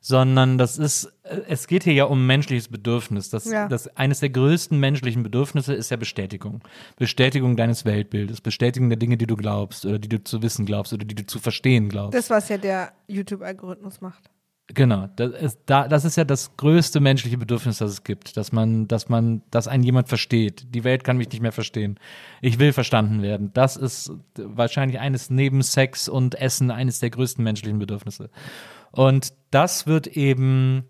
sondern 0.00 0.56
das 0.56 0.78
ist, 0.78 1.12
äh, 1.22 1.40
es 1.48 1.66
geht 1.66 1.84
hier 1.84 1.92
ja 1.92 2.04
um 2.04 2.26
menschliches 2.26 2.68
Bedürfnis. 2.68 3.30
Das, 3.30 3.44
Ja. 3.44 3.68
das 3.68 3.94
eines 3.96 4.20
der 4.20 4.30
größten 4.30 4.78
menschlichen 4.78 5.22
Bedürfnisse 5.22 5.74
ist 5.74 5.90
ja 5.90 5.96
Bestätigung. 5.96 6.62
Bestätigung 6.96 7.56
deines 7.56 7.84
Weltbildes, 7.84 8.40
Bestätigung 8.40 8.88
der 8.88 8.98
Dinge, 8.98 9.16
die 9.16 9.26
du 9.26 9.36
glaubst 9.36 9.84
oder 9.84 9.98
die 9.98 10.08
du 10.08 10.22
zu 10.24 10.42
wissen 10.42 10.64
glaubst 10.66 10.92
oder 10.92 11.04
die 11.04 11.14
du 11.14 11.26
zu 11.26 11.38
verstehen 11.38 11.88
glaubst. 11.90 12.18
Das, 12.18 12.30
was 12.30 12.48
ja 12.48 12.56
der 12.58 12.92
YouTube-Algorithmus 13.08 14.00
macht. 14.00 14.30
Genau, 14.72 15.08
das 15.16 15.32
ist, 15.32 15.58
da, 15.66 15.88
das 15.88 16.04
ist 16.04 16.16
ja 16.16 16.24
das 16.24 16.56
größte 16.56 17.00
menschliche 17.00 17.36
Bedürfnis, 17.36 17.78
das 17.78 17.90
es 17.90 18.04
gibt, 18.04 18.36
dass 18.36 18.52
man, 18.52 18.86
dass 18.86 19.08
man, 19.08 19.42
dass 19.50 19.66
einen 19.66 19.82
jemand 19.82 20.08
versteht. 20.08 20.72
Die 20.74 20.84
Welt 20.84 21.02
kann 21.02 21.16
mich 21.16 21.28
nicht 21.30 21.40
mehr 21.42 21.50
verstehen. 21.50 21.98
Ich 22.40 22.60
will 22.60 22.72
verstanden 22.72 23.20
werden. 23.20 23.50
Das 23.52 23.76
ist 23.76 24.12
wahrscheinlich 24.36 25.00
eines 25.00 25.28
neben 25.28 25.62
Sex 25.62 26.08
und 26.08 26.36
Essen 26.40 26.70
eines 26.70 27.00
der 27.00 27.10
größten 27.10 27.42
menschlichen 27.42 27.80
Bedürfnisse. 27.80 28.30
Und 28.92 29.32
das 29.50 29.86
wird 29.86 30.06
eben 30.06 30.84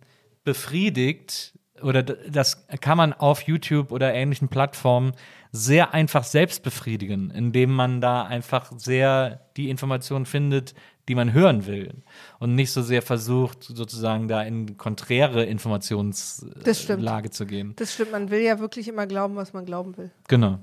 befriedigt 0.44 1.54
oder 1.82 2.02
das 2.02 2.66
kann 2.80 2.98
man 2.98 3.12
auf 3.12 3.42
YouTube 3.42 3.90
oder 3.90 4.12
ähnlichen 4.12 4.48
Plattformen 4.48 5.12
sehr 5.52 5.94
einfach 5.94 6.24
selbst 6.24 6.62
befriedigen, 6.62 7.30
indem 7.30 7.72
man 7.72 8.00
da 8.00 8.24
einfach 8.24 8.70
sehr 8.76 9.40
die 9.56 9.70
Informationen 9.70 10.26
findet, 10.26 10.74
die 11.08 11.14
man 11.14 11.32
hören 11.32 11.66
will 11.66 12.02
und 12.38 12.54
nicht 12.54 12.70
so 12.70 12.82
sehr 12.82 13.02
versucht, 13.02 13.64
sozusagen 13.64 14.28
da 14.28 14.42
in 14.42 14.76
konträre. 14.76 15.44
Informationslage 15.44 17.30
zu 17.30 17.46
gehen. 17.46 17.72
Das 17.76 17.94
stimmt, 17.94 18.12
man 18.12 18.30
will 18.30 18.40
ja 18.40 18.60
wirklich 18.60 18.86
immer 18.86 19.06
glauben, 19.06 19.34
was 19.36 19.52
man 19.52 19.64
glauben 19.64 19.96
will. 19.96 20.10
Genau. 20.28 20.60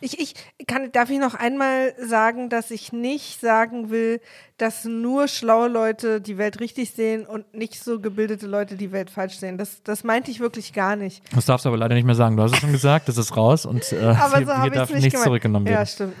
Ich, 0.00 0.18
ich 0.18 0.34
kann, 0.66 0.92
darf 0.92 1.10
ich 1.10 1.18
noch 1.18 1.34
einmal 1.34 1.94
sagen, 1.98 2.48
dass 2.48 2.70
ich 2.70 2.92
nicht 2.92 3.40
sagen 3.40 3.90
will, 3.90 4.20
dass 4.56 4.84
nur 4.84 5.28
schlaue 5.28 5.68
Leute 5.68 6.20
die 6.20 6.38
Welt 6.38 6.60
richtig 6.60 6.90
sehen 6.92 7.26
und 7.26 7.54
nicht 7.54 7.82
so 7.82 8.00
gebildete 8.00 8.46
Leute 8.46 8.76
die 8.76 8.92
Welt 8.92 9.10
falsch 9.10 9.38
sehen. 9.38 9.58
Das, 9.58 9.82
das 9.82 10.04
meinte 10.04 10.30
ich 10.30 10.40
wirklich 10.40 10.72
gar 10.72 10.96
nicht. 10.96 11.22
Das 11.34 11.46
darfst 11.46 11.64
du 11.64 11.68
aber 11.70 11.78
leider 11.78 11.94
nicht 11.94 12.04
mehr 12.04 12.14
sagen. 12.14 12.36
Du 12.36 12.42
hast 12.42 12.52
es 12.52 12.58
schon 12.58 12.72
gesagt, 12.72 13.08
das 13.08 13.16
ist 13.16 13.36
raus 13.36 13.66
und 13.66 13.90
äh, 13.92 13.98
Aber 14.00 14.38
hier, 14.38 14.46
so 14.46 14.62
hier 14.62 14.70
darf 14.70 14.90
nicht 14.90 15.04
nichts 15.04 15.22
zurückgenommen 15.22 15.66
Ja, 15.66 15.72
werden. 15.72 15.86
stimmt. 15.86 16.14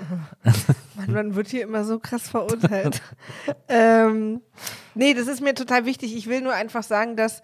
Man, 0.96 1.12
man 1.12 1.34
wird 1.34 1.48
hier 1.48 1.62
immer 1.62 1.84
so 1.84 1.98
krass 1.98 2.28
verurteilt. 2.28 3.00
ähm, 3.68 4.42
nee, 4.94 5.14
das 5.14 5.28
ist 5.28 5.40
mir 5.40 5.54
total 5.54 5.86
wichtig. 5.86 6.14
Ich 6.14 6.26
will 6.26 6.42
nur 6.42 6.52
einfach 6.52 6.82
sagen, 6.82 7.16
dass 7.16 7.40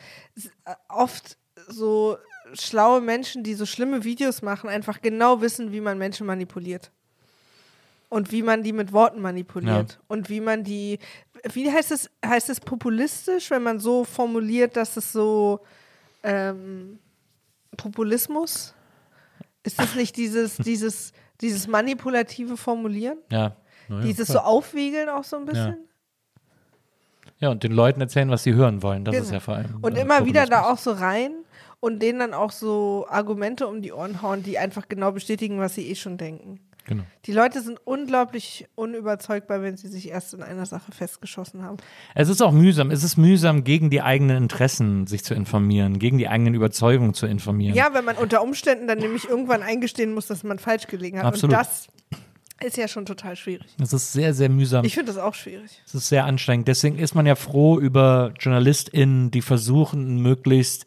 äh, 0.66 0.74
oft 0.90 1.38
so 1.68 2.18
schlaue 2.54 3.00
Menschen, 3.00 3.42
die 3.42 3.54
so 3.54 3.66
schlimme 3.66 4.04
Videos 4.04 4.42
machen, 4.42 4.68
einfach 4.68 5.00
genau 5.02 5.40
wissen, 5.40 5.72
wie 5.72 5.80
man 5.80 5.98
Menschen 5.98 6.26
manipuliert. 6.26 6.90
Und 8.08 8.30
wie 8.30 8.42
man 8.42 8.62
die 8.62 8.72
mit 8.72 8.92
Worten 8.92 9.20
manipuliert. 9.20 9.92
Ja. 9.92 9.98
Und 10.06 10.28
wie 10.30 10.40
man 10.40 10.62
die, 10.62 11.00
wie 11.52 11.70
heißt 11.70 11.90
es, 11.90 12.08
heißt 12.24 12.48
es 12.50 12.60
populistisch, 12.60 13.50
wenn 13.50 13.64
man 13.64 13.80
so 13.80 14.04
formuliert, 14.04 14.76
dass 14.76 14.96
es 14.96 15.10
so 15.10 15.60
ähm, 16.22 17.00
Populismus? 17.76 18.74
Ist 19.64 19.80
das 19.80 19.96
nicht 19.96 20.16
dieses, 20.16 20.56
dieses, 20.58 21.12
dieses 21.40 21.66
manipulative 21.66 22.56
Formulieren? 22.56 23.18
Ja. 23.30 23.56
Naja, 23.88 24.02
Dieses 24.04 24.28
so 24.28 24.34
klar. 24.34 24.46
aufwiegeln 24.46 25.08
auch 25.08 25.24
so 25.24 25.36
ein 25.36 25.44
bisschen? 25.44 25.78
ja, 27.38 27.50
und 27.50 27.62
den 27.62 27.72
Leuten 27.72 28.00
erzählen, 28.00 28.30
was 28.30 28.42
sie 28.44 28.54
hören 28.54 28.82
wollen. 28.82 29.04
Das 29.04 29.14
ist 29.14 29.22
Genau. 29.24 29.34
ja 29.34 29.40
vor 29.40 29.54
allem. 29.56 29.78
Und 29.82 29.96
äh, 29.96 30.00
immer 30.00 30.24
wieder 30.24 30.46
da 30.46 30.62
auch 30.62 30.78
so 30.78 30.90
rein 30.92 31.32
und 31.86 32.00
denen 32.00 32.18
dann 32.18 32.34
auch 32.34 32.50
so 32.50 33.06
Argumente 33.08 33.68
um 33.68 33.80
die 33.80 33.92
Ohren 33.92 34.20
hauen, 34.20 34.42
die 34.42 34.58
einfach 34.58 34.88
genau 34.88 35.12
bestätigen, 35.12 35.60
was 35.60 35.76
sie 35.76 35.88
eh 35.88 35.94
schon 35.94 36.18
denken. 36.18 36.58
Genau. 36.84 37.04
Die 37.26 37.32
Leute 37.32 37.60
sind 37.60 37.78
unglaublich 37.84 38.66
unüberzeugbar, 38.74 39.62
wenn 39.62 39.76
sie 39.76 39.86
sich 39.86 40.08
erst 40.08 40.34
in 40.34 40.42
einer 40.42 40.66
Sache 40.66 40.90
festgeschossen 40.90 41.62
haben. 41.62 41.76
Es 42.16 42.28
ist 42.28 42.42
auch 42.42 42.50
mühsam. 42.50 42.90
Es 42.90 43.04
ist 43.04 43.16
mühsam, 43.16 43.62
gegen 43.62 43.88
die 43.88 44.02
eigenen 44.02 44.36
Interessen 44.36 45.06
sich 45.06 45.22
zu 45.22 45.34
informieren, 45.34 46.00
gegen 46.00 46.18
die 46.18 46.26
eigenen 46.26 46.54
Überzeugungen 46.54 47.14
zu 47.14 47.26
informieren. 47.26 47.76
Ja, 47.76 47.94
wenn 47.94 48.04
man 48.04 48.16
unter 48.16 48.42
Umständen 48.42 48.88
dann 48.88 48.98
nämlich 48.98 49.28
irgendwann 49.28 49.62
eingestehen 49.62 50.12
muss, 50.12 50.26
dass 50.26 50.42
man 50.42 50.58
falsch 50.58 50.88
gelegen 50.88 51.18
hat. 51.18 51.24
Absolut. 51.26 51.54
Und 51.54 51.60
das 51.60 51.86
ist 52.64 52.76
ja 52.76 52.88
schon 52.88 53.06
total 53.06 53.36
schwierig. 53.36 53.68
Es 53.80 53.92
ist 53.92 54.12
sehr, 54.12 54.34
sehr 54.34 54.48
mühsam. 54.48 54.84
Ich 54.84 54.94
finde 54.94 55.12
das 55.12 55.22
auch 55.22 55.34
schwierig. 55.34 55.82
Es 55.86 55.94
ist 55.94 56.08
sehr 56.08 56.24
anstrengend. 56.24 56.66
Deswegen 56.66 56.98
ist 56.98 57.14
man 57.14 57.26
ja 57.26 57.36
froh 57.36 57.78
über 57.78 58.32
JournalistInnen, 58.40 59.30
die 59.30 59.42
versuchen, 59.42 60.20
möglichst 60.20 60.84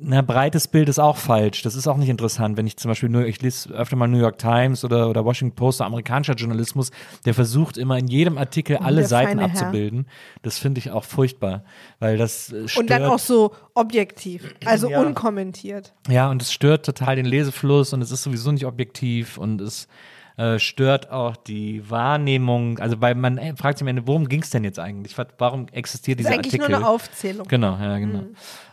na, 0.00 0.22
breites 0.22 0.68
Bild 0.68 0.88
ist 0.88 1.00
auch 1.00 1.16
falsch. 1.16 1.62
Das 1.62 1.74
ist 1.74 1.88
auch 1.88 1.96
nicht 1.96 2.08
interessant. 2.08 2.56
Wenn 2.56 2.66
ich 2.68 2.76
zum 2.76 2.88
Beispiel 2.88 3.08
nur, 3.08 3.26
ich 3.26 3.42
lese 3.42 3.70
öfter 3.70 3.96
mal 3.96 4.06
New 4.06 4.18
York 4.20 4.38
Times 4.38 4.84
oder, 4.84 5.10
oder 5.10 5.24
Washington 5.24 5.56
Post, 5.56 5.80
amerikanischer 5.82 6.34
Journalismus, 6.34 6.92
der 7.24 7.34
versucht 7.34 7.76
immer 7.76 7.98
in 7.98 8.06
jedem 8.06 8.38
Artikel 8.38 8.76
alle 8.76 9.04
Seiten 9.04 9.38
feine 9.38 9.42
Herr. 9.42 9.50
abzubilden. 9.50 10.06
Das 10.42 10.58
finde 10.58 10.78
ich 10.78 10.92
auch 10.92 11.02
furchtbar, 11.02 11.64
weil 11.98 12.16
das 12.16 12.52
äh, 12.52 12.68
stört. 12.68 12.82
Und 12.84 12.90
dann 12.90 13.04
auch 13.06 13.18
so 13.18 13.52
objektiv, 13.74 14.54
also 14.64 14.88
Ja. 14.88 15.00
unkommentiert. 15.00 15.92
Ja, 16.08 16.30
und 16.30 16.42
es 16.42 16.52
stört 16.52 16.86
total 16.86 17.16
den 17.16 17.26
Lesefluss 17.26 17.92
und 17.92 18.00
es 18.00 18.12
ist 18.12 18.22
sowieso 18.22 18.52
nicht 18.52 18.66
objektiv 18.66 19.36
und 19.36 19.60
es 19.60 19.88
äh, 20.38 20.60
stört 20.60 21.10
auch 21.10 21.36
die 21.36 21.90
Wahrnehmung. 21.90 22.78
Also 22.78 23.00
weil 23.00 23.16
man 23.16 23.38
äh, 23.38 23.56
fragt 23.56 23.78
sich 23.78 23.82
am 23.82 23.88
Ende, 23.88 24.06
worum 24.06 24.28
ging 24.28 24.40
es 24.42 24.50
denn 24.50 24.62
jetzt 24.62 24.78
eigentlich? 24.78 25.16
Warum 25.36 25.66
existiert 25.72 26.20
Das 26.20 26.26
ist 26.26 26.28
dieser 26.30 26.38
eigentlich 26.38 26.54
Artikel? 26.54 26.70
nur 26.70 26.78
eine 26.78 26.88
Aufzählung. 26.88 27.48
Genau, 27.48 27.76
ja, 27.76 27.98
genau. 27.98 28.22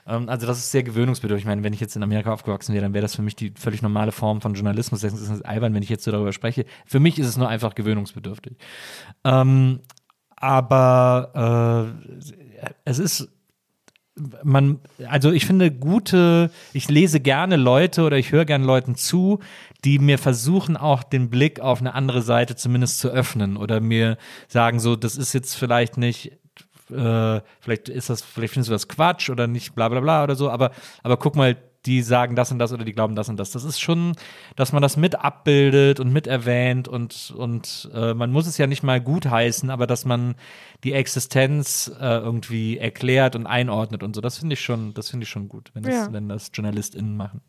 Ähm, 0.08 0.30
also 0.30 0.46
das 0.46 0.60
ist 0.60 0.70
sehr 0.70 0.84
gewöhnungsbedürftig. 0.84 1.44
Ich 1.44 1.48
meine, 1.48 1.64
wenn 1.64 1.74
ich 1.74 1.80
jetzt 1.80 1.96
in 1.96 2.04
Amerika 2.04 2.32
aufgewachsen 2.32 2.74
wäre, 2.74 2.84
dann 2.84 2.94
wäre 2.94 3.02
das 3.02 3.16
für 3.16 3.24
mich 3.24 3.36
die 3.36 3.52
völlig 3.58 3.82
normale 3.82 4.12
Form 4.12 4.42
von 4.42 4.54
Journalismus. 4.54 5.02
Deswegen 5.02 5.22
ist 5.22 5.30
es 5.30 5.42
albern, 5.42 5.74
wenn 5.74 5.82
ich 5.82 5.90
jetzt 5.90 6.04
so 6.04 6.12
darüber 6.12 6.34
spreche. 6.34 6.66
Für 6.86 7.00
mich 7.00 7.18
ist 7.18 7.26
es 7.26 7.36
nur 7.36 7.50
einfach 7.50 7.74
gewöhnungsbedürftig. 7.74 8.58
Ähm, 9.24 9.80
aber 10.36 11.96
äh, 12.14 12.70
es 12.84 13.00
ist 13.00 13.35
man, 14.44 14.80
also 15.08 15.32
ich 15.32 15.46
finde 15.46 15.72
gute, 15.72 16.50
ich 16.74 16.90
lese 16.90 17.20
gerne 17.20 17.58
Leute 17.58 18.04
oder 18.04 18.18
ich 18.18 18.32
höre 18.32 18.46
gerne 18.46 18.66
Leuten 18.66 18.96
zu, 18.96 19.40
die 19.84 20.00
mir 20.00 20.18
versuchen 20.18 20.78
auch 20.78 21.04
den 21.04 21.30
Blick 21.30 21.60
auf 21.60 21.82
eine 21.82 21.94
andere 21.94 22.22
Seite 22.22 22.56
zumindest 22.56 23.00
zu 23.00 23.10
öffnen 23.10 23.58
oder 23.58 23.82
mir 23.82 24.18
sagen 24.48 24.80
so, 24.80 24.96
das 24.96 25.18
ist 25.18 25.34
jetzt 25.34 25.56
vielleicht 25.56 25.98
nicht, 25.98 26.32
äh, 26.90 27.42
vielleicht 27.60 27.90
ist 27.90 28.10
das, 28.10 28.22
vielleicht 28.22 28.54
findest 28.54 28.70
du 28.70 28.74
das 28.74 28.88
Quatsch 28.88 29.30
oder 29.30 29.48
nicht, 29.48 29.76
bla 29.76 29.90
bla 29.90 30.00
bla 30.00 30.24
oder 30.24 30.36
so, 30.36 30.50
aber, 30.50 30.72
aber 31.04 31.18
guck 31.18 31.36
mal, 31.36 31.58
die 31.86 32.02
sagen 32.02 32.36
das 32.36 32.52
und 32.52 32.60
das 32.60 32.74
oder 32.74 32.84
die 32.86 32.94
glauben 32.94 33.16
das 33.16 33.30
und 33.30 33.38
das. 33.38 33.52
Das 33.52 33.64
ist 33.64 33.80
schon, 33.80 34.16
dass 34.56 34.72
man 34.74 34.82
das 34.82 34.98
mit 34.98 35.16
abbildet 35.16 36.00
und 36.00 36.12
mit 36.12 36.28
erwähnt 36.28 36.88
und, 36.88 37.34
und 37.38 37.90
äh, 37.94 38.14
man 38.14 38.32
muss 38.32 38.48
es 38.48 38.58
ja 38.58 38.68
nicht 38.68 38.84
mal 38.84 39.00
gut 39.02 39.26
heißen, 39.28 39.70
aber 39.70 39.88
dass 39.88 40.06
man 40.06 40.36
die 40.84 40.94
Existenz 40.94 41.92
äh, 42.00 42.06
irgendwie 42.18 42.78
erklärt 42.78 43.36
und 43.36 43.46
einordnet 43.46 44.04
und 44.04 44.16
so. 44.16 44.22
Das 44.22 44.38
finde 44.40 44.54
ich 44.54 44.62
schon, 44.62 44.94
das 44.94 45.10
finde 45.10 45.24
ich 45.26 45.30
schon 45.30 45.48
gut, 45.50 45.72
wenn 45.74 45.84
das, 45.84 45.94
Ja. 45.94 46.14
wenn 46.14 46.28
das 46.30 46.52
JournalistInnen 46.54 47.16
machen. 47.16 47.42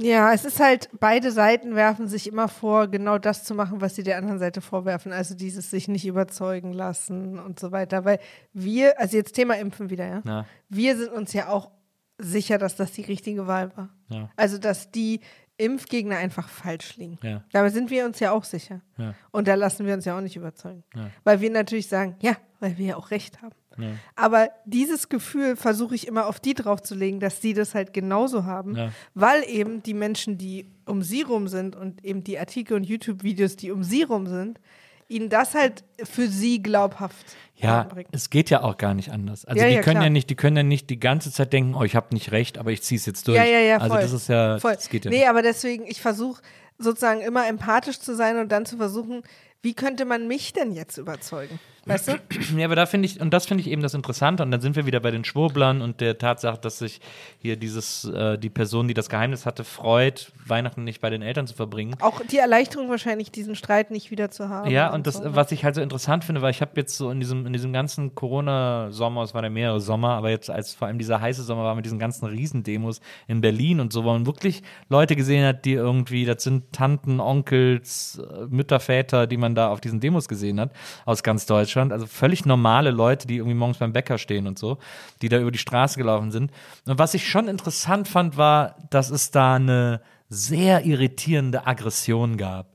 Ja, 0.00 0.32
es 0.32 0.44
ist 0.44 0.60
halt, 0.60 0.90
beide 1.00 1.32
Seiten 1.32 1.74
werfen 1.74 2.06
sich 2.06 2.28
immer 2.28 2.46
vor, 2.46 2.86
genau 2.86 3.18
das 3.18 3.42
zu 3.42 3.56
machen, 3.56 3.80
was 3.80 3.96
sie 3.96 4.04
der 4.04 4.16
anderen 4.16 4.38
Seite 4.38 4.60
vorwerfen. 4.60 5.10
Also 5.12 5.34
dieses 5.34 5.70
sich 5.70 5.88
nicht 5.88 6.06
überzeugen 6.06 6.72
lassen 6.72 7.36
und 7.40 7.58
so 7.58 7.72
weiter. 7.72 8.04
Weil 8.04 8.20
wir, 8.52 9.00
also 9.00 9.16
jetzt 9.16 9.32
Thema 9.32 9.54
Impfen 9.54 9.90
wieder, 9.90 10.06
ja. 10.06 10.22
Ja. 10.24 10.46
Wir 10.68 10.96
sind 10.96 11.10
uns 11.10 11.32
ja 11.32 11.48
auch 11.48 11.72
sicher, 12.18 12.58
dass 12.58 12.76
das 12.76 12.92
die 12.92 13.02
richtige 13.02 13.46
Wahl 13.46 13.76
war. 13.76 13.90
Ja. 14.08 14.30
Also, 14.36 14.58
dass 14.58 14.90
die 14.90 15.20
Impfgegner 15.56 16.16
einfach 16.16 16.48
falsch 16.48 16.96
liegen. 16.96 17.18
Ja. 17.22 17.42
Dabei 17.52 17.70
sind 17.70 17.90
wir 17.90 18.04
uns 18.04 18.20
ja 18.20 18.30
auch 18.32 18.44
sicher. 18.44 18.80
Ja. 18.96 19.14
Und 19.32 19.48
da 19.48 19.54
lassen 19.54 19.86
wir 19.86 19.94
uns 19.94 20.04
ja 20.04 20.16
auch 20.16 20.20
nicht 20.20 20.36
überzeugen. 20.36 20.84
Ja. 20.94 21.10
Weil 21.24 21.40
wir 21.40 21.50
natürlich 21.50 21.88
sagen, 21.88 22.16
ja, 22.20 22.36
weil 22.60 22.78
wir 22.78 22.86
ja 22.86 22.96
auch 22.96 23.10
recht 23.10 23.42
haben. 23.42 23.56
Ja. 23.76 23.90
Aber 24.16 24.50
dieses 24.64 25.08
Gefühl 25.08 25.56
versuche 25.56 25.94
ich 25.94 26.06
immer 26.06 26.26
auf 26.26 26.40
die 26.40 26.54
draufzulegen, 26.54 27.20
dass 27.20 27.40
sie 27.40 27.54
das 27.54 27.74
halt 27.74 27.92
genauso 27.92 28.44
haben, 28.44 28.92
weil 29.14 29.44
eben 29.48 29.82
die 29.82 29.94
Menschen, 29.94 30.36
die 30.36 30.70
um 30.84 31.02
sie 31.02 31.22
rum 31.22 31.48
sind 31.48 31.76
und 31.76 32.04
eben 32.04 32.24
die 32.24 32.38
Artikel 32.38 32.74
und 32.74 32.84
YouTube-Videos, 32.84 33.56
die 33.56 33.70
um 33.70 33.84
sie 33.84 34.02
rum 34.02 34.26
sind, 34.26 34.60
ihnen 35.08 35.28
das 35.30 35.54
halt 35.54 35.84
für 36.04 36.28
sie 36.28 36.62
glaubhaft 36.62 37.24
Ja, 37.56 37.84
bringen. 37.84 38.08
es 38.12 38.30
geht 38.30 38.50
ja 38.50 38.62
auch 38.62 38.76
gar 38.76 38.94
nicht 38.94 39.10
anders. 39.10 39.44
Also 39.44 39.60
Ja, 39.60 39.68
die 39.68 39.74
ja, 39.76 39.80
können 39.80 39.94
klar. 39.96 40.04
ja 40.04 40.10
nicht, 40.10 40.30
die 40.30 40.36
können 40.36 40.56
ja 40.56 40.62
nicht 40.62 40.90
die 40.90 41.00
ganze 41.00 41.32
Zeit 41.32 41.52
denken, 41.52 41.74
oh, 41.74 41.82
ich 41.82 41.96
habe 41.96 42.08
nicht 42.14 42.30
recht, 42.30 42.58
aber 42.58 42.70
ich 42.72 42.82
ziehe 42.82 42.98
es 42.98 43.06
jetzt 43.06 43.26
durch. 43.26 43.36
Ja, 43.38 43.44
ja, 43.44 43.58
ja, 43.60 43.80
voll. 43.80 43.90
Also 43.92 44.12
das 44.12 44.22
ist 44.22 44.28
ja, 44.28 44.58
Voll. 44.58 44.74
das 44.74 44.88
geht 44.88 45.04
ja 45.06 45.10
nee, 45.10 45.18
nicht. 45.18 45.28
aber 45.28 45.42
deswegen, 45.42 45.86
ich 45.86 46.00
versuche 46.00 46.42
sozusagen 46.78 47.20
immer 47.22 47.48
empathisch 47.48 47.98
zu 47.98 48.14
sein 48.14 48.38
und 48.38 48.52
dann 48.52 48.66
zu 48.66 48.76
versuchen, 48.76 49.22
wie 49.62 49.74
könnte 49.74 50.04
man 50.04 50.28
mich 50.28 50.52
denn 50.52 50.72
jetzt 50.72 50.98
überzeugen? 50.98 51.58
Weißt 51.88 52.08
du? 52.08 52.12
Ja, 52.56 52.66
aber 52.66 52.76
da 52.76 52.86
finde 52.86 53.06
ich, 53.06 53.20
und 53.20 53.30
das 53.32 53.46
finde 53.46 53.62
ich 53.62 53.70
eben 53.70 53.82
das 53.82 53.94
Interessante, 53.94 54.42
und 54.42 54.50
dann 54.50 54.60
sind 54.60 54.76
wir 54.76 54.86
wieder 54.86 55.00
bei 55.00 55.10
den 55.10 55.24
Schwurblern 55.24 55.80
und 55.80 56.00
der 56.00 56.18
Tatsache, 56.18 56.58
dass 56.60 56.78
sich 56.78 57.00
hier 57.38 57.56
dieses, 57.56 58.04
äh, 58.04 58.38
die 58.38 58.50
Person, 58.50 58.88
die 58.88 58.94
das 58.94 59.08
Geheimnis 59.08 59.46
hatte, 59.46 59.64
freut, 59.64 60.32
Weihnachten 60.46 60.84
nicht 60.84 61.00
bei 61.00 61.10
den 61.10 61.22
Eltern 61.22 61.46
zu 61.46 61.54
verbringen. 61.54 61.96
Auch 62.00 62.20
die 62.20 62.38
Erleichterung 62.38 62.90
wahrscheinlich, 62.90 63.30
diesen 63.30 63.54
Streit 63.54 63.90
nicht 63.90 64.10
wieder 64.10 64.30
zu 64.30 64.48
haben. 64.48 64.70
Ja, 64.70 64.92
und 64.92 65.06
das, 65.06 65.14
so. 65.14 65.24
ne? 65.24 65.36
was 65.36 65.50
ich 65.52 65.64
halt 65.64 65.74
so 65.74 65.80
interessant 65.80 66.24
finde, 66.24 66.42
weil 66.42 66.50
ich 66.50 66.60
habe 66.60 66.72
jetzt 66.76 66.96
so 66.96 67.10
in 67.10 67.20
diesem, 67.20 67.46
in 67.46 67.52
diesem 67.52 67.72
ganzen 67.72 68.14
Corona-Sommer, 68.14 69.22
es 69.22 69.34
waren 69.34 69.44
ja 69.44 69.50
mehrere 69.50 69.80
Sommer, 69.80 70.10
aber 70.10 70.30
jetzt 70.30 70.50
als 70.50 70.74
vor 70.74 70.88
allem 70.88 70.98
dieser 70.98 71.20
heiße 71.20 71.42
Sommer 71.42 71.64
war 71.64 71.74
mit 71.74 71.84
diesen 71.84 71.98
ganzen 71.98 72.26
Riesendemos 72.26 73.00
in 73.26 73.40
Berlin 73.40 73.80
und 73.80 73.92
so, 73.92 74.04
wo 74.04 74.12
man 74.12 74.26
wirklich 74.26 74.62
Leute 74.88 75.16
gesehen 75.16 75.46
hat, 75.46 75.64
die 75.64 75.72
irgendwie, 75.72 76.24
das 76.24 76.42
sind 76.42 76.72
Tanten, 76.72 77.20
Onkels, 77.20 78.18
äh, 78.18 78.46
Mütter, 78.48 78.80
Väter, 78.80 79.26
die 79.26 79.36
man 79.36 79.54
da 79.54 79.68
auf 79.68 79.80
diesen 79.80 80.00
Demos 80.00 80.28
gesehen 80.28 80.60
hat, 80.60 80.72
aus 81.04 81.22
ganz 81.22 81.46
Deutschland. 81.46 81.77
Also 81.92 82.06
völlig 82.06 82.44
normale 82.44 82.90
Leute, 82.90 83.26
die 83.26 83.36
irgendwie 83.36 83.54
morgens 83.54 83.78
beim 83.78 83.92
Bäcker 83.92 84.18
stehen 84.18 84.46
und 84.46 84.58
so, 84.58 84.78
die 85.22 85.28
da 85.28 85.38
über 85.38 85.50
die 85.50 85.58
Straße 85.58 85.98
gelaufen 85.98 86.30
sind. 86.30 86.50
Und 86.86 86.98
was 86.98 87.14
ich 87.14 87.28
schon 87.28 87.48
interessant 87.48 88.08
fand, 88.08 88.36
war, 88.36 88.76
dass 88.90 89.10
es 89.10 89.30
da 89.30 89.54
eine 89.54 90.00
sehr 90.28 90.84
irritierende 90.84 91.66
Aggression 91.66 92.36
gab 92.36 92.66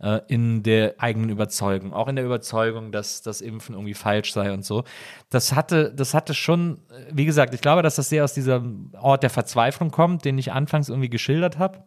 äh, 0.00 0.20
in 0.28 0.62
der 0.62 0.94
eigenen 0.98 1.30
Überzeugung, 1.30 1.92
auch 1.92 2.08
in 2.08 2.16
der 2.16 2.24
Überzeugung, 2.24 2.92
dass 2.92 3.22
das 3.22 3.40
Impfen 3.40 3.74
irgendwie 3.74 3.94
falsch 3.94 4.32
sei 4.32 4.52
und 4.52 4.64
so. 4.64 4.84
Das 5.30 5.54
hatte, 5.54 5.92
das 5.94 6.14
hatte 6.14 6.34
schon, 6.34 6.78
wie 7.10 7.24
gesagt, 7.24 7.54
ich 7.54 7.60
glaube, 7.60 7.82
dass 7.82 7.96
das 7.96 8.08
sehr 8.08 8.24
aus 8.24 8.34
diesem 8.34 8.92
Ort 8.98 9.22
der 9.22 9.30
Verzweiflung 9.30 9.90
kommt, 9.90 10.24
den 10.24 10.38
ich 10.38 10.52
anfangs 10.52 10.88
irgendwie 10.88 11.10
geschildert 11.10 11.58
habe 11.58 11.84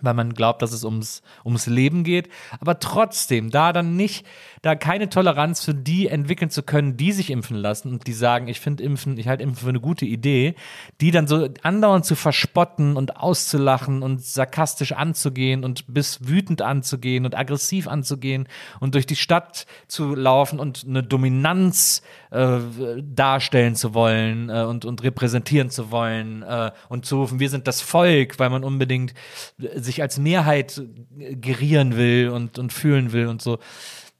weil 0.00 0.14
man 0.14 0.34
glaubt, 0.34 0.62
dass 0.62 0.72
es 0.72 0.84
ums, 0.84 1.22
ums 1.44 1.66
Leben 1.66 2.04
geht, 2.04 2.28
aber 2.60 2.78
trotzdem 2.78 3.50
da 3.50 3.72
dann 3.72 3.96
nicht, 3.96 4.26
da 4.62 4.74
keine 4.74 5.08
Toleranz 5.08 5.64
für 5.64 5.74
die 5.74 6.08
entwickeln 6.08 6.50
zu 6.50 6.62
können, 6.62 6.96
die 6.96 7.12
sich 7.12 7.30
impfen 7.30 7.56
lassen 7.56 7.92
und 7.92 8.06
die 8.06 8.12
sagen, 8.12 8.48
ich 8.48 8.60
finde 8.60 8.82
Impfen, 8.82 9.18
ich 9.18 9.28
halte 9.28 9.42
Impfen 9.42 9.62
für 9.62 9.68
eine 9.68 9.80
gute 9.80 10.06
Idee, 10.06 10.54
die 11.00 11.10
dann 11.10 11.26
so 11.26 11.48
andauernd 11.62 12.04
zu 12.04 12.16
verspotten 12.16 12.96
und 12.96 13.16
auszulachen 13.16 14.02
und 14.02 14.24
sarkastisch 14.24 14.92
anzugehen 14.92 15.64
und 15.64 15.92
bis 15.92 16.26
wütend 16.26 16.62
anzugehen 16.62 17.24
und 17.24 17.36
aggressiv 17.36 17.88
anzugehen 17.88 18.48
und 18.80 18.94
durch 18.94 19.06
die 19.06 19.16
Stadt 19.16 19.66
zu 19.86 20.14
laufen 20.14 20.58
und 20.58 20.84
eine 20.88 21.02
Dominanz 21.02 22.02
äh, 22.30 22.58
darstellen 23.02 23.76
zu 23.76 23.94
wollen 23.94 24.48
äh, 24.48 24.62
und, 24.62 24.84
und 24.84 25.02
repräsentieren 25.02 25.70
zu 25.70 25.90
wollen 25.90 26.42
äh, 26.42 26.72
und 26.88 27.06
zu 27.06 27.16
rufen, 27.16 27.38
wir 27.38 27.50
sind 27.50 27.68
das 27.68 27.80
Volk, 27.80 28.38
weil 28.38 28.50
man 28.50 28.64
unbedingt 28.64 29.14
sich 29.84 30.02
als 30.02 30.18
Mehrheit 30.18 30.82
gerieren 31.16 31.96
will 31.96 32.30
und, 32.30 32.58
und 32.58 32.72
fühlen 32.72 33.12
will 33.12 33.26
und 33.26 33.42
so. 33.42 33.58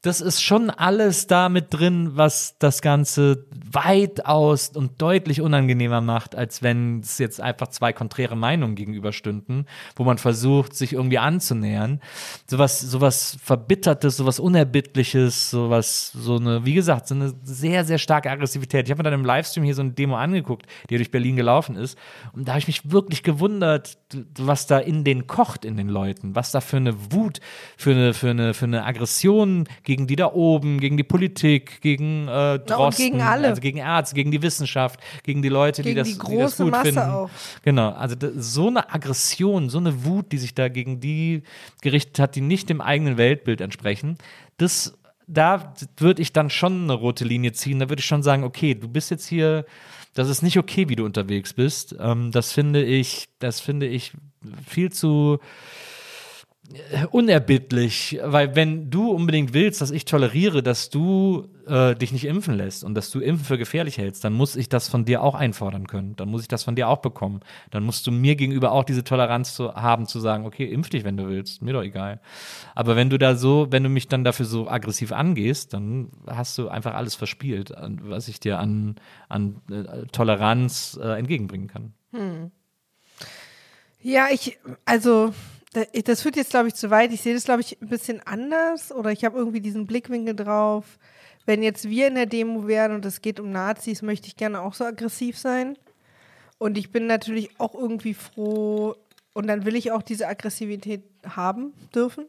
Das 0.05 0.21
ist 0.21 0.43
schon 0.43 0.69
alles 0.69 1.29
da 1.29 1.49
mit 1.49 1.73
drin, 1.73 2.11
was 2.13 2.59
das 2.59 2.83
Ganze 2.83 3.47
weitaus 3.73 4.69
und 4.69 5.01
deutlich 5.01 5.41
unangenehmer 5.41 6.03
macht, 6.03 6.35
als 6.35 6.63
wenn 6.63 7.01
es 7.01 7.17
jetzt 7.17 7.41
einfach 7.41 7.69
zwei 7.69 7.95
konträre 7.95 8.37
Meinungen 8.37 8.75
gegenüberstünden, 8.75 9.67
wo 9.97 10.05
man 10.05 10.19
versucht, 10.19 10.75
sich 10.75 10.93
irgendwie 10.93 11.17
anzunähern. 11.17 12.03
Sowas, 12.47 12.83
sowas 12.83 13.39
Verbittertes, 13.43 14.19
sowas 14.19 14.41
Unerbittliches, 14.41 15.49
sowas, 15.49 16.13
so 16.13 16.37
eine, 16.37 16.67
wie 16.67 16.75
gesagt, 16.75 17.09
so 17.09 17.15
eine 17.15 17.33
sehr, 17.43 17.87
sehr 17.87 17.97
starke 17.97 18.31
Aggressivität. 18.31 18.85
Ich 18.85 18.91
habe 18.91 18.99
mir 18.99 19.11
dann 19.11 19.21
im 19.21 19.25
Livestream 19.25 19.65
hier 19.65 19.75
so 19.75 19.81
eine 19.81 19.93
Demo 19.93 20.17
angeguckt, 20.17 20.67
die 20.91 20.97
durch 20.97 21.11
Berlin 21.11 21.37
gelaufen 21.37 21.77
ist. 21.77 21.97
Und 22.35 22.47
da 22.47 22.53
habe 22.53 22.59
ich 22.59 22.67
mich 22.67 22.91
wirklich 22.91 23.23
gewundert, 23.23 23.97
was 24.39 24.67
da 24.67 24.81
in 24.81 25.03
den 25.03 25.27
kocht, 25.27 25.65
in 25.65 25.79
den 25.79 25.89
Leuten, 25.89 26.35
was 26.35 26.51
da 26.51 26.61
für 26.61 26.77
eine 26.77 26.95
Wut, 27.11 27.41
für 27.79 27.93
eine, 27.93 28.13
für 28.13 28.29
eine, 28.29 28.53
für 28.53 28.67
eine 28.67 28.85
Aggression 28.85 29.67
gegen 29.83 29.94
die 30.07 30.17
da 30.17 30.33
oben, 30.33 30.81
gegen 30.81 30.97
die 30.97 31.05
Politik, 31.05 31.81
gegen 31.81 32.29
äh, 32.29 32.59
Drosten, 32.59 33.05
gegen 33.05 33.21
alle. 33.23 33.49
also 33.49 33.61
gegen 33.61 33.79
Ärzte, 33.79 34.15
gegen 34.15 34.31
die 34.31 34.43
Wissenschaft, 34.43 35.01
gegen 35.23 35.41
die 35.43 35.49
Leute, 35.49 35.83
die 35.83 35.95
Gegen 35.95 35.99
das, 35.99 36.09
die 36.09 36.15
die 36.15 36.19
das 36.19 36.29
große 36.29 36.63
gut 36.65 36.73
Masse 36.73 36.85
finden. 36.85 37.01
auch. 37.01 37.31
Genau, 37.63 37.91
also 37.91 38.15
da, 38.15 38.29
so 38.37 38.69
eine 38.69 38.93
Aggression, 38.93 39.71
so 39.71 39.79
eine 39.79 40.05
Wut, 40.05 40.33
die 40.33 40.39
sich 40.39 40.55
da 40.55 40.69
gegen 40.69 41.01
die 41.01 41.43
gerichtet 41.81 42.19
hat, 42.19 42.35
die 42.35 42.41
nicht 42.41 42.69
dem 42.69 42.81
eigenen 42.81 43.17
Weltbild 43.17 43.61
entsprechen, 43.61 44.19
das 44.57 44.99
da 45.27 45.75
würde 45.97 46.23
ich 46.23 46.33
dann 46.33 46.51
schon 46.51 46.85
eine 46.85 46.93
rote 46.93 47.25
Linie 47.25 47.53
ziehen. 47.53 47.79
Da 47.79 47.89
würde 47.89 48.01
ich 48.01 48.07
schon 48.07 48.23
sagen, 48.23 48.45
okay, 48.45 48.75
du 48.75 48.89
bist 48.89 49.11
jetzt 49.11 49.27
hier, 49.27 49.65
das 50.13 50.29
ist 50.29 50.43
nicht 50.43 50.59
okay, 50.59 50.89
wie 50.89 50.97
du 50.97 51.05
unterwegs 51.05 51.55
bist. 51.55 51.97
Ähm, 51.99 52.31
das 52.31 52.53
finde 52.53 52.85
ich, 52.85 53.29
das 53.39 53.61
finde 53.61 53.87
ich 53.87 54.13
viel 54.67 54.93
zu 54.93 55.39
unerbittlich, 57.11 58.19
weil 58.25 58.57
wenn 58.57 58.91
du 58.91 59.11
unbedingt 59.11 59.53
willst, 59.53 59.81
dass 59.81 59.91
ich 59.91 60.07
toleriere, 60.07 60.63
dass 60.63 60.89
du 60.89 61.49
äh, 61.67 61.95
dich 61.95 62.11
nicht 62.11 62.25
impfen 62.25 62.55
lässt 62.55 62.85
und 62.85 62.95
dass 62.95 63.11
du 63.11 63.21
Impfen 63.21 63.45
für 63.45 63.59
gefährlich 63.59 63.99
hältst, 63.99 64.25
dann 64.25 64.33
muss 64.33 64.57
ich 64.57 64.69
das 64.71 64.89
von 64.89 65.05
dir 65.05 65.23
auch 65.23 65.35
einfordern 65.35 65.87
können. 65.87 66.17
Dann 66.17 66.31
muss 66.31 66.43
ich 66.43 66.49
das 66.49 66.65
von 66.65 66.75
dir 66.75 66.89
auch 66.89 66.99
bekommen. 66.99 67.41
Dann 67.71 67.85
musst 67.85 68.07
du 68.07 68.11
mir 68.11 68.35
gegenüber 68.35 68.73
auch 68.73 68.85
diese 68.85 69.05
Toleranz 69.05 69.55
zu 69.55 69.75
haben, 69.75 70.07
zu 70.07 70.21
sagen, 70.21 70.47
okay, 70.47 70.65
impf 70.65 70.89
dich, 70.89 71.05
wenn 71.05 71.17
du 71.17 71.29
willst, 71.29 71.61
mir 71.61 71.75
doch 71.75 71.83
egal. 71.83 72.21
Aber 72.75 72.97
wenn 72.97 73.11
du 73.11 73.19
da 73.19 73.37
so, 73.37 73.69
wenn 73.71 73.83
du 73.83 73.91
mich 73.91 74.09
dann 74.09 74.25
dafür 74.25 74.47
so 74.47 74.69
aggressiv 74.69 75.13
angehst, 75.13 75.75
dann 75.75 76.09
hast 76.27 76.57
du 76.57 76.69
einfach 76.69 76.95
alles 76.95 77.15
verspielt, 77.15 77.73
was 78.03 78.29
ich 78.29 78.41
dir 78.41 78.59
an, 78.59 78.97
an 79.29 79.61
äh, 79.71 80.07
Toleranz 80.13 80.99
äh, 81.01 81.19
entgegenbringen 81.19 81.69
kann. 81.69 81.93
Ja, 84.01 84.27
ich, 84.31 84.59
also, 84.85 85.33
das 86.05 86.23
führt 86.23 86.37
jetzt, 86.37 86.51
glaube 86.51 86.69
ich, 86.69 86.75
zu 86.75 86.91
weit. 86.91 87.13
Ich 87.13 87.23
sehe 87.23 87.35
das, 87.35 87.45
glaube 87.45 87.61
ich, 87.61 87.81
ein 87.81 87.89
bisschen 87.89 88.21
anders 88.25 88.93
oder 88.93 89.11
ich 89.11 89.25
habe 89.25 89.39
irgendwie 89.39 89.61
diesen 89.61 89.87
Blickwinkel 89.87 90.37
drauf. 90.37 90.99
Wenn 91.47 91.63
jetzt 91.63 91.89
wir 91.89 92.09
in 92.09 92.15
der 92.15 92.27
Demo 92.27 92.67
wären 92.67 92.93
und 92.93 93.05
es 93.05 93.21
geht 93.21 93.41
um 93.41 93.51
Nazis, 93.51 94.01
möchte 94.03 94.29
ich 94.29 94.37
gerne 94.37 94.63
auch 94.63 94.75
so 94.75 94.85
aggressiv 94.85 95.37
sein. 95.37 95.77
Und 96.59 96.79
ich 96.79 96.93
bin 96.93 97.07
natürlich 97.07 97.61
auch 97.61 97.75
irgendwie 97.75 98.15
froh 98.15 98.95
und 99.35 99.47
dann 99.49 99.65
will 99.65 99.77
ich 99.77 99.93
auch 99.93 100.03
diese 100.03 100.29
Aggressivität 100.29 101.03
haben 101.27 101.75
dürfen. 101.95 102.27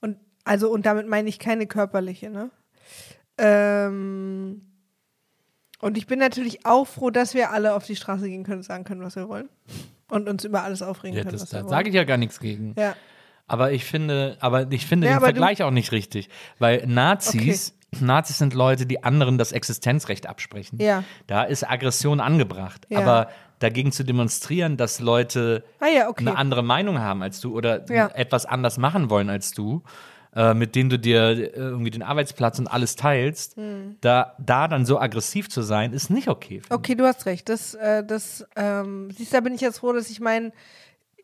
Und 0.00 0.18
also, 0.44 0.70
und 0.70 0.86
damit 0.86 1.08
meine 1.08 1.28
ich 1.28 1.38
keine 1.38 1.66
körperliche, 1.66 2.30
ne? 2.30 2.50
Ähm, 3.36 4.62
und 5.80 5.98
ich 5.98 6.06
bin 6.06 6.18
natürlich 6.18 6.64
auch 6.64 6.86
froh, 6.86 7.10
dass 7.10 7.34
wir 7.34 7.50
alle 7.50 7.74
auf 7.74 7.84
die 7.84 7.96
Straße 7.96 8.28
gehen 8.28 8.44
können 8.44 8.58
und 8.58 8.62
sagen 8.62 8.84
können, 8.84 9.02
was 9.02 9.16
wir 9.16 9.28
wollen. 9.28 9.48
Und 10.08 10.28
uns 10.28 10.44
über 10.44 10.62
alles 10.62 10.82
aufregen 10.82 11.16
Ja, 11.16 11.24
können. 11.24 11.38
das, 11.38 11.48
da 11.50 11.66
sage 11.66 11.88
ich 11.88 11.94
ja 11.94 12.04
gar 12.04 12.16
nichts 12.16 12.38
gegen. 12.40 12.74
Ja. 12.78 12.94
Aber 13.48 13.72
ich 13.72 13.84
finde, 13.84 14.36
aber 14.40 14.70
ich 14.70 14.86
finde 14.86 15.06
Ja, 15.06 15.14
den 15.14 15.20
Vergleich 15.20 15.62
auch 15.62 15.70
nicht 15.70 15.92
richtig, 15.92 16.28
weil 16.58 16.84
Nazis, 16.86 17.76
Nazis 18.00 18.38
sind 18.38 18.54
Leute, 18.54 18.86
die 18.86 19.04
anderen 19.04 19.38
das 19.38 19.52
Existenzrecht 19.52 20.26
absprechen. 20.26 20.80
Ja. 20.80 21.04
Da 21.26 21.44
ist 21.44 21.68
Aggression 21.68 22.20
angebracht. 22.20 22.86
Ja. 22.88 23.00
Aber 23.00 23.28
dagegen 23.58 23.92
zu 23.92 24.04
demonstrieren, 24.04 24.76
dass 24.76 25.00
Leute 25.00 25.64
Ah 25.80 25.86
ja, 25.86 26.08
okay. 26.08 26.26
eine 26.26 26.36
andere 26.36 26.62
Meinung 26.62 26.98
haben 26.98 27.22
als 27.22 27.40
du 27.40 27.56
oder 27.56 27.88
etwas 28.18 28.46
anders 28.46 28.78
machen 28.78 29.10
wollen 29.10 29.30
als 29.30 29.52
du, 29.52 29.82
äh, 30.36 30.52
mit 30.52 30.74
denen 30.74 30.90
du 30.90 30.98
dir 30.98 31.22
äh, 31.30 31.46
irgendwie 31.56 31.90
den 31.90 32.02
Arbeitsplatz 32.02 32.58
und 32.58 32.68
alles 32.68 32.94
teilst, 32.94 33.56
Hm. 33.56 33.96
da, 34.02 34.36
da 34.38 34.68
dann 34.68 34.84
so 34.84 35.00
aggressiv 35.00 35.48
zu 35.48 35.62
sein, 35.62 35.94
ist 35.94 36.10
nicht 36.10 36.28
okay. 36.28 36.60
Okay, 36.68 36.94
du 36.94 37.04
hast 37.06 37.24
recht. 37.24 37.48
Das, 37.48 37.72
äh, 37.74 38.04
das, 38.04 38.46
ähm, 38.54 39.10
siehst 39.10 39.32
du, 39.32 39.36
da 39.38 39.40
bin 39.40 39.54
ich 39.54 39.62
jetzt 39.62 39.78
froh, 39.78 39.94
dass 39.94 40.10
ich 40.10 40.20
mein 40.20 40.52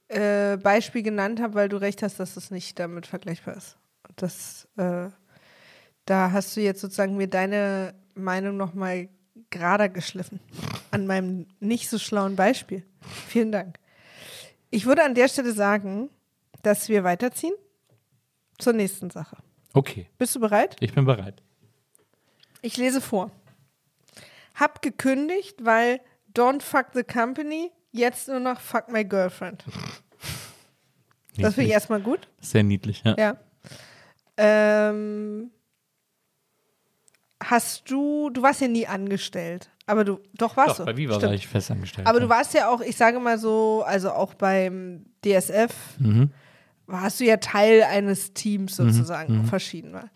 äh, 0.08 0.56
Beispiel 0.56 1.02
genannt 1.02 1.40
habe, 1.40 1.54
weil 1.54 1.68
du 1.68 1.76
recht 1.76 2.02
hast, 2.02 2.18
dass 2.18 2.34
das 2.34 2.50
nicht 2.50 2.78
damit 2.78 3.06
vergleichbar 3.06 3.54
ist. 3.56 3.76
Das, 4.16 4.66
äh, 4.78 5.08
da 6.06 6.32
hast 6.32 6.56
du 6.56 6.62
jetzt 6.62 6.80
sozusagen 6.80 7.16
mir 7.16 7.28
deine 7.28 7.94
Meinung 8.14 8.56
nochmal 8.56 9.08
gerader 9.50 9.90
geschliffen. 9.90 10.40
An 10.90 11.06
meinem 11.06 11.46
nicht 11.60 11.90
so 11.90 11.98
schlauen 11.98 12.34
Beispiel. 12.34 12.82
Vielen 13.28 13.52
Dank. 13.52 13.78
Ich 14.70 14.86
würde 14.86 15.04
an 15.04 15.14
der 15.14 15.28
Stelle 15.28 15.52
sagen, 15.52 16.08
dass 16.62 16.88
wir 16.88 17.04
weiterziehen 17.04 17.52
zur 18.62 18.72
nächsten 18.72 19.10
Sache. 19.10 19.36
Okay, 19.74 20.06
Bist 20.18 20.34
du 20.34 20.40
bereit? 20.40 20.76
ich 20.80 20.92
bin 20.94 21.04
bereit. 21.04 21.42
Ich 22.60 22.76
lese 22.76 23.00
vor. 23.00 23.30
Hab 24.54 24.82
gekündigt, 24.82 25.64
weil 25.64 26.00
Don't 26.34 26.62
fuck 26.62 26.86
the 26.94 27.02
company, 27.02 27.70
jetzt 27.90 28.28
nur 28.28 28.40
noch 28.40 28.60
fuck 28.60 28.88
my 28.90 29.04
girlfriend. 29.04 29.64
Das 31.38 31.54
finde 31.54 31.68
ich 31.68 31.72
erstmal 31.72 32.00
gut. 32.00 32.28
Sehr 32.42 32.62
niedlich, 32.62 33.02
ja. 33.06 33.16
Ja. 33.18 33.36
Ähm, 34.36 35.50
hast 37.42 37.90
du, 37.90 38.28
du 38.28 38.42
warst 38.42 38.60
ja 38.60 38.68
nie 38.68 38.86
angestellt, 38.86 39.70
aber 39.86 40.04
du, 40.04 40.20
doch 40.34 40.56
warst 40.58 40.72
Doch, 40.72 40.76
du. 40.80 40.84
bei 40.84 40.96
Viva 40.98 41.14
Stimmt. 41.14 41.28
war 41.28 41.34
ich 41.34 41.48
festangestellt. 41.48 42.06
Aber 42.06 42.18
ja. 42.18 42.24
du 42.24 42.28
warst 42.28 42.52
ja 42.52 42.68
auch, 42.68 42.82
ich 42.82 42.96
sage 42.98 43.18
mal 43.18 43.38
so, 43.38 43.82
also 43.86 44.10
auch 44.12 44.34
beim 44.34 45.06
DSF 45.24 45.74
Mhm. 45.98 46.30
Warst 46.92 47.18
du 47.20 47.24
ja 47.24 47.38
Teil 47.38 47.82
eines 47.82 48.32
Teams 48.34 48.76
sozusagen, 48.76 49.38
Mhm. 49.40 49.44
verschieden 49.46 49.92
war. 49.92 50.10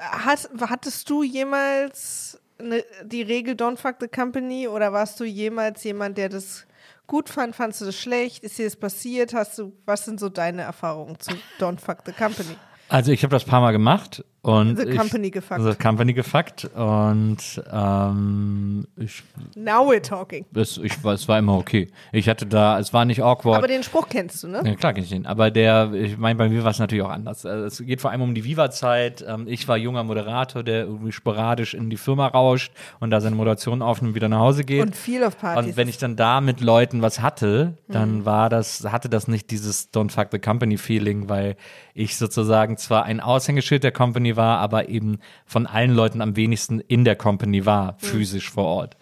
Hast, 0.00 0.50
hattest 0.60 1.08
du 1.10 1.22
jemals 1.22 2.38
ne, 2.60 2.84
die 3.04 3.22
Regel 3.22 3.54
Don't 3.54 3.76
fuck 3.78 3.96
the 4.00 4.06
company 4.08 4.68
oder 4.68 4.92
warst 4.92 5.18
du 5.18 5.24
jemals 5.24 5.82
jemand, 5.82 6.16
der 6.18 6.28
das 6.28 6.66
gut 7.08 7.28
fand? 7.28 7.56
Fandst 7.56 7.80
du 7.80 7.86
das 7.86 7.96
schlecht? 7.96 8.44
Ist 8.44 8.58
dir 8.58 8.66
das 8.66 8.76
passiert? 8.76 9.34
Hast 9.34 9.58
du, 9.58 9.72
was 9.86 10.04
sind 10.04 10.20
so 10.20 10.28
deine 10.28 10.62
Erfahrungen 10.62 11.18
zu 11.18 11.32
Don't 11.58 11.80
fuck 11.80 11.98
the 12.06 12.12
company? 12.12 12.56
Also 12.88 13.10
ich 13.10 13.22
habe 13.24 13.32
das 13.32 13.44
paar 13.44 13.60
Mal 13.60 13.72
gemacht 13.72 14.24
und 14.42 14.76
The 14.76 14.88
ich, 14.88 14.98
company 14.98 15.30
gefuckt. 15.30 15.62
The 15.62 15.74
Company 15.74 16.12
gefuckt 16.12 16.68
und 16.74 17.36
ähm, 17.72 18.86
ich, 18.96 19.22
Now 19.54 19.88
we're 19.88 20.02
talking. 20.02 20.44
es, 20.54 20.78
ich, 20.78 21.02
war- 21.04 21.14
es 21.14 21.28
war 21.28 21.38
immer 21.38 21.56
okay. 21.56 21.88
Ich 22.10 22.28
hatte 22.28 22.46
da, 22.46 22.80
es 22.80 22.92
war 22.92 23.04
nicht 23.04 23.22
awkward. 23.22 23.58
Aber 23.58 23.68
den 23.68 23.84
Spruch 23.84 24.08
kennst 24.08 24.42
du, 24.42 24.48
ne? 24.48 24.62
Ja, 24.64 24.74
klar 24.74 24.94
kenn 24.94 25.04
ich 25.04 25.10
den. 25.10 25.26
Aber 25.26 25.52
der, 25.52 25.92
ich 25.92 26.18
meine, 26.18 26.36
bei 26.36 26.48
mir 26.48 26.64
war 26.64 26.72
es 26.72 26.80
natürlich 26.80 27.04
auch 27.04 27.10
anders. 27.10 27.46
Also 27.46 27.66
es 27.66 27.86
geht 27.86 28.00
vor 28.00 28.10
allem 28.10 28.22
um 28.22 28.34
die 28.34 28.42
Viva-Zeit. 28.42 29.24
Ähm, 29.26 29.46
ich 29.46 29.68
war 29.68 29.76
junger 29.76 30.02
Moderator, 30.02 30.64
der 30.64 30.86
irgendwie 30.86 31.12
sporadisch 31.12 31.74
in 31.74 31.88
die 31.88 31.96
Firma 31.96 32.26
rauscht 32.26 32.72
und 32.98 33.10
da 33.10 33.20
seine 33.20 33.36
Moderation 33.36 33.80
aufnimmt 33.80 34.10
und 34.10 34.14
wieder 34.16 34.28
nach 34.28 34.40
Hause 34.40 34.64
geht. 34.64 34.82
Und 34.82 34.96
viel 34.96 35.22
auf 35.22 35.38
Partys. 35.38 35.66
Und 35.70 35.76
wenn 35.76 35.86
ich 35.86 35.98
dann 35.98 36.16
da 36.16 36.40
mit 36.40 36.60
Leuten 36.60 37.00
was 37.00 37.20
hatte, 37.20 37.78
dann 37.86 38.24
war 38.24 38.48
das, 38.48 38.84
hatte 38.90 39.08
das 39.08 39.28
nicht 39.28 39.52
dieses 39.52 39.92
Don't 39.92 40.10
fuck 40.10 40.28
the 40.32 40.40
company 40.40 40.78
Feeling, 40.78 41.28
weil 41.28 41.54
ich 41.94 42.16
sozusagen 42.16 42.76
zwar 42.76 43.04
ein 43.04 43.20
Aushängeschild 43.20 43.84
der 43.84 43.92
Company 43.92 44.31
war, 44.36 44.58
aber 44.58 44.88
eben 44.88 45.18
von 45.46 45.66
allen 45.66 45.94
Leuten 45.94 46.20
am 46.20 46.36
wenigsten 46.36 46.80
in 46.80 47.04
der 47.04 47.16
Company 47.16 47.66
war, 47.66 47.96
physisch 47.98 48.50
vor 48.50 48.64
Ort. 48.64 48.96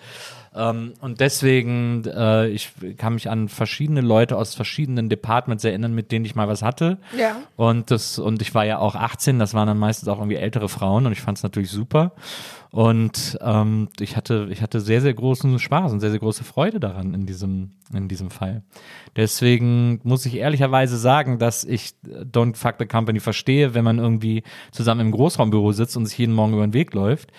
Ähm, 0.55 0.95
und 1.01 1.20
deswegen, 1.20 2.05
äh, 2.07 2.49
ich 2.49 2.72
kann 2.97 3.14
mich 3.14 3.31
an 3.31 3.49
verschiedene 3.49 4.01
Leute 4.01 4.37
aus 4.37 4.55
verschiedenen 4.55 5.09
Departments 5.09 5.64
erinnern, 5.64 5.95
mit 5.95 6.11
denen 6.11 6.24
ich 6.24 6.35
mal 6.35 6.49
was 6.49 6.62
hatte. 6.62 6.99
Ja. 7.16 7.37
Und 7.57 7.91
das, 7.91 8.18
und 8.18 8.43
ich 8.43 8.55
war 8.55 8.64
ja 8.64 8.78
auch 8.78 8.97
18, 8.97 9.39
das 9.39 9.55
waren 9.55 9.68
dann 9.68 9.78
meistens 9.78 10.09
auch 10.09 10.18
irgendwie 10.18 10.37
ältere 10.37 10.68
Frauen 10.68 11.07
und 11.07 11.12
ich 11.12 11.20
fand 11.20 11.39
es 11.39 11.45
natürlich 11.45 11.70
super. 11.70 12.12
Und 12.73 13.37
ähm, 13.41 13.89
ich 13.99 14.16
hatte, 14.16 14.49
ich 14.51 14.62
hatte 14.62 14.81
sehr, 14.81 15.01
sehr 15.01 15.12
großen 15.12 15.59
Spaß 15.59 15.93
und 15.93 16.01
sehr, 16.01 16.11
sehr 16.11 16.21
große 16.21 16.45
Freude 16.45 16.79
daran 16.79 17.14
in 17.14 17.27
diesem, 17.27 17.73
in 17.93 18.07
diesem 18.07 18.31
Fall. 18.31 18.62
Deswegen 19.16 20.01
muss 20.05 20.25
ich 20.25 20.37
ehrlicherweise 20.37 20.97
sagen, 20.97 21.41
dass 21.41 21.64
ich 21.64 21.95
Don't 22.05 22.57
Fuck 22.57 22.77
the 22.79 22.87
Company 22.87 23.18
verstehe, 23.18 23.75
wenn 23.75 23.85
man 23.85 23.99
irgendwie 23.99 24.45
zusammen 24.71 25.01
im 25.01 25.11
Großraumbüro 25.11 25.73
sitzt 25.73 25.97
und 25.97 26.07
sich 26.07 26.18
jeden 26.18 26.35
Morgen 26.35 26.53
über 26.53 26.66
den 26.66 26.75
Weg 26.75 26.95
läuft, 26.95 27.33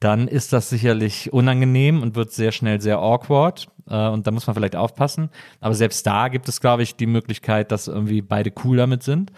dann 0.00 0.28
ist 0.28 0.52
das 0.52 0.68
sicherlich 0.68 1.32
unangenehm 1.32 2.02
und 2.02 2.14
wird 2.14 2.32
sehr 2.32 2.52
schnell 2.52 2.82
sehr 2.82 2.98
awkward. 2.98 3.68
Äh, 3.88 4.08
und 4.08 4.26
da 4.26 4.30
muss 4.30 4.46
man 4.46 4.54
vielleicht 4.54 4.76
aufpassen. 4.76 5.30
Aber 5.60 5.74
selbst 5.74 6.06
da 6.06 6.28
gibt 6.28 6.48
es, 6.48 6.60
glaube 6.60 6.82
ich, 6.82 6.96
die 6.96 7.06
Möglichkeit, 7.06 7.72
dass 7.72 7.88
irgendwie 7.88 8.20
beide 8.20 8.52
cool 8.64 8.76
damit 8.76 9.02
sind. 9.02 9.32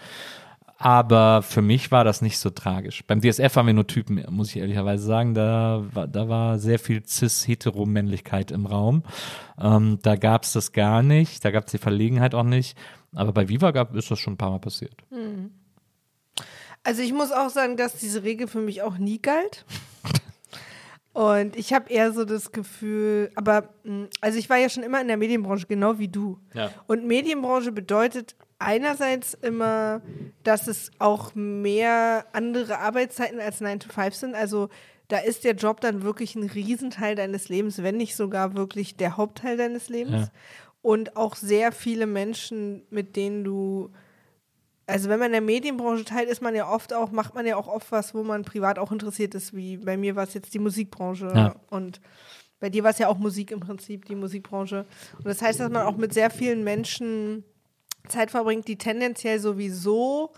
Aber 0.79 1.41
für 1.41 1.63
mich 1.63 1.91
war 1.91 2.03
das 2.03 2.21
nicht 2.21 2.37
so 2.37 2.51
tragisch. 2.51 3.03
Beim 3.05 3.19
DSF 3.21 3.55
waren 3.55 3.65
wir 3.65 3.73
nur 3.73 3.87
Typen, 3.87 4.23
muss 4.29 4.49
ich 4.49 4.57
ehrlicherweise 4.57 5.05
sagen. 5.05 5.33
Da 5.33 5.83
war, 5.91 6.07
da 6.07 6.29
war 6.29 6.59
sehr 6.59 6.77
viel 6.77 7.03
Cis-Heteromännlichkeit 7.03 8.51
im 8.51 8.67
Raum. 8.67 9.03
Ähm, 9.59 9.97
da 10.03 10.15
gab 10.15 10.43
es 10.43 10.53
das 10.53 10.73
gar 10.73 11.01
nicht. 11.01 11.43
Da 11.43 11.49
gab 11.49 11.65
es 11.65 11.71
die 11.71 11.79
Verlegenheit 11.79 12.35
auch 12.35 12.43
nicht. 12.43 12.77
Aber 13.15 13.33
bei 13.33 13.49
Viva 13.49 13.71
gab, 13.71 13.95
ist 13.95 14.11
das 14.11 14.19
schon 14.19 14.33
ein 14.33 14.37
paar 14.37 14.51
Mal 14.51 14.59
passiert. 14.59 14.95
Also 16.83 17.01
ich 17.01 17.11
muss 17.11 17.31
auch 17.31 17.49
sagen, 17.49 17.75
dass 17.75 17.95
diese 17.95 18.23
Regel 18.23 18.47
für 18.47 18.61
mich 18.61 18.83
auch 18.83 18.99
nie 18.99 19.19
galt. 19.19 19.65
Und 21.13 21.55
ich 21.55 21.73
habe 21.73 21.89
eher 21.89 22.13
so 22.13 22.25
das 22.25 22.51
Gefühl, 22.51 23.31
aber 23.33 23.69
mh, 23.83 24.09
also 24.21 24.37
ich 24.37 24.51
war 24.51 24.57
ja 24.57 24.69
schon 24.69 24.83
immer 24.83 25.01
in 25.01 25.07
der 25.07 25.17
Medienbranche, 25.17 25.65
genau 25.65 25.97
wie 25.97 26.09
du. 26.09 26.37
Ja. 26.53 26.69
Und 26.85 27.07
Medienbranche 27.07 27.71
bedeutet 27.71 28.35
einerseits 28.59 29.33
immer, 29.33 30.01
dass 30.43 30.67
es 30.67 30.91
auch 30.99 31.35
mehr 31.35 32.25
andere 32.33 32.79
Arbeitszeiten 32.79 33.39
als 33.39 33.61
9 33.61 33.79
to 33.81 33.89
5 33.89 34.15
sind. 34.15 34.35
Also 34.35 34.69
da 35.07 35.19
ist 35.19 35.43
der 35.43 35.55
Job 35.55 35.81
dann 35.81 36.01
wirklich 36.03 36.35
ein 36.35 36.49
Riesenteil 36.49 37.15
deines 37.15 37.49
Lebens, 37.49 37.81
wenn 37.81 37.97
nicht 37.97 38.15
sogar 38.15 38.55
wirklich 38.55 38.97
der 38.97 39.17
Hauptteil 39.17 39.57
deines 39.57 39.89
Lebens. 39.89 40.27
Ja. 40.27 40.31
Und 40.81 41.15
auch 41.17 41.35
sehr 41.35 41.71
viele 41.71 42.05
Menschen, 42.07 42.83
mit 42.89 43.15
denen 43.15 43.43
du 43.43 43.91
also 44.89 45.09
wenn 45.09 45.19
man 45.19 45.27
in 45.27 45.31
der 45.33 45.41
Medienbranche 45.41 46.05
teilt, 46.05 46.29
ist 46.29 46.41
man 46.41 46.55
ja 46.55 46.71
oft 46.71 46.93
auch, 46.93 47.11
macht 47.11 47.35
man 47.35 47.45
ja 47.45 47.57
auch 47.57 47.67
oft 47.67 47.91
was, 47.91 48.15
wo 48.15 48.23
man 48.23 48.43
privat 48.45 48.79
auch 48.79 48.93
interessiert 48.93 49.35
ist, 49.35 49.53
wie 49.53 49.75
bei 49.75 49.97
mir 49.97 50.15
war 50.15 50.23
es 50.23 50.33
jetzt 50.33 50.53
die 50.53 50.59
Musikbranche 50.59 51.29
Ja. 51.35 51.55
und 51.69 51.99
bei 52.61 52.69
dir 52.69 52.83
war 52.83 52.91
es 52.91 52.97
ja 52.97 53.09
auch 53.09 53.17
Musik 53.17 53.51
im 53.51 53.59
Prinzip, 53.59 54.05
die 54.05 54.15
Musikbranche. 54.15 54.85
Und 55.17 55.27
das 55.27 55.41
heißt, 55.41 55.59
dass 55.59 55.69
man 55.69 55.85
auch 55.85 55.97
mit 55.97 56.13
sehr 56.13 56.29
vielen 56.29 56.63
Menschen 56.63 57.43
Zeit 58.07 58.31
verbringt, 58.31 58.67
die 58.67 58.77
tendenziell 58.77 59.39
sowieso 59.39 60.31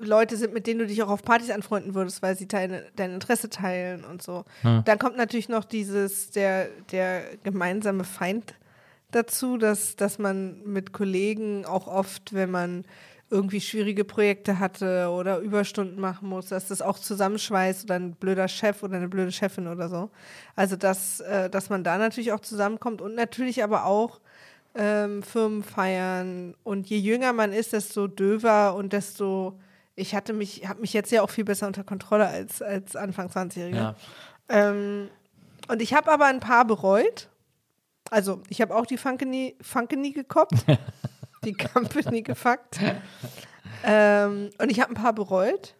Leute 0.00 0.36
sind, 0.36 0.54
mit 0.54 0.66
denen 0.66 0.80
du 0.80 0.86
dich 0.86 1.02
auch 1.02 1.08
auf 1.08 1.22
Partys 1.22 1.50
anfreunden 1.50 1.94
würdest, 1.94 2.22
weil 2.22 2.36
sie 2.36 2.48
deine, 2.48 2.84
dein 2.96 3.12
Interesse 3.12 3.48
teilen 3.48 4.04
und 4.04 4.22
so. 4.22 4.44
Dann 4.84 4.98
kommt 4.98 5.16
natürlich 5.16 5.48
noch 5.48 5.64
dieses, 5.64 6.30
der, 6.30 6.68
der 6.90 7.22
gemeinsame 7.44 8.04
Feind 8.04 8.54
dazu, 9.10 9.56
dass, 9.56 9.96
dass 9.96 10.18
man 10.18 10.62
mit 10.64 10.92
Kollegen 10.92 11.64
auch 11.64 11.86
oft, 11.86 12.34
wenn 12.34 12.50
man 12.50 12.84
irgendwie 13.30 13.60
schwierige 13.60 14.04
Projekte 14.04 14.58
hatte 14.58 15.10
oder 15.10 15.38
Überstunden 15.38 16.00
machen 16.00 16.28
muss, 16.28 16.48
dass 16.48 16.68
das 16.68 16.80
auch 16.80 16.98
zusammenschweißt 16.98 17.84
oder 17.84 17.96
ein 17.96 18.12
blöder 18.12 18.48
Chef 18.48 18.82
oder 18.82 18.96
eine 18.96 19.08
blöde 19.08 19.32
Chefin 19.32 19.68
oder 19.68 19.88
so. 19.88 20.10
Also 20.56 20.76
dass, 20.76 21.20
äh, 21.20 21.50
dass 21.50 21.68
man 21.68 21.84
da 21.84 21.98
natürlich 21.98 22.32
auch 22.32 22.40
zusammenkommt 22.40 23.02
und 23.02 23.14
natürlich 23.14 23.62
aber 23.62 23.84
auch 23.84 24.20
ähm, 24.78 25.22
Firmen 25.22 25.62
feiern. 25.62 26.54
Und 26.62 26.88
je 26.88 26.96
jünger 26.96 27.34
man 27.34 27.52
ist, 27.52 27.74
desto 27.74 28.06
döver 28.06 28.74
und 28.74 28.94
desto 28.94 29.58
ich 29.98 30.14
hatte 30.14 30.32
mich, 30.32 30.66
habe 30.68 30.80
mich 30.80 30.92
jetzt 30.92 31.10
ja 31.10 31.22
auch 31.22 31.30
viel 31.30 31.44
besser 31.44 31.66
unter 31.66 31.82
Kontrolle 31.82 32.28
als, 32.28 32.62
als 32.62 32.94
Anfang 32.94 33.28
20-Jährige. 33.28 33.76
Ja. 33.76 33.96
Ähm, 34.48 35.10
und 35.66 35.82
ich 35.82 35.92
habe 35.92 36.10
aber 36.10 36.26
ein 36.26 36.40
paar 36.40 36.64
bereut. 36.64 37.28
Also, 38.10 38.40
ich 38.48 38.60
habe 38.60 38.74
auch 38.74 38.86
die 38.86 38.96
Funkeny, 38.96 39.56
Funkeny 39.60 40.12
gekoppt, 40.12 40.64
die 41.44 41.52
Company 41.52 42.22
gefuckt. 42.22 42.78
Ähm, 43.84 44.50
und 44.58 44.70
ich 44.70 44.80
habe 44.80 44.92
ein 44.92 45.02
paar 45.02 45.12
bereut. 45.12 45.74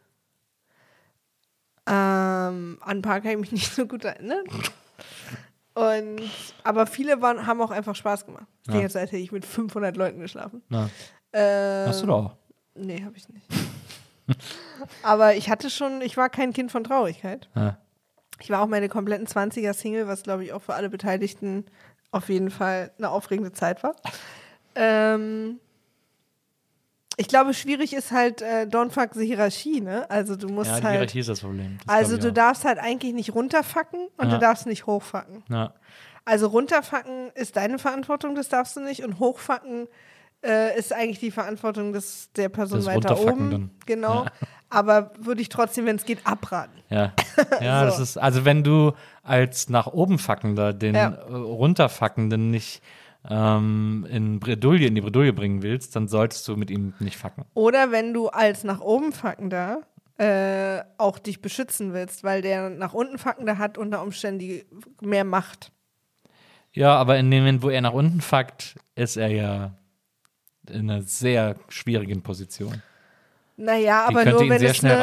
Ähm, 1.86 2.78
an 2.80 2.98
ein 2.98 3.02
paar 3.02 3.20
kann 3.20 3.30
ich 3.30 3.38
mich 3.38 3.52
nicht 3.52 3.72
so 3.72 3.86
gut 3.86 4.04
erinnern. 4.04 4.44
Und, 5.78 6.22
aber 6.64 6.86
viele 6.86 7.22
waren, 7.22 7.46
haben 7.46 7.60
auch 7.60 7.70
einfach 7.70 7.94
Spaß 7.94 8.26
gemacht. 8.26 8.46
Ich 8.62 8.68
denke, 8.68 8.82
jetzt 8.82 8.96
hätte 8.96 9.16
ich 9.16 9.30
mit 9.30 9.46
500 9.46 9.96
Leuten 9.96 10.18
geschlafen. 10.18 10.62
Na, 10.68 10.90
Ähm, 11.32 11.88
hast 11.88 12.02
du 12.02 12.06
doch. 12.06 12.36
Nee, 12.74 13.04
habe 13.04 13.16
ich 13.16 13.28
nicht. 13.28 13.46
aber 15.02 15.36
ich 15.36 15.50
hatte 15.50 15.70
schon, 15.70 16.00
ich 16.00 16.16
war 16.16 16.30
kein 16.30 16.52
Kind 16.52 16.72
von 16.72 16.82
Traurigkeit. 16.82 17.48
Ja. 17.54 17.78
Ich 18.40 18.50
war 18.50 18.60
auch 18.60 18.66
meine 18.66 18.88
kompletten 18.88 19.26
20er 19.26 19.72
Single, 19.72 20.08
was 20.08 20.24
glaube 20.24 20.44
ich 20.44 20.52
auch 20.52 20.62
für 20.62 20.74
alle 20.74 20.88
Beteiligten 20.90 21.64
auf 22.10 22.28
jeden 22.28 22.50
Fall 22.50 22.90
eine 22.98 23.10
aufregende 23.10 23.52
Zeit 23.52 23.82
war. 23.82 23.94
Ähm, 24.74 25.60
ich 27.18 27.28
glaube, 27.28 27.52
schwierig 27.52 27.92
ist 27.94 28.10
halt 28.12 28.40
äh, 28.42 28.66
Don't 28.70 28.90
fuck 28.90 29.10
the 29.14 29.26
Hierarchie, 29.26 29.80
ne? 29.80 30.08
Also 30.08 30.36
du 30.36 30.48
musst 30.48 30.70
Ja, 30.70 30.78
die 30.78 30.84
halt, 30.84 30.94
Hierarchie 30.94 31.18
ist 31.20 31.28
das 31.28 31.40
Problem. 31.40 31.78
Das 31.86 31.94
also 31.94 32.16
du 32.16 32.28
auch. 32.28 32.32
darfst 32.34 32.64
halt 32.64 32.78
eigentlich 32.78 33.12
nicht 33.12 33.34
runterfacken 33.34 34.08
und 34.16 34.26
Ja. 34.28 34.34
du 34.34 34.38
darfst 34.38 34.66
nicht 34.66 34.86
hochfacken. 34.86 35.42
Ja. 35.50 35.74
Also 36.24 36.46
runterfacken 36.46 37.30
ist 37.34 37.56
deine 37.56 37.78
Verantwortung, 37.78 38.34
das 38.34 38.48
darfst 38.48 38.76
du 38.76 38.80
nicht. 38.80 39.02
Und 39.04 39.18
hochfacken 39.18 39.88
äh, 40.46 40.78
ist 40.78 40.92
eigentlich 40.92 41.18
die 41.18 41.30
Verantwortung 41.32 41.92
des, 41.92 42.30
der 42.36 42.48
Person 42.48 42.78
Das 42.78 42.86
weiter 42.86 43.18
oben. 43.20 43.50
dann. 43.50 43.70
Genau. 43.86 44.24
Ja. 44.24 44.30
Aber 44.70 45.12
würde 45.18 45.40
ich 45.40 45.48
trotzdem, 45.48 45.86
wenn 45.86 45.96
es 45.96 46.04
geht, 46.04 46.24
abraten. 46.26 46.78
Ja, 46.90 47.12
ja 47.60 47.84
das 47.84 47.96
So. 47.96 48.02
ist, 48.04 48.16
also 48.18 48.44
wenn 48.44 48.62
du 48.62 48.92
als 49.24 49.68
nach 49.70 49.86
oben 49.88 50.18
Fackender 50.18 50.72
den 50.74 50.94
äh, 50.94 51.06
runterfackenden 51.68 52.50
nicht 52.50 52.82
ähm, 53.28 54.06
in 54.10 54.40
Bredouille, 54.40 54.86
in 54.86 54.94
die 54.94 55.00
Bredouille 55.00 55.32
bringen 55.32 55.62
willst, 55.62 55.96
dann 55.96 56.08
solltest 56.08 56.46
du 56.48 56.56
mit 56.56 56.70
ihm 56.70 56.94
nicht 56.98 57.16
facken. 57.16 57.44
Oder 57.54 57.90
wenn 57.90 58.14
du 58.14 58.28
als 58.28 58.64
nach 58.64 58.80
oben 58.80 59.12
Fackender 59.12 59.82
äh, 60.18 60.82
auch 60.98 61.18
dich 61.18 61.40
beschützen 61.40 61.92
willst, 61.92 62.24
weil 62.24 62.42
der 62.42 62.70
nach 62.70 62.92
unten 62.92 63.18
Fackender 63.18 63.58
hat 63.58 63.78
unter 63.78 64.02
Umständen 64.02 64.38
die 64.40 64.66
mehr 65.00 65.24
Macht. 65.24 65.72
Ja, 66.72 66.96
aber 66.96 67.18
in 67.18 67.30
dem 67.30 67.40
Moment, 67.44 67.62
wo 67.62 67.70
er 67.70 67.80
nach 67.80 67.92
unten 67.92 68.20
fackt, 68.20 68.76
ist 68.94 69.16
er 69.16 69.28
ja 69.28 69.74
in 70.68 70.90
einer 70.90 71.02
sehr 71.02 71.56
schwierigen 71.68 72.22
Position. 72.22 72.82
Naja, 73.60 74.06
Die 74.08 74.14
aber 74.14 74.24
nur 74.30 74.48
wenn 74.48 74.62
es, 74.62 74.84
eine, 74.84 74.94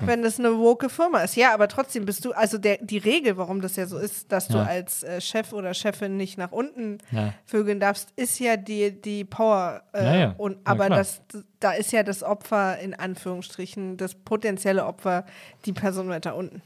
wenn 0.00 0.24
es 0.24 0.38
eine 0.38 0.56
woke 0.58 0.88
Firma 0.88 1.20
ist. 1.20 1.36
Ja, 1.36 1.52
aber 1.52 1.68
trotzdem 1.68 2.06
bist 2.06 2.24
du, 2.24 2.32
also 2.32 2.56
der, 2.56 2.78
die 2.80 2.96
Regel, 2.96 3.36
warum 3.36 3.60
das 3.60 3.76
ja 3.76 3.84
so 3.86 3.98
ist, 3.98 4.32
dass 4.32 4.48
du 4.48 4.56
Ja. 4.56 4.64
als 4.64 5.02
äh, 5.02 5.20
Chef 5.20 5.52
oder 5.52 5.74
Chefin 5.74 6.16
nicht 6.16 6.38
nach 6.38 6.50
unten 6.50 6.96
Ja. 7.10 7.34
vögeln 7.44 7.80
darfst, 7.80 8.08
ist 8.16 8.38
ja 8.40 8.56
die, 8.56 8.98
die 8.98 9.24
Power. 9.26 9.82
Äh, 9.92 10.04
Ja, 10.04 10.14
ja. 10.16 10.34
Und, 10.38 10.52
Ja, 10.54 10.58
aber 10.64 10.88
das, 10.88 11.20
da 11.60 11.72
ist 11.72 11.92
ja 11.92 12.02
das 12.02 12.22
Opfer, 12.22 12.78
in 12.78 12.94
Anführungsstrichen, 12.94 13.98
das 13.98 14.14
potenzielle 14.14 14.86
Opfer, 14.86 15.26
die 15.66 15.74
Person 15.74 16.08
weiter 16.08 16.34
unten. 16.34 16.62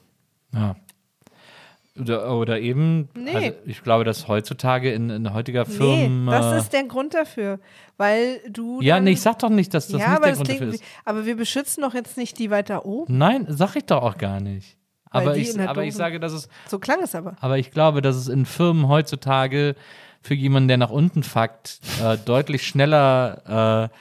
Oder, 2.00 2.34
oder 2.36 2.58
eben, 2.60 3.08
Nee. 3.14 3.34
also 3.34 3.52
ich 3.66 3.82
glaube, 3.82 4.04
dass 4.04 4.26
heutzutage 4.26 4.92
in, 4.92 5.10
in 5.10 5.32
heutiger 5.34 5.64
Nee, 5.68 5.74
Firmen. 5.74 6.26
das 6.26 6.54
äh, 6.54 6.58
ist 6.58 6.72
der 6.72 6.84
Grund 6.84 7.12
dafür. 7.14 7.58
Weil 7.98 8.40
du. 8.48 8.80
ja, 8.80 8.94
dann, 8.96 9.04
nee, 9.04 9.10
ich 9.12 9.20
sag 9.20 9.38
doch 9.40 9.50
nicht, 9.50 9.74
dass 9.74 9.88
das 9.88 10.00
ja, 10.00 10.08
nicht 10.08 10.16
aber 10.16 10.26
der 10.26 10.30
das 10.30 10.38
Grund 10.38 10.50
dafür 10.50 10.68
ist. 10.74 10.84
aber 11.04 11.26
wir 11.26 11.36
beschützen 11.36 11.82
doch 11.82 11.92
jetzt 11.94 12.16
nicht 12.16 12.38
die 12.38 12.50
weiter 12.50 12.86
oben. 12.86 13.18
Nein, 13.18 13.44
sag 13.48 13.76
ich 13.76 13.84
doch 13.84 14.02
auch 14.02 14.16
gar 14.16 14.40
nicht. 14.40 14.78
Weil 15.10 15.22
Aber 15.28 15.36
ich, 15.36 15.60
aber 15.60 15.84
ich 15.84 15.94
sage, 15.94 16.18
dass 16.18 16.32
es 16.32 16.48
So 16.66 16.78
klang 16.78 17.00
es 17.02 17.14
aber. 17.14 17.36
Aber 17.40 17.58
ich 17.58 17.70
glaube, 17.70 18.00
dass 18.00 18.16
es 18.16 18.28
in 18.28 18.46
Firmen 18.46 18.88
heutzutage 18.88 19.74
für 20.22 20.32
jemanden, 20.34 20.68
der 20.68 20.78
nach 20.78 20.90
unten 20.90 21.22
fackt, 21.22 21.80
äh, 22.02 22.16
deutlich 22.16 22.66
schneller 22.66 23.90
äh, 23.90 23.96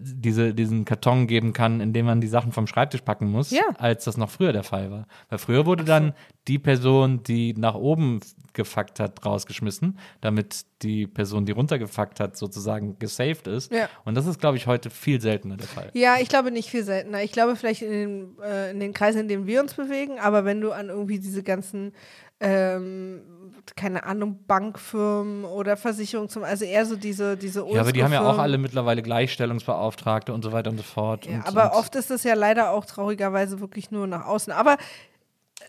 diese, 0.00 0.54
diesen 0.54 0.84
Karton 0.84 1.26
geben 1.26 1.52
kann, 1.52 1.80
in 1.80 1.92
dem 1.92 2.06
man 2.06 2.20
die 2.20 2.28
Sachen 2.28 2.52
vom 2.52 2.66
Schreibtisch 2.66 3.02
packen 3.02 3.30
muss, 3.30 3.50
Ja. 3.50 3.62
als 3.78 4.04
das 4.04 4.16
noch 4.16 4.30
früher 4.30 4.52
der 4.52 4.62
Fall 4.62 4.90
war. 4.90 5.06
Weil 5.28 5.38
früher 5.38 5.66
wurde 5.66 5.84
dann 5.84 6.14
die 6.48 6.58
Person, 6.58 7.22
die 7.22 7.54
nach 7.54 7.74
oben 7.74 8.20
gefackt 8.52 9.00
hat, 9.00 9.24
rausgeschmissen, 9.26 9.98
damit 10.20 10.64
die 10.82 11.06
Person, 11.08 11.44
die 11.44 11.52
runtergefackt 11.52 12.20
hat, 12.20 12.36
sozusagen 12.36 12.98
gesaved 13.00 13.46
ist. 13.48 13.72
Ja. 13.72 13.88
Und 14.04 14.14
das 14.14 14.26
ist, 14.26 14.38
glaube 14.38 14.56
ich, 14.56 14.66
heute 14.68 14.90
viel 14.90 15.20
seltener 15.20 15.56
der 15.56 15.66
Fall. 15.66 15.90
Ja, 15.94 16.16
ich 16.20 16.28
glaube 16.28 16.50
nicht 16.52 16.70
viel 16.70 16.84
seltener. 16.84 17.22
Ich 17.22 17.32
glaube 17.32 17.56
vielleicht 17.56 17.82
in 17.82 17.90
den, 17.90 18.38
äh, 18.42 18.70
in 18.70 18.78
den 18.80 18.92
Kreisen, 18.92 19.22
in 19.22 19.28
denen 19.28 19.46
wir 19.46 19.60
uns 19.60 19.74
bewegen, 19.74 20.20
aber 20.20 20.44
wenn 20.44 20.60
du 20.60 20.70
an 20.72 20.88
irgendwie 20.88 21.18
diese 21.18 21.42
ganzen, 21.42 21.92
ähm, 22.40 23.22
keine 23.76 24.04
Ahnung, 24.04 24.38
Bankfirmen 24.46 25.44
oder 25.44 25.76
Versicherungen 25.76 26.28
zum, 26.28 26.44
also 26.44 26.64
eher 26.64 26.84
so 26.86 26.96
diese, 26.96 27.36
diese 27.36 27.64
Ja, 27.70 27.80
aber 27.80 27.92
die 27.92 28.04
haben 28.04 28.12
ja 28.12 28.22
auch 28.28 28.38
alle 28.38 28.58
mittlerweile 28.58 29.02
Gleichstellungsbeauftragte 29.02 30.32
und 30.32 30.42
so 30.42 30.52
weiter 30.52 30.70
und 30.70 30.76
so 30.76 30.82
fort. 30.82 31.26
Ja, 31.26 31.36
und, 31.36 31.46
aber 31.46 31.72
und 31.72 31.78
oft 31.78 31.94
ist 31.94 32.10
es 32.10 32.24
ja 32.24 32.34
leider 32.34 32.70
auch 32.70 32.84
traurigerweise 32.84 33.60
wirklich 33.60 33.90
nur 33.90 34.06
nach 34.06 34.26
außen. 34.26 34.52
Aber 34.52 34.72
äh, 34.74 35.66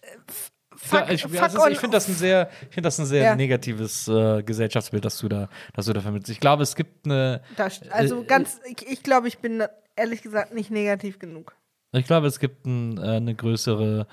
fuck, 0.76 1.10
ich, 1.10 1.24
das 1.24 1.56
on- 1.58 1.72
ich 1.72 1.80
finde 1.80 1.96
das 1.98 2.08
ein 2.08 2.16
sehr, 2.16 2.50
ich 2.70 2.82
das 2.82 3.00
ein 3.00 3.06
sehr 3.06 3.24
Ja. 3.24 3.36
negatives 3.36 4.08
äh, 4.08 4.44
Gesellschaftsbild, 4.44 5.06
das 5.06 5.18
du 5.20 5.30
da, 5.30 5.48
das 5.74 5.86
du 5.86 5.94
da 5.94 6.02
vermittelst. 6.02 6.32
Ich 6.32 6.40
glaube, 6.40 6.64
es 6.64 6.76
gibt 6.76 7.06
eine, 7.06 7.42
da 7.56 7.68
st- 7.68 7.90
also 7.90 8.22
äh, 8.22 8.26
ganz, 8.26 8.60
ich, 8.66 8.86
ich 8.88 9.04
glaube, 9.04 9.28
ich 9.28 9.40
bin 9.40 9.64
ehrlich 9.96 10.22
gesagt 10.22 10.54
nicht 10.54 10.70
negativ 10.72 11.20
genug. 11.20 11.56
ich 11.94 12.06
glaube, 12.06 12.28
es 12.28 12.40
gibt 12.40 12.66
ein, 12.66 12.98
äh, 12.98 13.02
eine 13.18 13.34
größere 13.36 14.06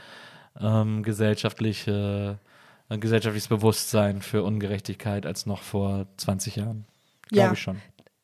ähm, 0.61 1.03
gesellschaftliche, 1.03 2.39
ein 2.93 3.01
gesellschaftliches 3.01 3.49
Bewusstsein 3.49 4.23
für 4.23 4.43
Ungerechtigkeit 4.43 5.27
als 5.27 5.47
noch 5.47 5.63
vor 5.63 6.07
20 6.19 6.57
Jahren. 6.57 6.85
Glaube 7.29 7.47
Ja. 7.47 7.53
ich 7.53 7.61
schon. 7.63 7.81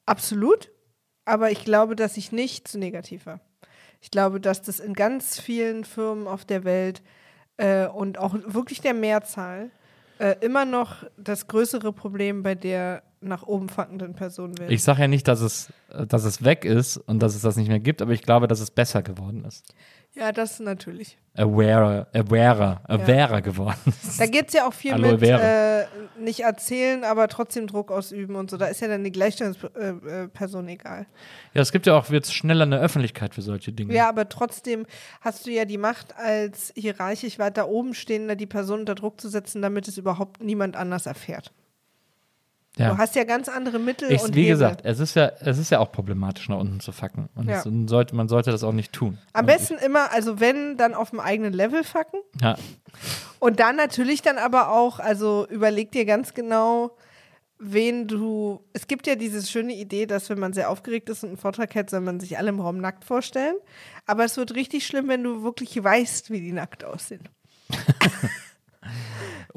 Absolut. 0.07 0.71
Aber 1.25 1.51
ich 1.51 1.65
glaube, 1.65 1.97
dass 1.97 2.17
ich 2.17 2.33
nicht 2.33 2.69
zu 2.69 2.79
negativ 2.79 3.27
war. 3.27 3.41
Ich 4.01 4.11
glaube, 4.11 4.41
dass 4.41 4.63
das 4.63 4.81
in 4.81 4.95
ganz 4.95 5.41
vielen 5.41 5.85
Firmen 5.85 6.27
auf 6.27 6.45
der 6.45 6.65
Welt 6.65 7.03
äh, 7.57 7.87
und 7.87 8.19
auch 8.19 8.35
wirklich 8.47 8.81
der 8.81 8.95
Mehrzahl 8.95 9.71
äh, 10.19 10.37
immer 10.41 10.65
noch 10.65 11.05
das 11.17 11.49
größere 11.49 11.93
Problem 11.93 12.43
bei 12.43 12.55
der 12.55 13.03
nach 13.21 13.43
oben 13.43 13.69
fackenden 13.69 14.15
Person 14.15 14.57
wäre. 14.59 14.73
Ich 14.73 14.83
sage 14.83 15.03
ja 15.03 15.09
nicht, 15.09 15.27
dass 15.29 15.41
es, 15.41 15.73
äh, 15.91 16.07
dass 16.07 16.25
es 16.25 16.45
weg 16.45 16.65
ist 16.65 16.97
und 16.97 17.21
dass 17.21 17.35
es 17.35 17.43
das 17.43 17.57
nicht 17.57 17.69
mehr 17.69 17.81
gibt, 17.81 18.03
aber 18.03 18.13
ich 18.13 18.23
glaube, 18.23 18.49
dass 18.49 18.61
es 18.61 18.71
besser 18.71 19.03
geworden 19.03 19.45
ist. 19.45 19.65
ja, 20.15 20.33
das 20.33 20.61
natürlich. 20.61 21.19
Awarer, 21.35 22.09
awarer, 22.13 22.81
awarer 22.85 23.43
geworden 23.43 23.79
ist. 23.87 24.21
Da 24.21 24.27
geht 24.27 24.49
es 24.49 24.55
ja 24.55 24.67
auch 24.67 24.73
viel 24.73 24.93
Aloe 24.93 25.13
mit 25.13 25.23
äh, 25.23 25.85
nicht 26.19 26.41
erzählen, 26.41 27.05
aber 27.05 27.29
trotzdem 27.29 27.67
Druck 27.69 27.93
ausüben 27.93 28.35
und 28.35 28.51
so. 28.51 28.57
Da 28.57 28.67
ist 28.67 28.81
ja 28.81 28.89
dann 28.89 29.05
die 29.05 29.13
Gleichstellungsperson 29.13 30.31
Person 30.33 30.69
egal. 30.69 31.07
Ja, 31.55 31.63
es 31.63 31.71
gibt 31.71 31.87
ja 31.87 31.97
auch 31.97 32.09
jetzt 32.11 32.35
schneller 32.35 32.65
eine 32.65 32.81
Öffentlichkeit 32.81 33.35
für 33.35 33.43
solche 33.43 33.73
Dinge. 33.73 33.95
Ja, 33.95 34.09
aber 34.09 34.29
trotzdem 34.29 34.87
hast 35.21 35.47
du 35.47 35.51
ja 35.51 35.65
die 35.65 35.79
Macht, 35.79 36.17
als 36.17 36.73
hierarchisch 36.75 37.39
weiter 37.39 37.69
oben 37.69 37.95
stehender 37.95 38.35
die 38.35 38.47
Person 38.47 38.81
unter 38.81 38.95
Druck 38.95 39.21
zu 39.21 39.29
setzen, 39.29 39.63
damit 39.63 39.87
es 39.87 39.99
überhaupt 39.99 40.43
niemand 40.43 40.77
anders 40.77 41.07
erfährt. 41.07 41.53
Ja. 42.79 42.91
Du 42.93 42.99
hast 42.99 43.15
ja 43.17 43.25
ganz 43.25 43.49
andere 43.49 43.79
Mittel 43.79 44.11
Ich, 44.11 44.23
und 44.23 44.35
wie 44.35 44.43
Hebel. 44.43 44.55
gesagt, 44.55 44.81
es 44.85 45.01
ist 45.01 45.15
ja, 45.17 45.33
es 45.41 45.59
ist 45.59 45.71
ja 45.71 45.81
auch 45.81 45.93
problematisch, 45.93 46.49
nach 46.49 46.59
unten 46.59 46.81
zu 46.81 46.93
facken. 46.93 47.29
Und 47.35 47.49
Ja. 47.49 47.63
sollte, 47.87 48.15
man 48.15 48.29
sollte 48.29 48.51
das 48.51 48.63
auch 48.65 48.73
nicht 48.73 48.93
tun. 48.93 49.19
Am 49.33 49.41
Und 49.41 49.47
besten 49.47 49.75
immer, 49.79 50.13
also 50.13 50.41
wenn, 50.41 50.77
dann 50.77 50.95
auf 50.95 51.11
dem 51.11 51.21
eigenen 51.21 51.53
Level 51.53 51.85
facken. 51.85 52.21
Ich, 52.37 52.43
ja, 52.43 52.57
Und 53.41 53.61
dann 53.61 53.77
natürlich 53.77 54.23
dann 54.23 54.39
aber 54.39 54.71
auch, 54.73 54.99
also 55.01 55.47
überleg 55.51 55.93
dir 55.93 56.05
ganz 56.05 56.35
genau, 56.35 56.97
wen 57.59 58.07
du. 58.07 58.65
Es 58.73 58.87
gibt 58.87 59.07
ja 59.09 59.17
diese 59.17 59.45
schöne 59.45 59.75
Idee, 59.75 60.07
dass 60.07 60.31
wenn 60.31 60.39
man 60.39 60.53
sehr 60.53 60.71
aufgeregt 60.71 61.09
ist 61.11 61.25
und 61.25 61.31
einen 61.31 61.39
Vortrag 61.39 61.75
hält, 61.75 61.91
soll 61.91 62.01
man 62.01 62.21
sich 62.21 62.39
alle 62.39 62.51
im 62.51 62.61
Raum 62.61 62.79
nackt 62.79 63.05
vorstellen. 63.05 63.57
Aber 64.07 64.25
es 64.25 64.37
wird 64.37 64.55
richtig 64.55 64.87
schlimm, 64.87 65.09
wenn 65.09 65.25
du 65.25 65.43
wirklich 65.43 65.83
weißt, 65.83 66.31
wie 66.31 66.41
die 66.41 66.53
nackt 66.53 66.85
aussehen. 66.85 67.29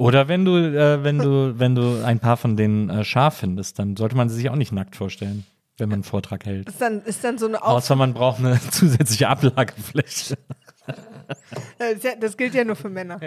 Oder 0.01 0.27
wenn 0.27 0.45
du, 0.45 0.57
äh, 0.57 1.03
wenn 1.03 1.19
du, 1.19 1.59
wenn 1.59 1.75
du 1.75 2.03
ein 2.03 2.19
paar 2.19 2.35
von 2.35 2.57
denen 2.57 2.89
äh, 2.89 3.03
scharf 3.03 3.37
findest, 3.37 3.77
dann 3.77 3.95
sollte 3.95 4.15
man 4.15 4.29
sie 4.29 4.35
sich 4.35 4.49
auch 4.49 4.55
nicht 4.55 4.71
nackt 4.71 4.95
vorstellen, 4.95 5.45
wenn 5.77 5.89
man 5.89 5.97
einen 5.97 6.03
Vortrag 6.03 6.43
hält. 6.43 6.67
Ist 6.69 6.81
dann, 6.81 7.03
ist 7.03 7.23
dann 7.23 7.37
so 7.37 7.45
eine 7.45 7.61
Auf 7.61 7.77
Außer 7.77 7.95
man 7.95 8.15
braucht 8.15 8.39
eine 8.39 8.59
zusätzliche 8.71 9.29
Ablagefläche. 9.29 10.39
Das, 11.77 12.01
ja, 12.01 12.15
gilt 12.35 12.55
ja 12.55 12.63
nur 12.63 12.75
für 12.75 12.89
Männer. 12.89 13.19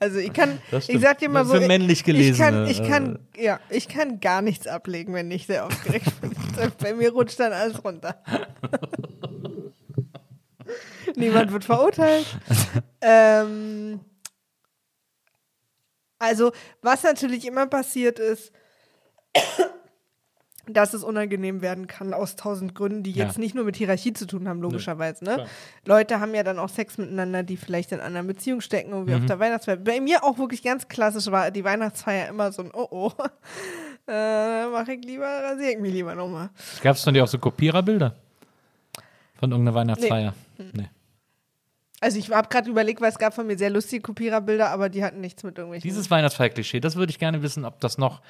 Also 0.00 0.18
ich 0.18 0.32
kann, 0.32 0.58
ich 0.88 1.00
sag 1.00 1.18
dir 1.18 1.28
mal 1.28 1.44
Für 1.44 1.58
so, 1.58 1.60
ich- 1.60 1.68
männlich 1.68 2.00
ich 2.00 2.04
kann, 2.04 2.14
Gelesene, 2.14 2.70
ich 2.72 2.82
kann, 2.82 3.18
äh. 3.36 3.44
ja, 3.44 3.60
ich 3.70 3.86
kann 3.86 4.18
gar 4.18 4.42
nichts 4.42 4.66
ablegen, 4.66 5.14
wenn 5.14 5.30
ich 5.30 5.46
sehr 5.46 5.64
aufgeregt 5.64 6.20
bin. 6.20 6.32
Bei 6.82 6.92
mir 6.92 7.12
rutscht 7.12 7.38
dann 7.38 7.52
alles 7.52 7.84
runter. 7.84 8.20
Niemand 11.14 11.52
wird 11.52 11.64
verurteilt. 11.64 12.26
ähm, 13.00 14.00
also 16.18 16.52
was 16.82 17.02
natürlich 17.02 17.46
immer 17.46 17.66
passiert 17.66 18.18
ist, 18.18 18.52
dass 20.68 20.94
es 20.94 21.04
unangenehm 21.04 21.62
werden 21.62 21.86
kann 21.86 22.12
aus 22.12 22.34
tausend 22.34 22.74
Gründen, 22.74 23.04
die 23.04 23.12
Ja. 23.12 23.24
jetzt 23.26 23.38
nicht 23.38 23.54
nur 23.54 23.64
mit 23.64 23.76
Hierarchie 23.76 24.12
zu 24.14 24.26
tun 24.26 24.48
haben, 24.48 24.60
logischerweise. 24.60 25.24
Ne? 25.24 25.34
klar. 25.34 25.46
Leute 25.84 26.18
haben 26.18 26.34
ja 26.34 26.42
dann 26.42 26.58
auch 26.58 26.68
Sex 26.68 26.98
miteinander, 26.98 27.44
die 27.44 27.56
vielleicht 27.56 27.92
in 27.92 28.00
einer 28.00 28.22
Beziehung 28.24 28.60
stecken 28.60 29.06
wie 29.06 29.12
Mhm. 29.12 29.18
auf 29.20 29.26
der 29.26 29.38
Weihnachtsfeier. 29.38 29.76
Bei 29.76 30.00
mir 30.00 30.24
auch 30.24 30.38
wirklich 30.38 30.64
ganz 30.64 30.88
klassisch 30.88 31.30
war 31.30 31.52
die 31.52 31.62
Weihnachtsfeier 31.62 32.28
immer 32.28 32.50
so 32.50 32.62
ein 32.62 32.70
Oh 32.74 32.88
oh. 32.90 33.12
Äh, 34.08 34.66
mach 34.68 34.86
ich 34.86 35.04
lieber, 35.04 35.26
rasiere 35.26 35.72
ich 35.72 35.78
mich 35.80 35.92
lieber 35.92 36.14
nochmal. 36.14 36.50
Gab 36.80 36.94
es 36.94 37.02
von 37.02 37.12
dir 37.12 37.24
auch 37.24 37.28
so 37.28 37.38
Kopiererbilder? 37.40 38.14
Von 39.38 39.50
irgendeiner 39.50 39.74
Weihnachtsfeier? 39.74 40.32
Nee. 40.58 40.88
Also 42.00 42.18
ich 42.18 42.30
habe 42.30 42.48
gerade 42.48 42.68
überlegt, 42.70 43.00
weil 43.00 43.10
es 43.10 43.18
gab 43.18 43.34
von 43.34 43.46
mir 43.46 43.56
sehr 43.56 43.70
lustige 43.70 44.02
Kopiererbilder, 44.02 44.70
aber 44.70 44.88
die 44.88 45.02
hatten 45.02 45.20
nichts 45.20 45.42
mit 45.42 45.56
irgendwelchen. 45.56 45.88
Dieses 45.88 46.10
Weihnachtsfeier-Klischee, 46.10 46.80
das 46.80 46.96
würde 46.96 47.10
ich 47.10 47.18
gerne 47.18 47.42
wissen, 47.42 47.64
ob 47.64 47.80
das 47.80 47.96
noch, 47.98 48.20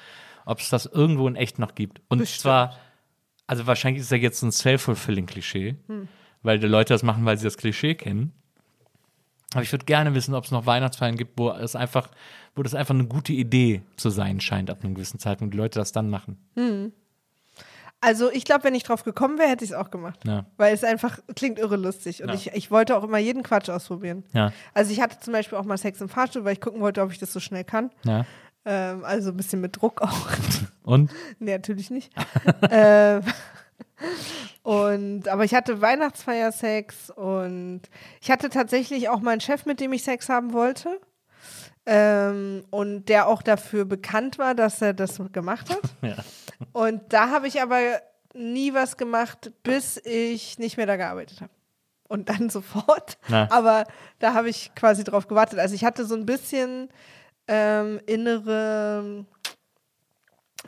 ob 0.45 0.59
es 0.59 0.69
das 0.69 0.85
irgendwo 0.85 1.27
in 1.27 1.35
echt 1.35 1.59
noch 1.59 1.75
gibt. 1.75 2.01
Und 2.07 2.19
Bestimmt. 2.19 2.41
zwar, 2.41 2.77
also 3.45 3.67
wahrscheinlich 3.67 4.01
ist 4.01 4.11
ja 4.11 4.17
jetzt 4.17 4.41
ein 4.41 4.51
Self-Fulfilling-Klischee, 4.51 5.75
Hm. 5.87 6.07
weil 6.43 6.59
die 6.59 6.67
Leute 6.67 6.93
das 6.93 7.03
machen, 7.03 7.25
weil 7.25 7.37
sie 7.37 7.43
das 7.43 7.57
Klischee 7.57 7.95
kennen. 7.95 8.31
Aber 9.53 9.63
ich 9.63 9.71
würde 9.71 9.85
gerne 9.85 10.13
wissen, 10.13 10.33
ob 10.33 10.45
es 10.45 10.51
noch 10.51 10.65
Weihnachtsfeiern 10.65 11.15
gibt, 11.17 11.37
wo 11.37 11.49
es 11.51 11.75
einfach, 11.75 12.09
wo 12.55 12.63
das 12.63 12.73
einfach 12.73 12.93
eine 12.93 13.05
gute 13.07 13.33
Idee 13.33 13.81
zu 13.95 14.09
sein 14.09 14.39
scheint 14.41 14.69
ab 14.69 14.83
einem 14.83 14.93
gewissen 14.93 15.19
Zeitpunkt, 15.19 15.53
die 15.53 15.57
Leute 15.57 15.79
das 15.79 15.91
dann 15.91 16.09
machen. 16.09 16.37
Also 17.99 18.31
ich 18.31 18.45
glaube, 18.45 18.63
wenn 18.65 18.75
ich 18.75 18.83
drauf 18.83 19.03
gekommen 19.03 19.39
wäre, 19.39 19.49
hätte 19.49 19.65
ich 19.65 19.71
es 19.71 19.75
auch 19.75 19.89
gemacht. 19.89 20.19
Ja. 20.25 20.45
Weil 20.57 20.73
es 20.73 20.83
einfach 20.83 21.19
klingt 21.35 21.57
irre 21.59 21.77
lustig. 21.77 22.21
Und 22.21 22.29
Ja. 22.29 22.35
ich, 22.35 22.47
ich 22.53 22.69
wollte 22.71 22.95
auch 22.95 23.03
immer 23.03 23.17
jeden 23.17 23.41
Quatsch 23.43 23.69
ausprobieren. 23.69 24.23
Ja, 24.33 24.51
Also 24.73 24.91
ich 24.91 25.01
hatte 25.01 25.19
zum 25.19 25.33
Beispiel 25.33 25.57
auch 25.57 25.63
mal 25.65 25.77
Sex 25.77 25.99
im 26.01 26.09
Fahrstuhl, 26.09 26.45
weil 26.45 26.53
ich 26.53 26.61
gucken 26.61 26.79
wollte, 26.81 27.01
ob 27.01 27.11
ich 27.11 27.17
das 27.17 27.33
so 27.33 27.39
schnell 27.39 27.63
kann. 27.63 27.89
Ähm, 28.65 29.03
also 29.03 29.31
ein 29.31 29.37
bisschen 29.37 29.61
mit 29.61 29.81
Druck 29.81 30.01
auch. 30.01 30.27
Und? 30.83 31.11
nee, 31.39 31.51
natürlich 31.53 31.89
nicht. 31.89 32.11
ähm, 32.69 33.21
Und, 34.63 35.27
aber 35.27 35.43
ich 35.45 35.53
hatte 35.55 35.81
Weihnachtsfeiersex 35.81 37.09
und 37.11 37.81
ich 38.21 38.29
hatte 38.29 38.49
tatsächlich 38.49 39.07
auch 39.09 39.21
meinen 39.21 39.39
Chef, 39.41 39.65
mit 39.65 39.79
dem 39.79 39.93
ich 39.93 40.03
Sex 40.03 40.29
haben 40.29 40.53
wollte. 40.53 40.99
Ähm, 41.89 42.65
und 42.69 43.05
der 43.05 43.27
auch 43.27 43.41
dafür 43.41 43.85
bekannt 43.85 44.37
war, 44.37 44.53
dass 44.55 44.81
er 44.81 44.93
das 44.93 45.21
gemacht 45.31 45.69
hat. 45.69 45.81
Ja. 46.01 46.15
Und 46.73 47.13
da 47.13 47.29
habe 47.29 47.47
ich 47.47 47.61
aber 47.61 47.79
nie 48.33 48.73
was 48.73 48.97
gemacht, 48.97 49.51
bis 49.63 49.97
ich 50.03 50.59
nicht 50.59 50.77
mehr 50.77 50.85
da 50.85 50.95
gearbeitet 50.95 51.41
habe. 51.41 51.51
Und 52.07 52.29
dann 52.29 52.49
sofort. 52.51 53.17
Na. 53.27 53.49
Aber 53.51 53.85
da 54.19 54.33
habe 54.33 54.49
ich 54.49 54.73
quasi 54.75 55.03
drauf 55.03 55.27
gewartet. 55.27 55.59
Also 55.59 55.75
ich 55.75 55.85
hatte 55.85 56.05
so 56.05 56.15
ein 56.15 56.25
bisschen 56.25 56.89
ähm, 57.47 58.01
innere 58.05 59.25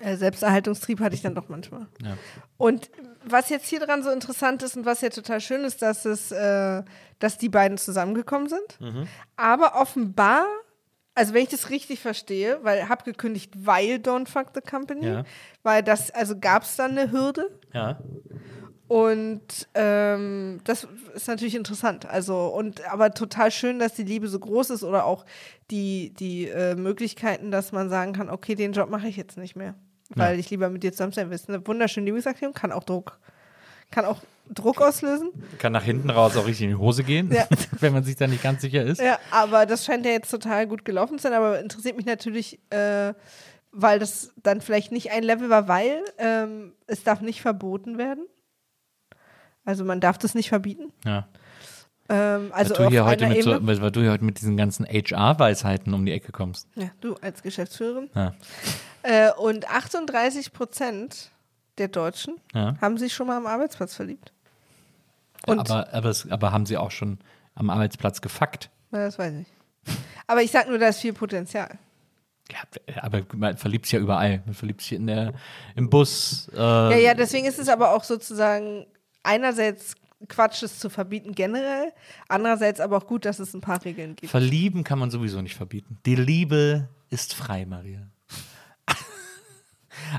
äh, 0.01 0.15
Selbsterhaltungstrieb 0.15 0.99
hatte 0.99 1.15
ich 1.15 1.21
dann 1.21 1.35
doch 1.35 1.49
manchmal. 1.49 1.87
Ja. 2.03 2.17
Und 2.57 2.89
was 3.25 3.49
jetzt 3.49 3.67
hier 3.67 3.79
dran 3.79 4.03
so 4.03 4.09
interessant 4.09 4.63
ist 4.63 4.77
und 4.77 4.85
was 4.85 5.01
ja 5.01 5.09
total 5.09 5.41
schön 5.41 5.63
ist, 5.63 5.81
dass 5.81 6.05
es, 6.05 6.31
äh, 6.31 6.83
dass 7.19 7.37
die 7.37 7.49
beiden 7.49 7.77
zusammengekommen 7.77 8.47
sind. 8.47 8.79
Mhm. 8.79 9.07
Aber 9.35 9.75
offenbar, 9.79 10.45
also 11.19 11.33
wenn 11.33 11.43
ich 11.43 11.49
das 11.49 11.69
richtig 11.69 11.99
verstehe, 11.99 12.59
weil 12.63 12.87
hab 12.89 13.03
gekündigt, 13.03 13.51
weil 13.57 13.95
Don't 13.97 14.27
Fuck 14.29 14.47
the 14.55 14.61
Company, 14.61 15.05
Ja. 15.05 15.23
weil 15.63 15.83
das, 15.83 16.11
also 16.11 16.39
gab 16.39 16.63
es 16.63 16.75
dann 16.77 16.97
eine 16.97 17.11
Hürde. 17.11 17.49
Ja. 17.73 17.99
Und 18.87 19.67
ähm, 19.75 20.61
das 20.63 20.87
ist 21.13 21.27
natürlich 21.27 21.53
interessant. 21.55 22.07
Also, 22.07 22.47
und 22.47 22.83
aber 22.91 23.11
total 23.13 23.51
schön, 23.51 23.77
dass 23.77 23.93
die 23.93 24.03
Liebe 24.03 24.27
so 24.27 24.39
groß 24.39 24.71
ist 24.71 24.83
oder 24.83 25.05
auch 25.05 25.25
die, 25.69 26.11
die 26.17 26.47
äh, 26.47 26.73
Möglichkeiten, 26.75 27.51
dass 27.51 27.71
man 27.71 27.89
sagen 27.89 28.13
kann, 28.13 28.29
okay, 28.29 28.55
den 28.55 28.73
Job 28.73 28.89
mache 28.89 29.07
ich 29.07 29.15
jetzt 29.17 29.37
nicht 29.37 29.55
mehr. 29.55 29.75
Weil 30.15 30.33
Ja. 30.33 30.39
ich 30.39 30.49
lieber 30.49 30.69
mit 30.69 30.81
dir 30.81 30.91
zusammen 30.91 31.11
sein 31.11 31.29
will. 31.29 31.35
Ist 31.35 31.49
eine 31.49 31.65
wunderschöne 31.67 32.05
Liebeserklärung, 32.07 32.55
kann 32.55 32.71
auch 32.71 32.83
Druck, 32.83 33.19
kann 33.91 34.05
auch 34.05 34.21
Druck 34.53 34.81
auslösen. 34.81 35.31
Kann 35.59 35.73
nach 35.73 35.83
hinten 35.83 36.09
raus 36.09 36.35
auch 36.35 36.45
richtig 36.47 36.63
in 36.65 36.69
die 36.71 36.75
Hose 36.75 37.03
gehen, 37.03 37.31
Ja. 37.31 37.47
wenn 37.79 37.93
man 37.93 38.03
sich 38.03 38.15
da 38.15 38.27
nicht 38.27 38.43
ganz 38.43 38.61
sicher 38.61 38.83
ist. 38.83 38.99
Ja, 39.01 39.19
aber 39.31 39.65
das 39.65 39.85
scheint 39.85 40.05
ja 40.05 40.11
jetzt 40.11 40.29
total 40.31 40.67
gut 40.67 40.85
gelaufen 40.85 41.17
zu 41.19 41.23
sein, 41.23 41.33
aber 41.33 41.59
interessiert 41.59 41.97
mich 41.97 42.05
natürlich, 42.05 42.59
äh, 42.71 43.13
weil 43.71 43.99
das 43.99 44.33
dann 44.41 44.61
vielleicht 44.61 44.91
nicht 44.91 45.11
ein 45.11 45.23
Level 45.23 45.49
war, 45.49 45.67
weil 45.67 46.03
ähm, 46.17 46.73
es 46.87 47.03
darf 47.03 47.21
nicht 47.21 47.41
verboten 47.41 47.97
werden. 47.97 48.25
Also 49.65 49.85
man 49.85 49.99
darf 50.01 50.17
das 50.17 50.33
nicht 50.33 50.49
verbieten. 50.49 50.91
Ja. 51.05 51.27
Ähm, 52.09 52.51
also 52.53 52.75
weil, 52.77 52.85
du 52.85 52.89
hier 52.89 53.05
heute 53.05 53.27
mit 53.27 53.43
so, 53.43 53.55
weil 53.61 53.91
du 53.91 54.01
hier 54.01 54.11
heute 54.11 54.25
mit 54.25 54.39
diesen 54.41 54.57
ganzen 54.57 54.85
HR-Weisheiten 54.85 55.93
um 55.93 56.05
die 56.05 56.11
Ecke 56.11 56.31
kommst. 56.31 56.67
Ja, 56.75 56.89
du 57.01 57.13
als 57.21 57.43
Geschäftsführerin. 57.43 58.09
Ja. 58.15 58.33
Äh, 59.03 59.31
und 59.33 59.69
38 59.69 60.51
Prozent 60.51 61.29
der 61.77 61.87
Deutschen 61.87 62.35
Ja. 62.53 62.75
haben 62.81 62.97
sich 62.97 63.13
schon 63.13 63.27
mal 63.27 63.37
am 63.37 63.45
Arbeitsplatz 63.45 63.93
verliebt. 63.93 64.33
Und 65.47 65.59
aber, 65.59 65.93
aber, 65.93 66.09
es, 66.09 66.29
aber 66.29 66.51
haben 66.51 66.65
sie 66.65 66.77
auch 66.77 66.91
schon 66.91 67.19
am 67.55 67.69
Arbeitsplatz 67.69 68.21
gefuckt? 68.21 68.69
na, 68.91 69.05
das 69.05 69.17
weiß 69.19 69.33
ich. 69.35 69.47
Aber 70.27 70.41
ich 70.43 70.51
sag 70.51 70.67
nur, 70.67 70.77
da 70.77 70.89
ist 70.89 70.99
viel 70.99 71.13
Potenzial. 71.13 71.77
Ja, 72.51 73.03
aber 73.03 73.21
man 73.35 73.57
verliebt 73.57 73.85
sich 73.85 73.93
ja 73.93 73.99
überall. 73.99 74.41
Man 74.45 74.55
verliebt 74.55 74.81
sich 74.81 74.93
in 74.93 75.07
der, 75.07 75.33
im 75.75 75.89
Bus. 75.89 76.49
Äh, 76.53 76.57
Ja, 76.57 76.97
ja, 76.97 77.13
deswegen 77.13 77.45
ist 77.45 77.59
es 77.59 77.69
aber 77.69 77.93
auch 77.93 78.03
sozusagen 78.03 78.85
einerseits 79.23 79.95
Quatsch, 80.27 80.63
es 80.63 80.79
zu 80.79 80.89
verbieten 80.89 81.33
generell, 81.33 81.93
andererseits 82.27 82.79
aber 82.79 82.97
auch 82.97 83.07
gut, 83.07 83.23
dass 83.25 83.39
es 83.39 83.53
ein 83.53 83.61
paar 83.61 83.83
Regeln 83.85 84.15
gibt. 84.15 84.29
Verlieben 84.29 84.83
kann 84.83 84.99
man 84.99 85.11
sowieso 85.11 85.41
nicht 85.41 85.55
verbieten. 85.55 85.97
Die 86.05 86.15
Liebe 86.15 86.89
ist 87.09 87.33
frei, 87.33 87.65
Maria. 87.65 88.01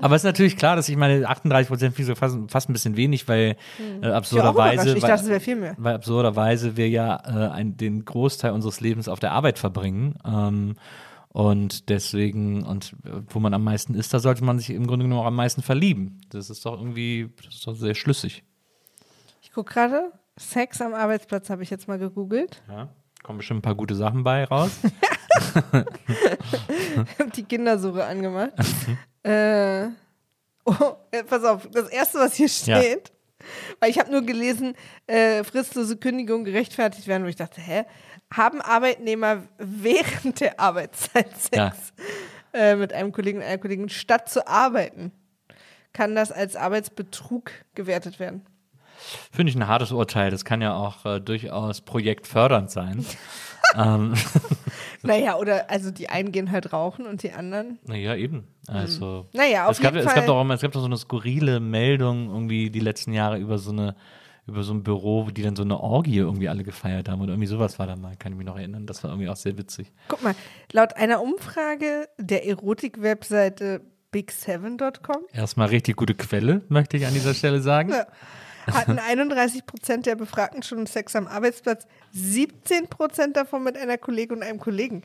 Aber 0.00 0.16
es 0.16 0.22
ist 0.22 0.26
natürlich 0.26 0.56
klar, 0.56 0.76
dass 0.76 0.88
ich 0.88 0.96
meine 0.96 1.28
38 1.28 1.68
Prozent 1.68 1.96
so 1.96 2.14
fast, 2.14 2.36
fast 2.48 2.68
ein 2.68 2.72
bisschen 2.72 2.96
wenig, 2.96 3.28
weil 3.28 3.56
äh, 3.78 4.02
war 4.02 4.12
auch 4.12 4.16
absurderweise. 4.16 4.96
Ich 4.96 5.02
weil, 5.02 5.10
dachte, 5.10 5.74
weil 5.78 5.94
absurderweise 5.94 6.76
wir 6.76 6.88
ja 6.88 7.16
äh, 7.24 7.50
ein, 7.50 7.76
den 7.76 8.04
Großteil 8.04 8.52
unseres 8.52 8.80
Lebens 8.80 9.08
auf 9.08 9.20
der 9.20 9.32
Arbeit 9.32 9.58
verbringen. 9.58 10.18
Ähm, 10.24 10.76
und 11.32 11.88
deswegen, 11.88 12.64
und 12.64 12.94
äh, 13.04 13.22
wo 13.28 13.38
man 13.38 13.54
am 13.54 13.62
meisten 13.62 13.94
ist, 13.94 14.12
da 14.12 14.18
sollte 14.18 14.44
man 14.44 14.58
sich 14.58 14.70
im 14.70 14.86
Grunde 14.86 15.04
genommen 15.04 15.22
auch 15.22 15.26
am 15.26 15.36
meisten 15.36 15.62
verlieben. 15.62 16.20
Das 16.30 16.50
ist 16.50 16.66
doch 16.66 16.78
irgendwie, 16.78 17.30
das 17.44 17.54
ist 17.54 17.66
doch 17.66 17.74
sehr 17.74 17.94
schlüssig. 17.94 18.42
Ich 19.42 19.52
gucke 19.52 19.72
gerade, 19.72 20.12
Sex 20.36 20.80
am 20.80 20.94
Arbeitsplatz 20.94 21.50
habe 21.50 21.62
ich 21.62 21.70
jetzt 21.70 21.86
mal 21.86 21.98
gegoogelt. 21.98 22.62
Ja. 22.68 22.88
Kommen 23.22 23.38
bestimmt 23.38 23.58
ein 23.58 23.62
paar 23.62 23.74
gute 23.74 23.94
Sachen 23.94 24.22
bei 24.24 24.44
raus. 24.44 24.70
Ich 24.82 24.84
habe 27.18 27.30
die 27.34 27.44
Kindersuche 27.44 28.04
angemacht. 28.04 28.52
äh, 29.22 29.86
oh, 30.64 30.74
äh, 31.10 31.22
pass 31.24 31.44
auf, 31.44 31.68
das 31.70 31.88
erste, 31.88 32.18
was 32.18 32.34
hier 32.34 32.46
Ja. 32.64 32.80
steht, 32.80 33.12
weil 33.78 33.90
ich 33.90 33.98
habe 33.98 34.10
nur 34.10 34.22
gelesen, 34.22 34.74
äh, 35.06 35.44
fristlose 35.44 35.96
Kündigung 35.96 36.44
gerechtfertigt 36.44 37.06
werden, 37.06 37.24
wo 37.24 37.28
ich 37.28 37.36
dachte, 37.36 37.60
hä? 37.60 37.84
Haben 38.32 38.60
Arbeitnehmer 38.60 39.42
während 39.58 40.40
der 40.40 40.58
Arbeitszeit 40.60 41.30
Sex 41.38 41.52
Ja. 41.54 41.72
äh, 42.52 42.76
mit 42.76 42.92
einem 42.92 43.12
Kollegen 43.12 43.38
und 43.38 43.44
einer 43.44 43.58
Kollegin 43.58 43.88
statt 43.88 44.28
zu 44.28 44.46
arbeiten? 44.46 45.12
Kann 45.92 46.14
das 46.14 46.30
als 46.30 46.54
Arbeitsbetrug 46.56 47.50
gewertet 47.74 48.20
werden? 48.20 48.46
Finde 49.32 49.50
ich 49.50 49.56
ein 49.56 49.66
hartes 49.66 49.92
Urteil. 49.92 50.30
Das 50.30 50.44
kann 50.44 50.60
ja 50.62 50.74
auch 50.74 51.04
äh, 51.04 51.20
durchaus 51.20 51.80
projektfördernd 51.80 52.70
sein. 52.70 53.04
ähm, 53.76 54.14
Naja, 55.02 55.36
oder 55.36 55.70
also 55.70 55.90
die 55.90 56.08
einen 56.10 56.30
gehen 56.30 56.50
halt 56.50 56.72
rauchen 56.72 57.06
und 57.06 57.22
die 57.22 57.32
anderen. 57.32 57.78
naja, 57.86 58.14
eben. 58.16 58.46
Also. 58.66 59.28
Naja, 59.32 59.66
auf 59.66 59.72
es 59.72 59.80
gab, 59.80 59.94
jeden 59.94 60.06
es 60.06 60.12
Fall. 60.12 60.20
gab 60.20 60.26
doch 60.26 60.36
auch, 60.36 60.44
mal- 60.44 60.54
es 60.54 60.60
gab 60.60 60.72
doch 60.72 60.80
so 60.80 60.86
eine 60.86 60.98
skurrile 60.98 61.58
Meldung 61.60 62.28
irgendwie 62.28 62.70
die 62.70 62.80
letzten 62.80 63.12
Jahre 63.12 63.38
über 63.38 63.56
so 63.58 63.70
eine 63.72 63.96
über 64.46 64.62
so 64.64 64.72
ein 64.74 64.82
Büro, 64.82 65.26
wo 65.26 65.30
die 65.30 65.42
dann 65.42 65.54
so 65.54 65.62
eine 65.62 65.78
Orgie 65.78 66.16
irgendwie 66.16 66.48
alle 66.48 66.64
gefeiert 66.64 67.08
haben 67.08 67.20
oder 67.20 67.32
irgendwie 67.32 67.46
sowas 67.46 67.78
war 67.78 67.86
da 67.86 67.94
mal, 67.94 68.16
kann 68.16 68.32
ich 68.32 68.38
mich 68.38 68.46
noch 68.46 68.56
erinnern. 68.56 68.84
Das 68.84 69.04
war 69.04 69.10
irgendwie 69.10 69.28
auch 69.28 69.36
sehr 69.36 69.56
witzig. 69.56 69.92
Guck 70.08 70.24
mal, 70.24 70.34
laut 70.72 70.96
einer 70.96 71.22
Umfrage 71.22 72.08
der 72.18 72.46
Erotik-Webseite 72.48 73.82
big7.com 74.12 75.18
Erstmal 75.32 75.68
richtig 75.68 75.96
gute 75.96 76.14
Quelle, 76.14 76.62
möchte 76.68 76.96
ich 76.96 77.06
an 77.06 77.14
dieser 77.14 77.34
Stelle 77.34 77.60
sagen. 77.60 77.90
Ja. 77.90 78.06
Hatten 78.66 78.98
31 78.98 79.66
Prozent 79.66 80.06
der 80.06 80.16
Befragten 80.16 80.62
schon 80.62 80.86
Sex 80.86 81.14
am 81.16 81.26
Arbeitsplatz, 81.26 81.86
17 82.12 82.88
Prozent 82.88 83.36
davon 83.36 83.62
mit 83.64 83.76
einer 83.76 83.98
Kollegin 83.98 84.38
und 84.38 84.42
einem 84.42 84.58
Kollegen. 84.60 85.02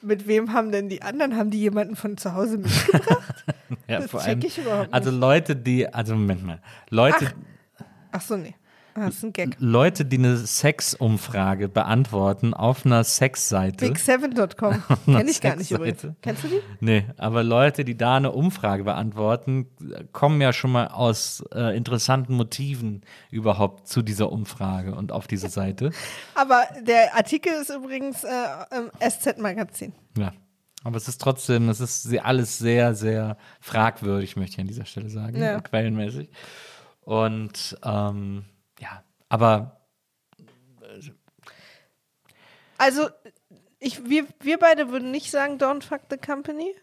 Mit 0.00 0.28
wem 0.28 0.52
haben 0.52 0.70
denn 0.70 0.88
die 0.88 1.02
anderen? 1.02 1.36
Haben 1.36 1.50
die 1.50 1.58
jemanden 1.58 1.96
von 1.96 2.16
zu 2.16 2.34
Hause 2.34 2.58
mitgebracht? 2.58 3.44
Ja, 3.86 4.00
Das 4.00 4.10
vor 4.10 4.20
check 4.20 4.28
allem, 4.30 4.42
ich 4.44 4.58
überhaupt 4.58 4.86
nicht. 4.86 4.94
also 4.94 5.10
Leute, 5.10 5.56
die, 5.56 5.86
also 5.92 6.14
Moment 6.14 6.44
mal, 6.44 6.60
Leute, 6.90 7.32
Ach 8.12 8.20
so, 8.20 8.36
nee. 8.36 8.54
Ah, 9.02 9.06
Das 9.06 9.16
ist 9.16 9.24
ein 9.24 9.32
Gag. 9.32 9.56
Leute, 9.58 10.04
die 10.04 10.18
eine 10.18 10.36
Sexumfrage 10.36 11.68
beantworten 11.68 12.54
auf 12.54 12.84
einer 12.86 13.04
Sexseite. 13.04 13.86
Big7.com. 13.86 14.82
Kenn 15.06 15.28
ich 15.28 15.40
gar 15.40 15.56
nicht 15.56 15.70
übrigens. 15.70 16.06
Kennst 16.22 16.44
du 16.44 16.48
die? 16.48 16.60
Nee, 16.80 17.06
aber 17.16 17.42
Leute, 17.42 17.84
die 17.84 17.96
da 17.96 18.16
eine 18.16 18.32
Umfrage 18.32 18.84
beantworten, 18.84 19.66
kommen 20.12 20.40
ja 20.40 20.52
schon 20.52 20.72
mal 20.72 20.88
aus 20.88 21.44
äh, 21.54 21.76
interessanten 21.76 22.34
Motiven 22.34 23.02
überhaupt 23.30 23.88
zu 23.88 24.02
dieser 24.02 24.32
Umfrage 24.32 24.94
und 24.94 25.12
auf 25.12 25.26
diese 25.26 25.48
Seite. 25.48 25.90
Aber 26.34 26.62
der 26.86 27.14
Artikel 27.16 27.52
ist 27.60 27.70
übrigens 27.70 28.24
äh, 28.24 28.28
im 28.76 28.90
SZ-Magazin. 29.00 29.92
Ja. 30.16 30.32
Aber 30.84 30.96
es 30.96 31.08
ist 31.08 31.20
trotzdem, 31.20 31.68
es 31.68 31.80
ist 31.80 32.08
alles 32.20 32.58
sehr, 32.58 32.94
sehr 32.94 33.36
fragwürdig, 33.60 34.36
möchte 34.36 34.54
ich 34.54 34.60
an 34.60 34.68
dieser 34.68 34.84
Stelle 34.84 35.10
sagen, 35.10 35.36
Ja. 35.36 35.60
quellenmäßig. 35.60 36.28
Und 37.00 37.76
ähm, 37.84 38.44
ja, 38.80 39.02
aber 39.28 39.80
Also, 42.78 43.08
ich, 43.80 44.08
wir, 44.08 44.26
wir 44.40 44.58
beide 44.58 44.90
würden 44.90 45.10
nicht 45.10 45.30
sagen, 45.30 45.58
don't 45.58 45.82
fuck 45.82 46.02
the 46.10 46.16
company. 46.16 46.74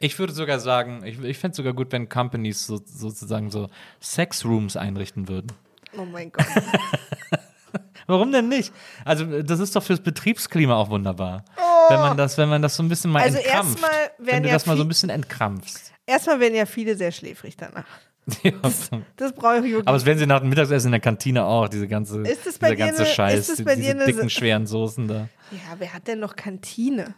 ich 0.00 0.18
würde 0.18 0.32
sogar 0.32 0.58
sagen, 0.60 1.04
ich, 1.04 1.20
ich 1.22 1.38
fände 1.38 1.52
es 1.52 1.56
sogar 1.56 1.72
gut, 1.72 1.92
wenn 1.92 2.08
Companies 2.08 2.66
so, 2.66 2.80
sozusagen 2.84 3.50
so 3.50 3.68
Sexrooms 4.00 4.76
einrichten 4.76 5.28
würden. 5.28 5.52
Oh 5.96 6.04
mein 6.04 6.30
Gott. 6.32 6.46
Warum 8.08 8.30
denn 8.30 8.48
nicht? 8.48 8.72
Also, 9.04 9.42
das 9.42 9.58
ist 9.58 9.74
doch 9.74 9.82
fürs 9.82 10.00
Betriebsklima 10.00 10.74
auch 10.76 10.90
wunderbar. 10.90 11.44
Wenn 11.88 12.00
man 12.00 12.16
das, 12.16 12.38
wenn 12.38 12.48
man 12.48 12.62
das 12.62 12.76
so 12.76 12.82
ein 12.82 12.88
bisschen 12.88 13.10
mal 13.10 13.20
Oh. 13.20 13.24
Also 13.24 13.38
entkrampft. 13.38 13.82
erstmal 13.82 14.10
wenn 14.18 14.26
werden 14.26 14.42
du 14.44 14.48
ja 14.48 14.54
das 14.54 14.66
mal 14.66 14.76
so 14.76 14.82
ein 14.84 14.88
bisschen 14.88 15.10
entkrampfst. 15.10 15.92
Erstmal 16.06 16.40
werden 16.40 16.54
ja 16.54 16.66
viele 16.66 16.96
sehr 16.96 17.10
schläfrig 17.12 17.56
danach. 17.56 17.86
Ja. 18.42 18.52
Das 19.16 19.32
brauche 19.32 19.58
ich 19.58 19.62
wirklich. 19.64 19.86
Aber 19.86 19.96
es 19.96 20.04
werden 20.04 20.18
sie 20.18 20.26
nach 20.26 20.40
dem 20.40 20.48
Mittagessen 20.48 20.86
in 20.88 20.92
der 20.92 21.00
Kantine 21.00 21.44
auch, 21.44 21.68
diese 21.68 21.86
ganze, 21.88 22.20
Ist 22.22 22.46
es 22.46 22.58
bei 22.58 22.74
dieser 22.74 22.86
ganze 22.86 23.02
eine- 23.04 23.10
Scheiß, 23.12 23.38
ist 23.38 23.48
es 23.50 23.56
die- 23.58 23.62
bei 23.62 23.76
diese 23.76 23.94
dir 23.94 24.02
eine- 24.02 24.06
dicken, 24.12 24.30
schweren 24.30 24.66
Soßen 24.66 25.06
da. 25.08 25.28
ja, 25.52 25.58
wer 25.78 25.92
hat 25.94 26.08
denn 26.08 26.18
noch 26.20 26.34
Kantine? 26.36 27.14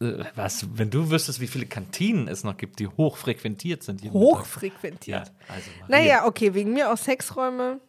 Äh, 0.00 0.24
Was, 0.36 0.66
wenn 0.74 0.90
du 0.90 1.10
wüsstest, 1.10 1.40
wie 1.40 1.46
viele 1.48 1.66
Kantinen 1.66 2.28
es 2.28 2.44
noch 2.44 2.56
gibt, 2.56 2.78
die 2.78 2.86
hochfrequentiert 2.88 3.82
sind. 3.82 4.02
Mittag. 4.02 4.14
Ja, 4.14 4.20
Hochfrequentiert. 4.20 5.32
also 5.48 5.70
Maria. 5.80 5.86
Naja, 5.88 6.26
okay, 6.26 6.54
wegen 6.54 6.72
mir 6.72 6.92
auch 6.92 6.96
Sexräume. 6.96 7.80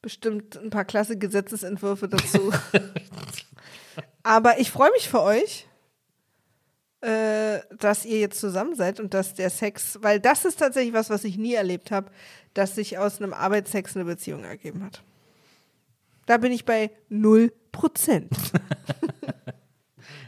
Bestimmt 0.00 0.56
ein 0.56 0.70
paar 0.70 0.84
klasse 0.84 1.16
Gesetzesentwürfe 1.16 2.08
dazu. 2.08 2.52
Aber 4.22 4.58
ich 4.58 4.70
freue 4.70 4.90
mich 4.92 5.08
für 5.08 5.22
euch, 5.22 5.66
äh, 7.02 7.60
dass 7.78 8.04
ihr 8.04 8.20
jetzt 8.20 8.38
zusammen 8.40 8.74
seid 8.74 9.00
und 9.00 9.12
dass 9.12 9.34
der 9.34 9.50
Sex, 9.50 9.98
weil 10.02 10.20
das 10.20 10.44
ist 10.44 10.60
tatsächlich 10.60 10.94
was, 10.94 11.10
was 11.10 11.24
ich 11.24 11.36
nie 11.36 11.54
erlebt 11.54 11.90
habe, 11.90 12.10
dass 12.54 12.76
sich 12.76 12.98
aus 12.98 13.20
einem 13.20 13.32
Arbeitsex 13.32 13.96
eine 13.96 14.04
Beziehung 14.04 14.44
ergeben 14.44 14.84
hat. 14.84 15.02
Da 16.26 16.36
bin 16.36 16.52
ich 16.52 16.64
bei 16.64 16.90
0%. 17.10 17.50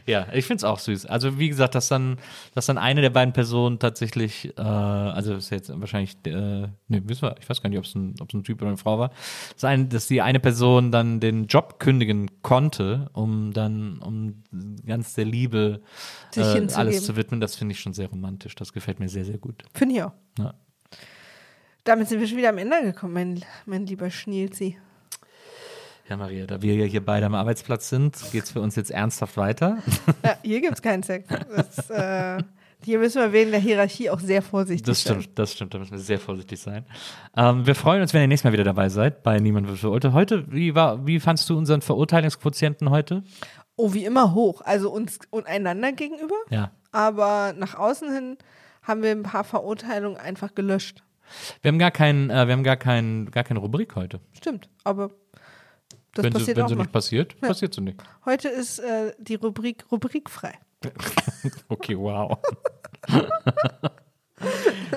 Ja, 0.07 0.27
ich 0.33 0.45
finde 0.45 0.57
es 0.57 0.63
auch 0.63 0.77
süß. 0.77 1.07
Also 1.07 1.39
wie 1.39 1.49
gesagt, 1.49 1.73
dass 1.73 1.87
dann, 1.87 2.17
dass 2.53 2.67
dann 2.67 2.77
eine 2.77 3.01
der 3.01 3.09
beiden 3.09 3.33
Personen 3.33 3.79
tatsächlich, 3.79 4.53
äh, 4.57 4.61
also 4.61 5.33
ist 5.33 5.49
jetzt 5.49 5.71
wahrscheinlich, 5.79 6.15
äh, 6.27 6.67
nee, 6.87 7.01
wissen 7.05 7.23
wir, 7.23 7.35
ich 7.39 7.49
weiß 7.49 7.61
gar 7.61 7.69
nicht, 7.69 7.79
ob 7.79 7.85
es 7.85 7.95
ein, 7.95 8.13
ob's 8.19 8.33
ein 8.33 8.43
Typ 8.43 8.61
oder 8.61 8.69
eine 8.69 8.77
Frau 8.77 8.99
war, 8.99 9.11
dass, 9.53 9.63
ein, 9.63 9.89
dass 9.89 10.07
die 10.07 10.21
eine 10.21 10.39
Person 10.39 10.91
dann 10.91 11.19
den 11.19 11.47
Job 11.47 11.79
kündigen 11.79 12.29
konnte, 12.43 13.09
um 13.13 13.51
dann, 13.51 13.97
um 13.99 14.43
ganz 14.85 15.15
der 15.15 15.25
Liebe 15.25 15.81
äh, 16.35 16.67
alles 16.75 17.03
zu 17.03 17.15
widmen. 17.15 17.39
Das 17.39 17.55
finde 17.55 17.73
ich 17.73 17.79
schon 17.79 17.93
sehr 17.93 18.07
romantisch. 18.07 18.53
Das 18.55 18.73
gefällt 18.73 18.99
mir 18.99 19.09
sehr, 19.09 19.25
sehr 19.25 19.39
gut. 19.39 19.63
Finde 19.73 19.95
ich 19.95 20.03
auch. 20.03 20.13
Ja. 20.37 20.53
Damit 21.83 22.09
sind 22.09 22.19
wir 22.19 22.27
schon 22.27 22.37
wieder 22.37 22.49
am 22.49 22.57
Ende 22.57 22.81
gekommen, 22.83 23.13
mein, 23.13 23.41
mein 23.65 23.85
lieber 23.85 24.09
Schnielzi. 24.09 24.77
Ja, 26.07 26.17
Maria, 26.17 26.45
da 26.45 26.61
wir 26.61 26.75
ja 26.75 26.85
hier 26.85 27.03
beide 27.03 27.25
am 27.25 27.33
Arbeitsplatz 27.33 27.89
sind, 27.89 28.15
geht 28.31 28.43
es 28.43 28.51
für 28.51 28.61
uns 28.61 28.75
jetzt 28.75 28.91
ernsthaft 28.91 29.37
weiter. 29.37 29.79
Ja, 30.23 30.37
hier 30.43 30.61
gibt 30.61 30.75
es 30.75 30.81
keinen 30.81 31.01
Sex. 31.01 31.27
Das, 31.55 31.89
äh, 31.89 32.43
hier 32.83 32.99
müssen 32.99 33.19
wir 33.21 33.33
wegen 33.33 33.49
der 33.49 33.59
Hierarchie 33.59 34.11
auch 34.11 34.19
sehr 34.19 34.43
vorsichtig 34.43 34.85
Das 34.85 35.01
sein. 35.01 35.21
stimmt, 35.21 35.39
das 35.39 35.53
stimmt, 35.53 35.73
da 35.73 35.79
müssen 35.79 35.93
wir 35.93 35.99
sehr 35.99 36.19
vorsichtig 36.19 36.59
sein. 36.59 36.85
Ähm, 37.35 37.65
wir 37.65 37.73
freuen 37.73 38.03
uns, 38.03 38.13
wenn 38.13 38.21
ihr 38.21 38.27
nächstes 38.27 38.43
Mal 38.43 38.53
wieder 38.53 38.63
dabei 38.63 38.89
seid 38.89 39.23
bei 39.23 39.39
Niemand 39.39 39.67
wird 39.67 39.79
verurteilt. 39.79 40.13
Heute, 40.13 40.51
wie, 40.51 40.75
war, 40.75 41.07
wie 41.07 41.19
fandst 41.19 41.49
du 41.49 41.57
unseren 41.57 41.81
Verurteilungsquotienten 41.81 42.91
heute? 42.91 43.23
Oh, 43.75 43.93
wie 43.93 44.05
immer 44.05 44.35
hoch. 44.35 44.61
Also 44.61 44.91
uns 44.91 45.17
und 45.31 45.47
einander 45.47 45.91
gegenüber. 45.91 46.35
Ja. 46.51 46.69
Aber 46.91 47.53
nach 47.57 47.73
außen 47.73 48.13
hin 48.13 48.37
haben 48.83 49.01
wir 49.01 49.09
ein 49.09 49.23
paar 49.23 49.43
Verurteilungen 49.43 50.17
einfach 50.17 50.53
gelöscht. 50.53 51.03
Wir 51.63 51.69
haben 51.69 51.79
gar, 51.79 51.89
kein, 51.89 52.29
äh, 52.29 52.45
wir 52.45 52.53
haben 52.53 52.63
gar, 52.63 52.77
kein, 52.77 53.31
gar 53.31 53.43
keine 53.43 53.59
Rubrik 53.59 53.95
heute. 53.95 54.19
Stimmt. 54.33 54.69
Aber 54.83 55.09
das 56.15 56.23
wenn 56.23 56.31
sie, 56.31 56.39
passiert 56.39 56.57
wenn 56.57 56.63
auch 56.63 56.69
sie 56.69 56.75
nicht 56.75 56.91
passiert, 56.91 57.41
passiert 57.41 57.73
sie 57.73 57.81
nicht. 57.81 58.01
Heute 58.25 58.47
ist 58.49 58.79
äh, 58.79 59.13
die 59.19 59.35
Rubrik 59.35 59.85
rubrikfrei. 59.91 60.53
Okay, 61.69 61.97
wow. 61.97 62.37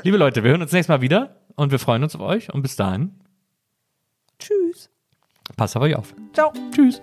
Liebe 0.03 0.17
Leute, 0.17 0.43
wir 0.43 0.51
hören 0.51 0.63
uns 0.63 0.73
nächstes 0.73 0.89
Mal 0.89 1.01
wieder 1.01 1.37
und 1.57 1.71
wir 1.71 1.79
freuen 1.79 2.03
uns 2.03 2.15
auf 2.15 2.23
euch 2.23 2.53
und 2.53 2.63
bis 2.63 2.77
dahin, 2.77 3.21
Tschüss. 4.39 4.91
passt 5.57 5.77
auf 5.77 5.83
euch 5.83 5.95
auf. 5.95 6.15
Ciao. 6.33 6.53
Tschüss. 6.73 7.03